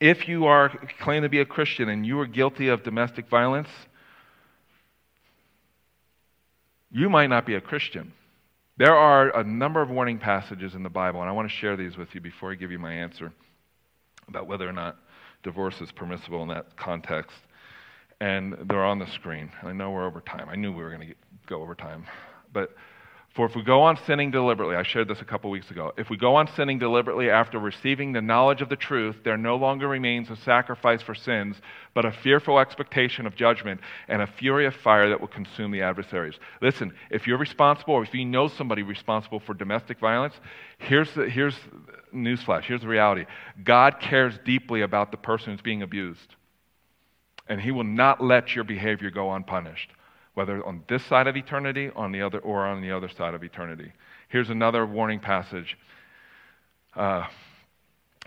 if 0.00 0.26
you 0.26 0.46
are 0.46 0.70
claim 1.00 1.22
to 1.22 1.28
be 1.28 1.40
a 1.40 1.44
Christian 1.44 1.88
and 1.88 2.04
you 2.04 2.18
are 2.20 2.26
guilty 2.26 2.68
of 2.68 2.82
domestic 2.82 3.28
violence, 3.28 3.68
you 6.90 7.08
might 7.08 7.28
not 7.28 7.46
be 7.46 7.54
a 7.54 7.60
Christian. 7.60 8.12
There 8.76 8.94
are 8.94 9.36
a 9.36 9.44
number 9.44 9.82
of 9.82 9.90
warning 9.90 10.18
passages 10.18 10.74
in 10.74 10.82
the 10.82 10.88
Bible, 10.88 11.20
and 11.20 11.28
I 11.28 11.32
want 11.32 11.48
to 11.50 11.54
share 11.56 11.76
these 11.76 11.96
with 11.96 12.14
you 12.14 12.20
before 12.20 12.52
I 12.52 12.54
give 12.54 12.70
you 12.70 12.78
my 12.78 12.92
answer 12.92 13.32
about 14.26 14.46
whether 14.46 14.68
or 14.68 14.72
not 14.72 14.96
divorce 15.42 15.80
is 15.80 15.90
permissible 15.92 16.42
in 16.42 16.48
that 16.48 16.76
context. 16.76 17.36
And 18.20 18.54
they're 18.68 18.84
on 18.84 18.98
the 18.98 19.10
screen. 19.14 19.50
I 19.62 19.72
know 19.72 19.90
we're 19.90 20.06
over 20.06 20.20
time. 20.20 20.48
I 20.48 20.56
knew 20.56 20.72
we 20.72 20.82
were 20.82 20.94
going 20.94 21.08
to 21.08 21.14
go 21.46 21.62
over 21.62 21.74
time. 21.74 22.06
But 22.52 22.74
for 23.34 23.46
if 23.46 23.54
we 23.54 23.62
go 23.62 23.82
on 23.82 23.96
sinning 24.06 24.32
deliberately, 24.32 24.74
I 24.74 24.82
shared 24.82 25.06
this 25.06 25.20
a 25.20 25.24
couple 25.24 25.50
weeks 25.50 25.70
ago. 25.70 25.92
If 25.96 26.10
we 26.10 26.16
go 26.16 26.34
on 26.34 26.48
sinning 26.56 26.80
deliberately 26.80 27.30
after 27.30 27.60
receiving 27.60 28.12
the 28.12 28.20
knowledge 28.20 28.60
of 28.60 28.68
the 28.68 28.76
truth, 28.76 29.18
there 29.22 29.36
no 29.36 29.54
longer 29.54 29.86
remains 29.86 30.30
a 30.30 30.36
sacrifice 30.36 31.00
for 31.00 31.14
sins, 31.14 31.56
but 31.94 32.04
a 32.04 32.10
fearful 32.10 32.58
expectation 32.58 33.26
of 33.26 33.36
judgment 33.36 33.82
and 34.08 34.20
a 34.20 34.26
fury 34.26 34.66
of 34.66 34.74
fire 34.74 35.08
that 35.10 35.20
will 35.20 35.28
consume 35.28 35.70
the 35.70 35.82
adversaries. 35.82 36.34
Listen, 36.60 36.92
if 37.08 37.28
you're 37.28 37.38
responsible 37.38 37.94
or 37.94 38.02
if 38.02 38.12
you 38.12 38.24
know 38.24 38.48
somebody 38.48 38.82
responsible 38.82 39.38
for 39.38 39.54
domestic 39.54 40.00
violence, 40.00 40.34
here's 40.78 41.12
the 41.14 41.30
here's 41.30 41.56
newsflash, 42.12 42.64
here's 42.64 42.80
the 42.80 42.88
reality. 42.88 43.26
God 43.62 44.00
cares 44.00 44.34
deeply 44.44 44.82
about 44.82 45.12
the 45.12 45.16
person 45.16 45.52
who's 45.52 45.62
being 45.62 45.82
abused. 45.82 46.34
And 47.46 47.60
he 47.60 47.70
will 47.70 47.84
not 47.84 48.22
let 48.22 48.56
your 48.56 48.64
behavior 48.64 49.10
go 49.10 49.32
unpunished 49.32 49.90
whether 50.34 50.64
on 50.66 50.84
this 50.88 51.04
side 51.06 51.26
of 51.26 51.36
eternity 51.36 51.90
on 51.94 52.12
the 52.12 52.22
other, 52.22 52.38
or 52.38 52.66
on 52.66 52.80
the 52.80 52.92
other 52.92 53.08
side 53.08 53.34
of 53.34 53.42
eternity. 53.42 53.92
Here's 54.28 54.50
another 54.50 54.86
warning 54.86 55.20
passage. 55.20 55.76
Uh, 56.94 57.26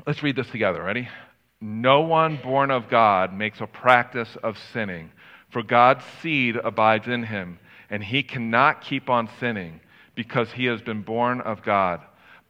let's 0.05 0.21
read 0.23 0.35
this 0.35 0.49
together. 0.49 0.83
Ready? 0.83 1.07
No 1.61 2.01
one 2.01 2.37
born 2.43 2.71
of 2.71 2.89
God 2.89 3.33
makes 3.33 3.61
a 3.61 3.67
practice 3.67 4.35
of 4.43 4.57
sinning, 4.73 5.11
for 5.49 5.63
God's 5.63 6.03
seed 6.21 6.57
abides 6.57 7.07
in 7.07 7.23
him, 7.23 7.59
and 7.89 8.03
he 8.03 8.23
cannot 8.23 8.81
keep 8.81 9.09
on 9.09 9.29
sinning 9.39 9.79
because 10.15 10.51
he 10.51 10.65
has 10.65 10.81
been 10.81 11.03
born 11.03 11.41
of 11.41 11.63
God. 11.63 12.01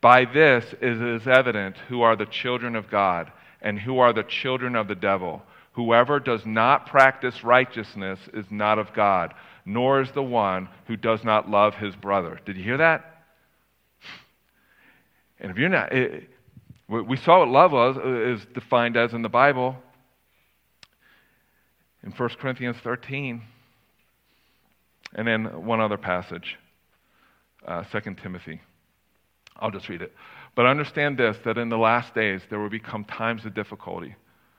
By 0.02 0.26
this 0.26 0.66
it 0.82 1.02
is 1.02 1.28
evident 1.28 1.78
who 1.88 2.02
are 2.02 2.16
the 2.16 2.26
children 2.26 2.76
of 2.76 2.90
God 2.90 3.32
and 3.62 3.80
who 3.80 4.00
are 4.00 4.14
the 4.14 4.24
children 4.24 4.76
of 4.76 4.88
the 4.88 4.96
devil. 4.96 5.42
Whoever 5.74 6.20
does 6.20 6.46
not 6.46 6.86
practice 6.86 7.44
righteousness 7.44 8.20
is 8.34 8.46
not 8.52 8.78
of 8.78 8.94
God, 8.94 9.34
nor 9.66 10.02
is 10.02 10.12
the 10.12 10.24
one 10.24 10.70
who 10.86 10.96
does 10.96 11.24
not 11.24 11.50
love 11.50 11.76
his 11.76 11.96
brother. 11.96 12.40
Did 12.46 12.58
you 12.58 12.64
hear 12.64 12.78
that? 12.78 13.26
And 15.40 15.52
if 15.52 15.58
you're 15.58 15.70
not, 15.70 15.92
it, 15.92 16.30
we 16.88 17.18
saw 17.18 17.40
what 17.40 17.50
love 17.50 17.72
was, 17.72 17.98
is 17.98 18.46
defined 18.54 18.98
as 18.98 19.14
in 19.14 19.24
the 19.24 19.30
Bible 19.30 19.76
in 22.04 22.12
1 22.12 22.30
Corinthians 22.40 22.78
13. 22.84 23.42
And 25.16 25.28
then 25.28 25.66
one 25.66 25.82
other 25.82 25.98
passage, 25.98 26.58
uh, 27.68 27.84
2 27.84 28.16
Timothy. 28.22 28.62
I'll 29.58 29.72
just 29.72 29.90
read 29.90 30.02
it. 30.02 30.14
But 30.56 30.66
understand 30.66 31.18
this 31.18 31.38
that 31.46 31.58
in 31.58 31.70
the 31.70 31.78
last 31.78 32.14
days 32.14 32.42
there 32.50 32.60
will 32.60 32.70
become 32.70 33.06
times 33.06 33.46
of 33.46 33.54
difficulty 33.54 34.16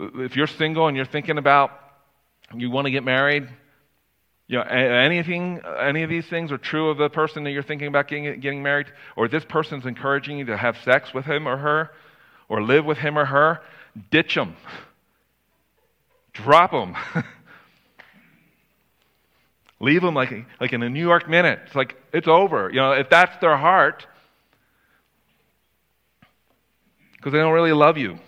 If 0.00 0.36
you're 0.36 0.46
single 0.46 0.88
and 0.88 0.96
you're 0.96 1.06
thinking 1.06 1.38
about 1.38 1.72
you 2.54 2.70
want 2.70 2.86
to 2.86 2.90
get 2.90 3.04
married, 3.04 3.48
you 4.48 4.58
know, 4.58 4.64
anything, 4.64 5.60
any 5.78 6.02
of 6.02 6.10
these 6.10 6.26
things 6.26 6.50
are 6.50 6.58
true 6.58 6.90
of 6.90 6.98
the 6.98 7.08
person 7.08 7.44
that 7.44 7.52
you're 7.52 7.62
thinking 7.62 7.86
about 7.86 8.08
getting, 8.08 8.40
getting 8.40 8.62
married, 8.64 8.88
or 9.14 9.28
this 9.28 9.44
person's 9.44 9.86
encouraging 9.86 10.38
you 10.38 10.46
to 10.46 10.56
have 10.56 10.76
sex 10.78 11.14
with 11.14 11.24
him 11.24 11.46
or 11.46 11.56
her, 11.56 11.90
or 12.48 12.60
live 12.60 12.84
with 12.84 12.98
him 12.98 13.16
or 13.16 13.26
her, 13.26 13.60
ditch 14.10 14.34
them. 14.34 14.56
Drop 16.32 16.72
them. 16.72 16.96
Leave 19.80 20.02
them 20.02 20.14
like, 20.14 20.46
like 20.60 20.72
in 20.72 20.82
a 20.82 20.90
New 20.90 21.00
York 21.00 21.28
minute. 21.28 21.60
It's 21.66 21.76
like, 21.76 21.94
it's 22.12 22.26
over. 22.26 22.70
You 22.70 22.80
know, 22.80 22.92
if 22.92 23.08
that's 23.08 23.36
their 23.40 23.56
heart, 23.56 24.04
because 27.12 27.32
they 27.32 27.38
don't 27.38 27.52
really 27.52 27.72
love 27.72 27.98
you. 27.98 28.18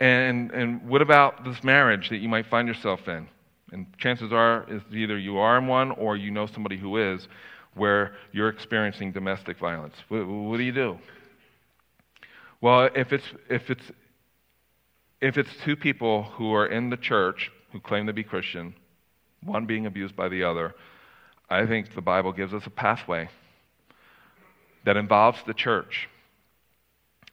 And, 0.00 0.50
and 0.50 0.88
what 0.88 1.02
about 1.02 1.44
this 1.44 1.62
marriage 1.62 2.08
that 2.10 2.18
you 2.18 2.28
might 2.28 2.46
find 2.46 2.66
yourself 2.66 3.06
in? 3.06 3.28
And 3.72 3.86
chances 3.98 4.32
are, 4.32 4.66
is 4.68 4.82
either 4.92 5.18
you 5.18 5.38
are 5.38 5.58
in 5.58 5.66
one 5.66 5.90
or 5.92 6.16
you 6.16 6.30
know 6.30 6.46
somebody 6.46 6.76
who 6.76 6.96
is, 6.96 7.26
where 7.74 8.14
you're 8.32 8.48
experiencing 8.48 9.12
domestic 9.12 9.58
violence. 9.58 9.94
What, 10.08 10.26
what 10.26 10.56
do 10.58 10.62
you 10.62 10.72
do? 10.72 10.98
Well, 12.60 12.88
if 12.94 13.12
it's, 13.12 13.24
if, 13.50 13.70
it's, 13.70 13.84
if 15.20 15.36
it's 15.36 15.50
two 15.64 15.76
people 15.76 16.22
who 16.22 16.54
are 16.54 16.66
in 16.66 16.90
the 16.90 16.96
church 16.96 17.50
who 17.72 17.80
claim 17.80 18.06
to 18.06 18.12
be 18.12 18.22
Christian, 18.22 18.74
one 19.42 19.66
being 19.66 19.86
abused 19.86 20.16
by 20.16 20.28
the 20.28 20.44
other, 20.44 20.74
I 21.50 21.66
think 21.66 21.94
the 21.94 22.00
Bible 22.00 22.32
gives 22.32 22.54
us 22.54 22.66
a 22.66 22.70
pathway 22.70 23.28
that 24.84 24.96
involves 24.96 25.38
the 25.46 25.54
church. 25.54 26.08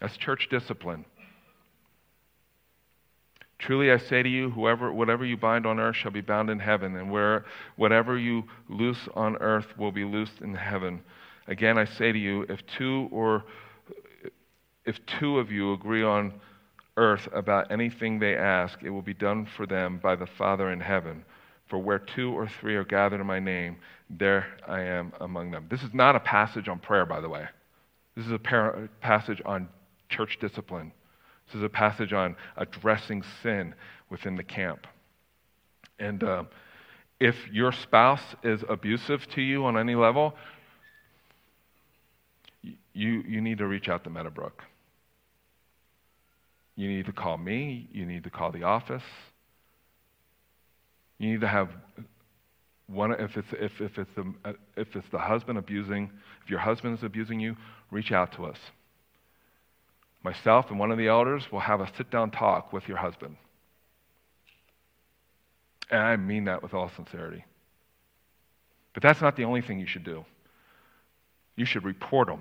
That's 0.00 0.16
church 0.16 0.48
discipline. 0.50 1.04
Truly 3.58 3.90
I 3.90 3.96
say 3.96 4.22
to 4.22 4.28
you, 4.28 4.50
whoever, 4.50 4.92
whatever 4.92 5.24
you 5.24 5.36
bind 5.36 5.64
on 5.64 5.80
earth 5.80 5.96
shall 5.96 6.10
be 6.10 6.20
bound 6.20 6.50
in 6.50 6.58
heaven, 6.58 6.96
and 6.96 7.10
where, 7.10 7.46
whatever 7.76 8.18
you 8.18 8.44
loose 8.68 9.08
on 9.14 9.36
earth 9.36 9.66
will 9.78 9.92
be 9.92 10.04
loosed 10.04 10.40
in 10.42 10.54
heaven. 10.54 11.02
Again, 11.46 11.78
I 11.78 11.84
say 11.84 12.12
to 12.12 12.18
you, 12.18 12.42
if 12.48 12.60
two 12.66 13.08
or 13.10 13.44
if 14.84 14.98
two 15.06 15.38
of 15.38 15.50
you 15.50 15.72
agree 15.72 16.02
on 16.02 16.34
earth 16.96 17.26
about 17.32 17.70
anything 17.70 18.18
they 18.18 18.36
ask, 18.36 18.82
it 18.82 18.90
will 18.90 19.02
be 19.02 19.14
done 19.14 19.46
for 19.56 19.66
them 19.66 19.98
by 20.02 20.14
the 20.14 20.26
Father 20.26 20.70
in 20.70 20.80
heaven. 20.80 21.24
For 21.68 21.78
where 21.78 21.98
two 21.98 22.36
or 22.36 22.46
three 22.46 22.76
are 22.76 22.84
gathered 22.84 23.20
in 23.20 23.26
my 23.26 23.40
name, 23.40 23.76
there 24.10 24.46
I 24.68 24.82
am 24.82 25.12
among 25.20 25.50
them. 25.50 25.66
This 25.70 25.82
is 25.82 25.94
not 25.94 26.14
a 26.14 26.20
passage 26.20 26.68
on 26.68 26.78
prayer, 26.78 27.06
by 27.06 27.20
the 27.20 27.28
way. 27.28 27.46
This 28.14 28.26
is 28.26 28.32
a 28.32 28.38
par- 28.38 28.90
passage 29.00 29.40
on 29.46 29.68
church 30.14 30.38
discipline. 30.40 30.92
This 31.46 31.56
is 31.56 31.62
a 31.62 31.68
passage 31.68 32.12
on 32.12 32.36
addressing 32.56 33.22
sin 33.42 33.74
within 34.10 34.36
the 34.36 34.44
camp. 34.44 34.86
And 35.98 36.22
uh, 36.22 36.44
if 37.20 37.36
your 37.52 37.72
spouse 37.72 38.22
is 38.42 38.62
abusive 38.68 39.26
to 39.34 39.42
you 39.42 39.64
on 39.64 39.76
any 39.76 39.94
level, 39.94 40.34
you, 42.62 43.22
you 43.26 43.40
need 43.40 43.58
to 43.58 43.66
reach 43.66 43.88
out 43.88 44.04
to 44.04 44.10
Meadowbrook. 44.10 44.62
You 46.76 46.88
need 46.88 47.06
to 47.06 47.12
call 47.12 47.36
me. 47.38 47.88
You 47.92 48.06
need 48.06 48.24
to 48.24 48.30
call 48.30 48.50
the 48.50 48.64
office. 48.64 49.02
You 51.18 51.32
need 51.32 51.40
to 51.42 51.48
have 51.48 51.68
one. 52.88 53.12
If 53.12 53.36
it's 53.36 53.48
if, 53.52 53.80
if 53.80 53.96
it's 53.96 54.10
the 54.16 54.34
if 54.76 54.96
it's 54.96 55.08
the 55.12 55.18
husband 55.18 55.56
abusing, 55.56 56.10
if 56.42 56.50
your 56.50 56.58
husband 56.58 56.98
is 56.98 57.04
abusing 57.04 57.38
you, 57.38 57.56
reach 57.92 58.10
out 58.10 58.32
to 58.32 58.46
us 58.46 58.58
myself 60.24 60.70
and 60.70 60.78
one 60.78 60.90
of 60.90 60.98
the 60.98 61.08
elders 61.08 61.52
will 61.52 61.60
have 61.60 61.80
a 61.80 61.88
sit 61.96 62.10
down 62.10 62.30
talk 62.30 62.72
with 62.72 62.88
your 62.88 62.96
husband. 62.96 63.36
And 65.90 66.00
I 66.00 66.16
mean 66.16 66.44
that 66.44 66.62
with 66.62 66.72
all 66.74 66.90
sincerity. 66.96 67.44
But 68.94 69.02
that's 69.02 69.20
not 69.20 69.36
the 69.36 69.44
only 69.44 69.60
thing 69.60 69.78
you 69.78 69.86
should 69.86 70.04
do. 70.04 70.24
You 71.56 71.66
should 71.66 71.84
report 71.84 72.28
them. 72.28 72.40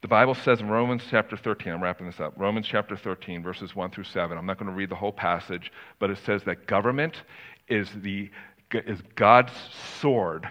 The 0.00 0.08
Bible 0.08 0.34
says 0.34 0.60
in 0.60 0.68
Romans 0.68 1.02
chapter 1.10 1.36
13, 1.36 1.72
I'm 1.72 1.82
wrapping 1.82 2.06
this 2.06 2.20
up, 2.20 2.34
Romans 2.36 2.66
chapter 2.68 2.96
13, 2.96 3.42
verses 3.42 3.74
1 3.74 3.90
through 3.90 4.04
7. 4.04 4.38
I'm 4.38 4.46
not 4.46 4.58
going 4.58 4.70
to 4.70 4.76
read 4.76 4.90
the 4.90 4.94
whole 4.94 5.12
passage, 5.12 5.72
but 5.98 6.10
it 6.10 6.18
says 6.24 6.44
that 6.44 6.66
government 6.68 7.22
is, 7.68 7.88
the, 7.96 8.30
is 8.72 9.00
God's 9.16 9.52
sword 10.00 10.48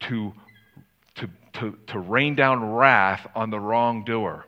to 0.00 0.34
to, 1.16 1.30
to, 1.54 1.78
to 1.88 1.98
rain 1.98 2.34
down 2.34 2.72
wrath 2.72 3.26
on 3.34 3.50
the 3.50 3.58
wrongdoer. 3.58 4.44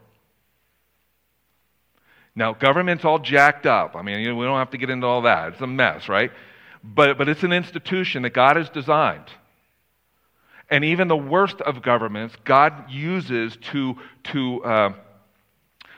Now, 2.34 2.52
government's 2.52 3.04
all 3.04 3.18
jacked 3.18 3.66
up. 3.66 3.96
I 3.96 4.02
mean, 4.02 4.20
you 4.20 4.28
know, 4.28 4.36
we 4.36 4.46
don't 4.46 4.58
have 4.58 4.70
to 4.70 4.78
get 4.78 4.90
into 4.90 5.06
all 5.06 5.22
that. 5.22 5.54
It's 5.54 5.60
a 5.60 5.66
mess, 5.66 6.08
right? 6.08 6.30
But, 6.84 7.18
but 7.18 7.28
it's 7.28 7.42
an 7.42 7.52
institution 7.52 8.22
that 8.22 8.30
God 8.30 8.56
has 8.56 8.70
designed. 8.70 9.28
And 10.70 10.84
even 10.84 11.08
the 11.08 11.16
worst 11.16 11.60
of 11.62 11.82
governments, 11.82 12.36
God 12.44 12.90
uses 12.90 13.56
to, 13.72 13.96
to 14.24 14.64
uh, 14.64 14.92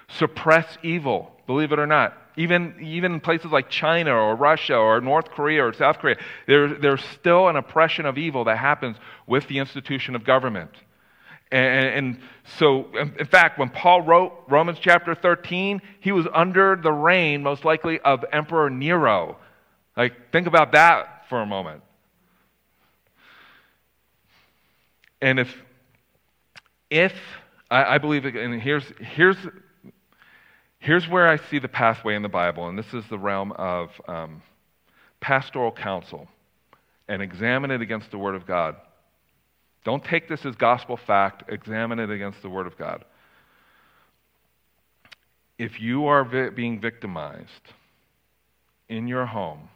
suppress 0.09 0.79
evil, 0.83 1.33
believe 1.47 1.73
it 1.73 1.79
or 1.79 1.87
not. 1.87 2.17
Even, 2.37 2.77
even 2.81 3.15
in 3.15 3.21
places 3.21 3.51
like 3.51 3.69
China 3.69 4.13
or 4.13 4.35
Russia 4.37 4.77
or 4.77 5.01
North 5.01 5.31
Korea 5.31 5.67
or 5.67 5.73
South 5.73 5.99
Korea, 5.99 6.17
there, 6.47 6.75
there's 6.75 7.05
still 7.15 7.49
an 7.49 7.57
oppression 7.57 8.07
of 8.07 8.19
evil 8.19 8.45
that 8.45 8.59
happens 8.59 8.97
with 9.27 9.47
the 9.49 9.59
institution 9.59 10.15
of 10.15 10.25
government. 10.25 10.71
And, 11.53 12.07
and, 12.07 12.21
so, 12.59 12.87
in 13.19 13.27
fact, 13.27 13.59
when 13.59 13.71
Paul 13.71 14.03
wrote 14.03 14.33
Romans 14.49 14.79
chapter 14.81 15.15
13, 15.17 15.83
he 16.01 16.13
was 16.13 16.27
under 16.33 16.77
the 16.77 16.93
reign, 16.93 17.43
most 17.43 17.65
likely, 17.65 17.99
of 18.01 18.25
Emperor 18.33 18.71
Nero. 18.71 19.37
Like, 19.97 20.31
think 20.31 20.47
about 20.47 20.73
that 20.73 21.29
for 21.29 21.41
a 21.41 21.47
moment. 21.47 21.83
And 25.21 25.39
if, 25.39 25.55
if 26.89 27.13
I, 27.71 27.95
I 27.95 27.99
believe, 27.99 28.25
and 28.25 28.61
here's, 28.61 28.85
here's 28.99 29.37
Here's 30.81 31.07
where 31.07 31.29
I 31.29 31.37
see 31.37 31.59
the 31.59 31.69
pathway 31.69 32.15
in 32.15 32.23
the 32.23 32.29
Bible, 32.31 32.67
and 32.67 32.79
this 32.79 32.95
is 32.95 33.05
the 33.11 33.19
realm 33.19 33.53
of 33.53 33.91
um, 34.09 34.43
pastoral 35.21 35.71
counsel, 35.71 36.27
and 37.07 37.21
examine 37.21 37.71
it 37.71 37.83
against 37.83 38.11
the 38.11 38.17
Word 38.17 38.35
of 38.35 38.47
God. 38.47 38.77
Don't 39.85 40.03
take 40.03 40.27
this 40.27 40.47
as 40.47 40.57
gospel 40.57 40.97
fact, 40.97 41.45
examine 41.53 41.99
it 41.99 42.11
against 42.11 42.41
the 42.41 42.49
Word 42.49 42.67
of 42.67 42.79
God. 42.79 43.05
If 45.59 45.79
you 45.81 46.07
are 46.07 46.25
vi- 46.25 46.49
being 46.49 46.81
victimized 46.81 47.75
in 48.89 49.07
your 49.07 49.27
home, 49.27 49.69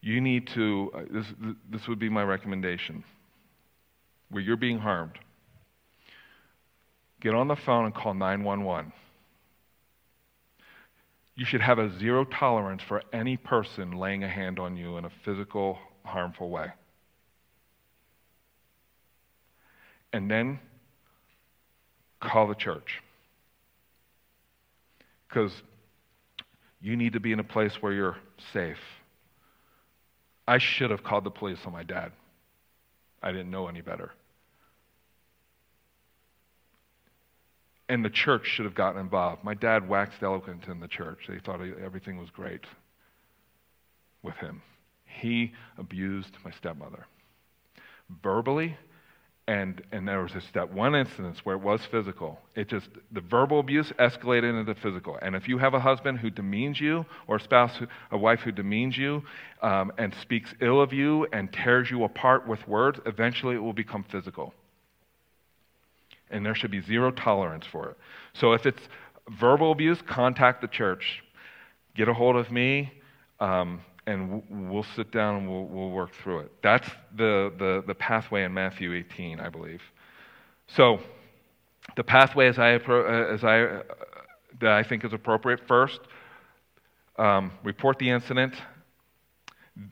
you 0.00 0.20
need 0.20 0.48
to, 0.48 0.90
uh, 0.92 1.02
this, 1.08 1.26
this 1.70 1.86
would 1.86 2.00
be 2.00 2.08
my 2.08 2.24
recommendation, 2.24 3.04
where 4.30 4.42
you're 4.42 4.56
being 4.56 4.80
harmed, 4.80 5.16
get 7.20 7.34
on 7.34 7.46
the 7.46 7.56
phone 7.56 7.84
and 7.84 7.94
call 7.94 8.14
911 8.14 8.92
you 11.36 11.44
should 11.44 11.60
have 11.60 11.78
a 11.78 11.96
zero 11.98 12.24
tolerance 12.24 12.82
for 12.86 13.02
any 13.12 13.36
person 13.36 13.92
laying 13.92 14.22
a 14.22 14.28
hand 14.28 14.58
on 14.58 14.76
you 14.76 14.96
in 14.98 15.04
a 15.04 15.10
physical, 15.24 15.78
harmful 16.04 16.48
way. 16.48 16.68
And 20.12 20.30
then 20.30 20.60
call 22.20 22.46
the 22.46 22.54
church. 22.54 23.02
Because 25.28 25.52
you 26.80 26.96
need 26.96 27.14
to 27.14 27.20
be 27.20 27.32
in 27.32 27.40
a 27.40 27.44
place 27.44 27.72
where 27.80 27.92
you're 27.92 28.16
safe. 28.52 28.78
I 30.46 30.58
should 30.58 30.90
have 30.90 31.02
called 31.02 31.24
the 31.24 31.30
police 31.30 31.58
on 31.66 31.72
my 31.72 31.82
dad. 31.82 32.12
I 33.22 33.32
didn't 33.32 33.50
know 33.50 33.66
any 33.66 33.80
better. 33.80 34.12
And 37.88 38.04
the 38.04 38.10
church 38.10 38.46
should 38.46 38.64
have 38.64 38.74
gotten 38.74 39.00
involved. 39.00 39.44
My 39.44 39.54
dad 39.54 39.88
waxed 39.88 40.22
eloquent 40.22 40.64
in 40.68 40.80
the 40.80 40.88
church. 40.88 41.26
They 41.28 41.38
thought 41.38 41.60
everything 41.84 42.18
was 42.18 42.30
great 42.30 42.64
with 44.22 44.36
him. 44.36 44.62
He 45.04 45.52
abused 45.78 46.36
my 46.44 46.50
stepmother 46.52 47.06
verbally, 48.22 48.76
and, 49.46 49.82
and 49.92 50.08
there 50.08 50.22
was 50.22 50.32
just 50.32 50.52
that 50.54 50.72
one 50.72 50.94
instance 50.94 51.38
where 51.44 51.56
it 51.56 51.62
was 51.62 51.80
physical. 51.90 52.38
It 52.54 52.68
just, 52.68 52.88
the 53.12 53.20
verbal 53.20 53.60
abuse 53.60 53.92
escalated 53.98 54.58
into 54.58 54.74
physical. 54.74 55.18
And 55.20 55.34
if 55.34 55.48
you 55.48 55.58
have 55.58 55.74
a 55.74 55.80
husband 55.80 56.18
who 56.18 56.30
demeans 56.30 56.80
you, 56.80 57.04
or 57.26 57.36
a 57.36 57.40
spouse, 57.40 57.78
a 58.10 58.18
wife 58.18 58.40
who 58.40 58.52
demeans 58.52 58.96
you, 58.96 59.22
um, 59.62 59.92
and 59.98 60.14
speaks 60.22 60.54
ill 60.60 60.80
of 60.80 60.92
you 60.92 61.26
and 61.32 61.52
tears 61.52 61.90
you 61.90 62.04
apart 62.04 62.48
with 62.48 62.66
words, 62.66 62.98
eventually 63.04 63.54
it 63.54 63.62
will 63.62 63.74
become 63.74 64.04
physical 64.10 64.54
and 66.30 66.44
there 66.44 66.54
should 66.54 66.70
be 66.70 66.80
zero 66.80 67.10
tolerance 67.10 67.66
for 67.66 67.90
it. 67.90 67.96
So 68.34 68.52
if 68.52 68.66
it's 68.66 68.82
verbal 69.28 69.72
abuse, 69.72 70.00
contact 70.02 70.60
the 70.60 70.68
church. 70.68 71.22
get 71.94 72.08
a 72.08 72.14
hold 72.14 72.36
of 72.36 72.50
me, 72.50 72.92
um, 73.40 73.80
and 74.06 74.42
we'll 74.50 74.86
sit 74.96 75.10
down 75.12 75.36
and 75.36 75.48
we'll, 75.48 75.64
we'll 75.64 75.90
work 75.90 76.12
through 76.22 76.40
it. 76.40 76.52
That's 76.62 76.88
the, 77.16 77.52
the, 77.58 77.84
the 77.86 77.94
pathway 77.94 78.44
in 78.44 78.52
Matthew 78.52 78.92
18, 78.92 79.40
I 79.40 79.48
believe. 79.48 79.80
So, 80.66 80.98
the 81.96 82.04
pathway 82.04 82.48
as 82.48 82.58
I, 82.58 82.72
as 82.72 83.44
I, 83.44 83.82
that 84.60 84.72
I 84.72 84.82
think 84.82 85.04
is 85.04 85.12
appropriate 85.12 85.60
first, 85.68 86.00
um, 87.18 87.52
report 87.62 87.98
the 87.98 88.10
incident. 88.10 88.54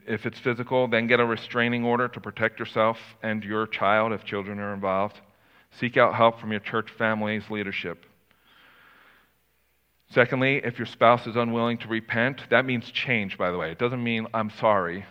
If 0.06 0.26
it's 0.26 0.38
physical, 0.38 0.88
then 0.88 1.06
get 1.06 1.20
a 1.20 1.26
restraining 1.26 1.84
order 1.84 2.08
to 2.08 2.20
protect 2.20 2.58
yourself 2.58 2.98
and 3.22 3.44
your 3.44 3.66
child 3.66 4.12
if 4.12 4.24
children 4.24 4.58
are 4.58 4.74
involved. 4.74 5.20
Seek 5.78 5.96
out 5.96 6.14
help 6.14 6.40
from 6.40 6.50
your 6.50 6.60
church 6.60 6.90
family's 6.90 7.48
leadership. 7.50 8.04
Secondly, 10.10 10.60
if 10.62 10.78
your 10.78 10.86
spouse 10.86 11.26
is 11.26 11.36
unwilling 11.36 11.78
to 11.78 11.88
repent, 11.88 12.42
that 12.50 12.66
means 12.66 12.90
change, 12.90 13.38
by 13.38 13.50
the 13.50 13.56
way. 13.56 13.70
It 13.70 13.78
doesn't 13.78 14.02
mean 14.02 14.26
I'm 14.34 14.50
sorry. 14.50 15.06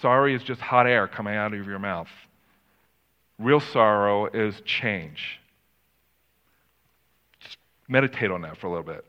Sorry 0.00 0.34
is 0.34 0.42
just 0.42 0.60
hot 0.60 0.86
air 0.86 1.08
coming 1.08 1.34
out 1.34 1.54
of 1.54 1.66
your 1.66 1.78
mouth. 1.78 2.08
Real 3.38 3.60
sorrow 3.60 4.26
is 4.26 4.60
change. 4.66 5.40
Just 7.40 7.56
meditate 7.88 8.30
on 8.30 8.42
that 8.42 8.58
for 8.58 8.66
a 8.66 8.70
little 8.70 8.84
bit. 8.84 9.04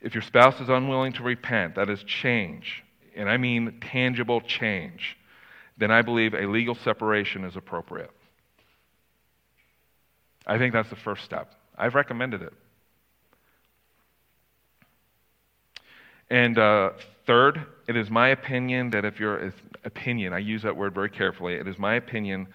If 0.00 0.14
your 0.14 0.22
spouse 0.22 0.60
is 0.60 0.68
unwilling 0.68 1.12
to 1.14 1.22
repent, 1.22 1.74
that 1.74 1.90
is 1.90 2.02
change, 2.04 2.84
and 3.16 3.28
I 3.28 3.36
mean 3.36 3.80
tangible 3.80 4.40
change, 4.40 5.16
then 5.76 5.90
I 5.90 6.02
believe 6.02 6.34
a 6.34 6.46
legal 6.46 6.74
separation 6.74 7.44
is 7.44 7.56
appropriate. 7.56 8.10
I 10.48 10.58
think 10.58 10.72
that's 10.72 10.90
the 10.90 10.96
first 10.96 11.24
step. 11.24 11.54
I've 11.76 11.94
recommended 11.94 12.42
it. 12.42 12.52
And 16.30 16.58
uh, 16.58 16.90
third, 17.26 17.64
it 17.86 17.96
is 17.96 18.10
my 18.10 18.28
opinion 18.28 18.90
that 18.90 19.04
if 19.04 19.20
your 19.20 19.52
opinion, 19.84 20.32
I 20.32 20.38
use 20.38 20.62
that 20.62 20.76
word 20.76 20.94
very 20.94 21.10
carefully, 21.10 21.54
it 21.54 21.68
is 21.68 21.78
my 21.78 21.94
opinion 21.94 22.48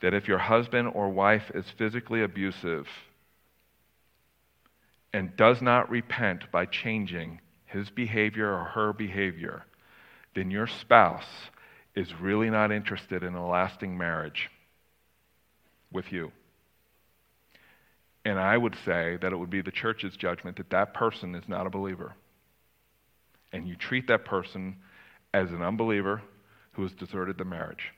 that 0.00 0.14
if 0.14 0.26
your 0.26 0.38
husband 0.38 0.90
or 0.94 1.10
wife 1.10 1.50
is 1.54 1.66
physically 1.76 2.22
abusive 2.22 2.86
and 5.12 5.36
does 5.36 5.60
not 5.60 5.90
repent 5.90 6.50
by 6.50 6.64
changing 6.66 7.40
his 7.66 7.90
behavior 7.90 8.52
or 8.52 8.64
her 8.64 8.92
behavior, 8.92 9.64
then 10.34 10.50
your 10.50 10.66
spouse 10.66 11.50
is 11.94 12.14
really 12.20 12.50
not 12.50 12.72
interested 12.72 13.22
in 13.22 13.34
a 13.34 13.48
lasting 13.48 13.96
marriage 13.98 14.48
with 15.92 16.12
you. 16.12 16.32
And 18.24 18.38
I 18.38 18.56
would 18.56 18.76
say 18.84 19.18
that 19.22 19.32
it 19.32 19.36
would 19.36 19.50
be 19.50 19.62
the 19.62 19.70
church's 19.70 20.16
judgment 20.16 20.58
that 20.58 20.70
that 20.70 20.94
person 20.94 21.34
is 21.34 21.48
not 21.48 21.66
a 21.66 21.70
believer 21.70 22.14
and 23.52 23.68
you 23.68 23.76
treat 23.76 24.06
that 24.08 24.24
person 24.24 24.76
as 25.34 25.50
an 25.50 25.62
unbeliever 25.62 26.22
who 26.72 26.82
has 26.82 26.92
deserted 26.92 27.38
the 27.38 27.44
marriage. 27.44 27.92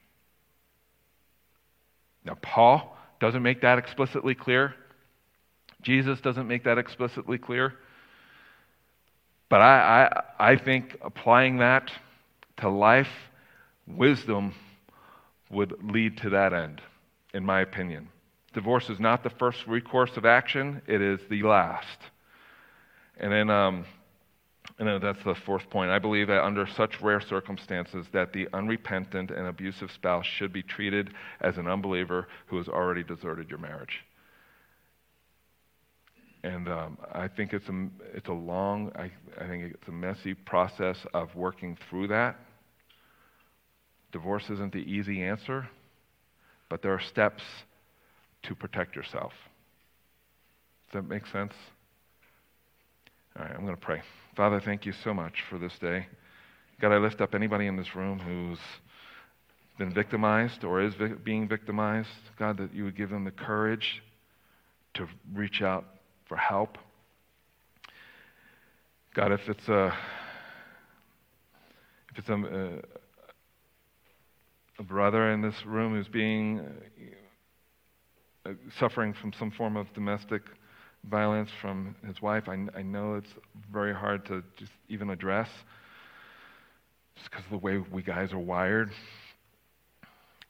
Now, 2.25 2.37
Paul 2.41 2.97
doesn't 3.21 3.43
make 3.43 3.63
that 3.63 3.79
explicitly 3.79 4.35
clear. 4.35 4.75
Jesus 5.83 6.21
doesn't 6.21 6.47
make 6.47 6.65
that 6.65 6.79
explicitly 6.79 7.39
clear. 7.39 7.75
But 9.49 9.61
I, 9.61 10.23
I, 10.39 10.53
I 10.53 10.57
think 10.57 10.97
applying 11.03 11.59
that 11.59 11.91
to 12.59 12.69
life, 12.69 13.09
wisdom 13.87 14.55
would 15.51 15.75
lead 15.83 16.17
to 16.19 16.31
that 16.31 16.55
end, 16.55 16.81
in 17.35 17.45
my 17.45 17.61
opinion. 17.61 18.09
Divorce 18.53 18.91
is 18.91 19.01
not 19.01 19.23
the 19.23 19.31
first 19.31 19.67
recourse 19.67 20.17
of 20.17 20.27
action, 20.27 20.83
it 20.87 21.01
is 21.01 21.21
the 21.31 21.43
last. 21.43 21.99
And 23.19 23.33
then 23.33 23.51
um, 23.51 23.85
and 24.79 25.03
that's 25.03 25.23
the 25.25 25.35
fourth 25.35 25.69
point. 25.71 25.91
I 25.91 25.99
believe 25.99 26.29
that 26.29 26.43
under 26.43 26.67
such 26.67 27.01
rare 27.01 27.21
circumstances 27.21 28.07
that 28.13 28.33
the 28.33 28.49
unrepentant 28.53 29.31
and 29.31 29.47
abusive 29.47 29.91
spouse 29.93 30.27
should 30.27 30.53
be 30.53 30.63
treated 30.63 31.13
as 31.41 31.59
an 31.59 31.67
unbeliever 31.67 32.29
who 32.47 32.57
has 32.57 32.69
already 32.69 33.03
deserted 33.03 33.51
your 33.51 33.59
marriage. 33.59 34.05
And 36.45 36.69
um, 36.69 36.99
I 37.13 37.29
think 37.29 37.53
it's 37.53 37.69
a, 37.69 37.89
it's 38.15 38.29
a 38.29 38.33
long, 38.33 38.91
I, 38.97 39.11
I 39.41 39.47
think 39.47 39.75
it's 39.75 39.89
a 39.89 39.93
messy 39.93 40.35
process 40.35 40.97
of 41.15 41.35
working 41.37 41.79
through 41.89 42.09
that. 42.09 42.37
Divorce 44.11 44.51
isn't 44.51 44.73
the 44.73 44.79
easy 44.79 45.23
answer, 45.23 45.69
but 46.69 46.83
there 46.83 46.93
are 46.93 47.01
steps 47.01 47.43
to 48.45 48.55
protect 48.55 48.97
yourself. 48.97 49.33
Does 50.91 51.03
that 51.03 51.09
make 51.09 51.27
sense? 51.27 51.53
All 53.37 53.45
right, 53.45 53.55
I'm 53.55 53.65
going 53.65 53.77
to 53.77 53.81
pray. 53.81 54.03
Father, 54.37 54.61
thank 54.61 54.85
you 54.85 54.93
so 55.05 55.15
much 55.15 55.35
for 55.49 55.59
this 55.59 55.73
day. 55.81 56.07
God, 56.81 56.93
I 56.93 56.99
lift 56.99 57.21
up 57.21 57.35
anybody 57.35 57.67
in 57.67 57.77
this 57.77 57.95
room 57.95 58.19
who's 58.19 58.59
been 59.79 59.95
victimized 59.95 60.65
or 60.65 60.83
is 60.83 60.95
being 61.25 61.49
victimized. 61.49 62.09
God, 62.39 62.59
that 62.59 62.75
you 62.75 62.85
would 62.85 62.97
give 62.97 63.11
them 63.11 63.25
the 63.25 63.31
courage 63.31 64.03
to 64.95 65.07
reach 65.33 65.63
out 65.63 65.85
for 66.29 66.37
help. 66.37 66.77
God, 69.15 69.33
if 69.33 69.41
it's 69.49 69.69
a 69.69 69.97
if 72.11 72.19
it's 72.19 72.29
a, 72.29 72.35
a, 72.35 72.83
a 74.79 74.83
brother 74.83 75.31
in 75.31 75.41
this 75.41 75.55
room 75.65 75.95
who's 75.95 76.09
being 76.09 76.67
Uh, 78.45 78.55
suffering 78.81 79.15
from 79.15 79.33
some 79.39 79.53
form 79.53 79.77
of 79.77 79.93
domestic 79.95 80.43
violence 81.09 81.49
from 81.61 81.95
his 82.05 82.21
wife. 82.21 82.49
I, 82.49 82.59
I 82.77 82.83
know 82.83 83.15
it's 83.15 83.33
very 83.73 83.95
hard 83.95 84.27
to 84.27 84.43
just 84.57 84.73
even 84.89 85.11
address 85.11 85.49
just 87.15 87.31
because 87.31 87.45
of 87.45 87.53
the 87.53 87.59
way 87.59 87.79
we 87.79 88.03
guys 88.03 88.33
are 88.33 88.41
wired. 88.41 88.91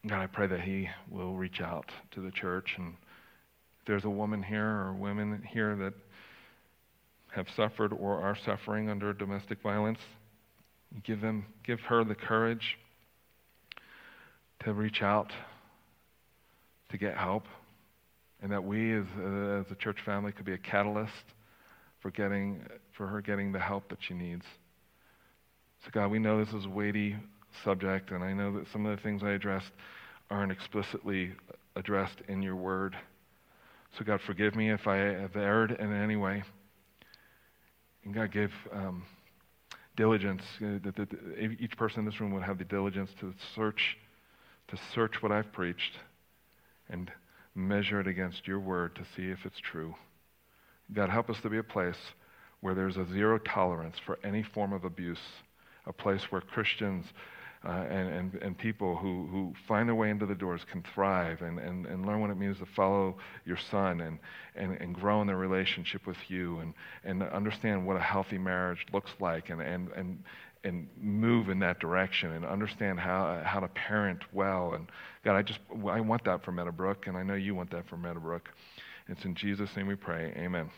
God, 0.07 0.22
I 0.22 0.26
pray 0.26 0.47
that 0.47 0.62
he 0.62 0.88
will 1.11 1.34
reach 1.34 1.61
out 1.61 1.90
to 2.12 2.22
the 2.22 2.30
church. 2.30 2.76
And 2.78 2.95
if 3.80 3.86
there's 3.86 4.05
a 4.05 4.11
woman 4.11 4.43
here 4.43 4.64
or 4.64 4.95
women 4.95 5.47
here 5.47 5.76
that 5.76 5.93
have 7.32 7.47
suffered 7.55 7.93
or 7.93 8.22
are 8.22 8.38
suffering 8.47 8.88
under 8.88 9.12
domestic 9.12 9.61
violence, 9.61 10.01
give 11.05 11.20
them, 11.20 11.45
give 11.62 11.80
her 11.80 12.05
the 12.05 12.14
courage 12.14 12.78
to 14.64 14.72
reach 14.72 15.03
out, 15.03 15.30
to 16.88 16.97
get 16.97 17.18
help 17.18 17.45
and 18.43 18.51
that 18.51 18.62
we 18.62 18.93
as, 18.93 19.07
uh, 19.18 19.62
as 19.64 19.70
a 19.70 19.76
church 19.76 20.01
family 20.05 20.32
could 20.32 20.45
be 20.45 20.53
a 20.53 20.59
catalyst 20.59 21.12
for, 22.01 22.11
getting, 22.11 22.61
for 22.93 23.07
her 23.07 23.20
getting 23.20 23.53
the 23.53 23.61
help 23.61 23.88
that 23.88 23.99
she 24.01 24.14
needs. 24.14 24.45
So, 25.84 25.90
God, 25.93 26.11
we 26.11 26.18
know 26.18 26.45
this 26.45 26.53
is 26.53 26.64
a 26.64 26.68
weighty 26.68 27.16
subject, 27.64 28.11
and 28.11 28.22
I 28.22 28.32
know 28.32 28.59
that 28.59 28.66
some 28.72 28.84
of 28.84 28.97
the 28.97 29.03
things 29.03 29.22
I 29.22 29.30
addressed 29.30 29.70
aren't 30.30 30.51
explicitly 30.51 31.32
addressed 31.76 32.20
in 32.28 32.43
your 32.43 32.57
word. 32.57 32.97
So, 33.97 34.05
God, 34.05 34.20
forgive 34.26 34.57
me 34.57 34.70
if 34.70 34.86
I 34.86 34.97
have 34.97 35.36
erred 35.36 35.72
in 35.72 35.93
any 35.93 36.16
way. 36.16 36.43
And 38.05 38.12
God, 38.12 38.32
give 38.32 38.51
um, 38.72 39.05
diligence, 39.97 40.43
uh, 40.61 40.78
that, 40.82 40.97
that 40.97 41.57
each 41.61 41.76
person 41.76 42.01
in 42.01 42.07
this 42.07 42.20
room 42.20 42.32
would 42.32 42.43
have 42.43 42.59
the 42.59 42.64
diligence 42.64 43.11
to 43.20 43.32
search, 43.55 43.97
to 44.68 44.76
search 44.93 45.22
what 45.22 45.30
I've 45.30 45.53
preached 45.53 45.93
and 46.88 47.11
measure 47.55 48.01
it 48.01 48.07
against 48.07 48.47
your 48.47 48.61
word 48.61 48.95
to 48.97 49.05
see 49.17 49.31
if 49.31 49.45
it's 49.45 49.61
true. 49.61 49.95
God, 50.93 51.11
help 51.11 51.31
us 51.31 51.41
to 51.43 51.51
be 51.51 51.59
a 51.59 51.63
place 51.63 51.97
where 52.61 52.75
there's 52.75 52.97
a 52.97 53.07
zero 53.07 53.39
tolerance 53.39 53.97
for 54.05 54.19
any 54.25 54.43
form 54.43 54.73
of 54.73 54.85
abuse, 54.85 55.19
a 55.87 55.93
place 55.93 56.23
where 56.31 56.41
Christians 56.41 57.07
uh, 57.65 57.71
and, 57.89 58.09
and, 58.09 58.35
and 58.43 58.59
people 58.59 58.97
who, 58.97 59.27
who 59.31 59.55
find 59.69 59.89
their 59.89 59.95
way 59.95 60.11
into 60.11 60.27
the 60.27 60.35
doors 60.35 60.63
can 60.71 60.83
thrive 60.95 61.43
and, 61.43 61.61
and, 61.61 61.87
and 61.87 62.05
learn 62.05 62.21
what 62.21 62.31
it 62.31 62.37
means 62.37 62.59
to 62.59 62.67
follow 62.67 63.17
your 63.45 63.57
son 63.57 64.01
and, 64.01 64.19
and, 64.57 64.77
and 64.81 64.95
grow 64.95 65.21
in 65.21 65.29
their 65.29 65.37
relationship 65.37 66.05
with 66.07 66.17
you 66.29 66.59
and, 66.59 66.75
and 67.05 67.23
understand 67.23 67.87
what 67.87 67.97
a 67.97 68.01
healthy 68.01 68.39
marriage 68.39 68.85
looks 68.93 69.13
like 69.21 69.51
and, 69.51 69.61
and, 69.61 69.91
and, 69.93 70.25
and 70.65 70.89
move 71.01 71.49
in 71.49 71.59
that 71.61 71.81
direction 71.81 72.33
and 72.33 72.45
understand 72.45 73.01
how, 73.01 73.43
how 73.45 73.61
to 73.61 73.69
parent 73.69 74.21
well. 74.33 74.75
And 74.75 74.87
God, 75.25 75.37
I 75.37 75.43
just, 75.43 75.59
I 75.89 76.01
want 76.01 76.25
that 76.25 76.45
for 76.45 76.53
Meadowbrook, 76.53 77.07
and 77.07 77.17
I 77.17 77.23
know 77.23 77.35
you 77.35 77.55
want 77.55 77.71
that 77.71 77.89
for 77.89 77.97
Meadowbrook. 77.97 78.49
It's 79.09 79.25
in 79.25 79.35
Jesus' 79.35 79.77
name 79.77 79.87
we 79.87 79.97
pray. 79.97 80.33
Amen. 80.37 80.71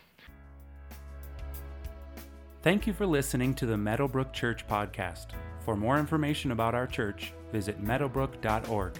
Thank 2.62 2.87
you 2.87 2.95
for 2.95 3.05
listening 3.05 3.53
to 3.57 3.66
the 3.66 3.76
Meadowbrook 3.76 4.32
Church 4.32 4.66
podcast. 4.66 5.26
For 5.61 5.76
more 5.76 5.99
information 5.99 6.51
about 6.51 6.74
our 6.74 6.87
church, 6.87 7.35
visit 7.53 7.82
meadowbrook.org. 7.82 8.99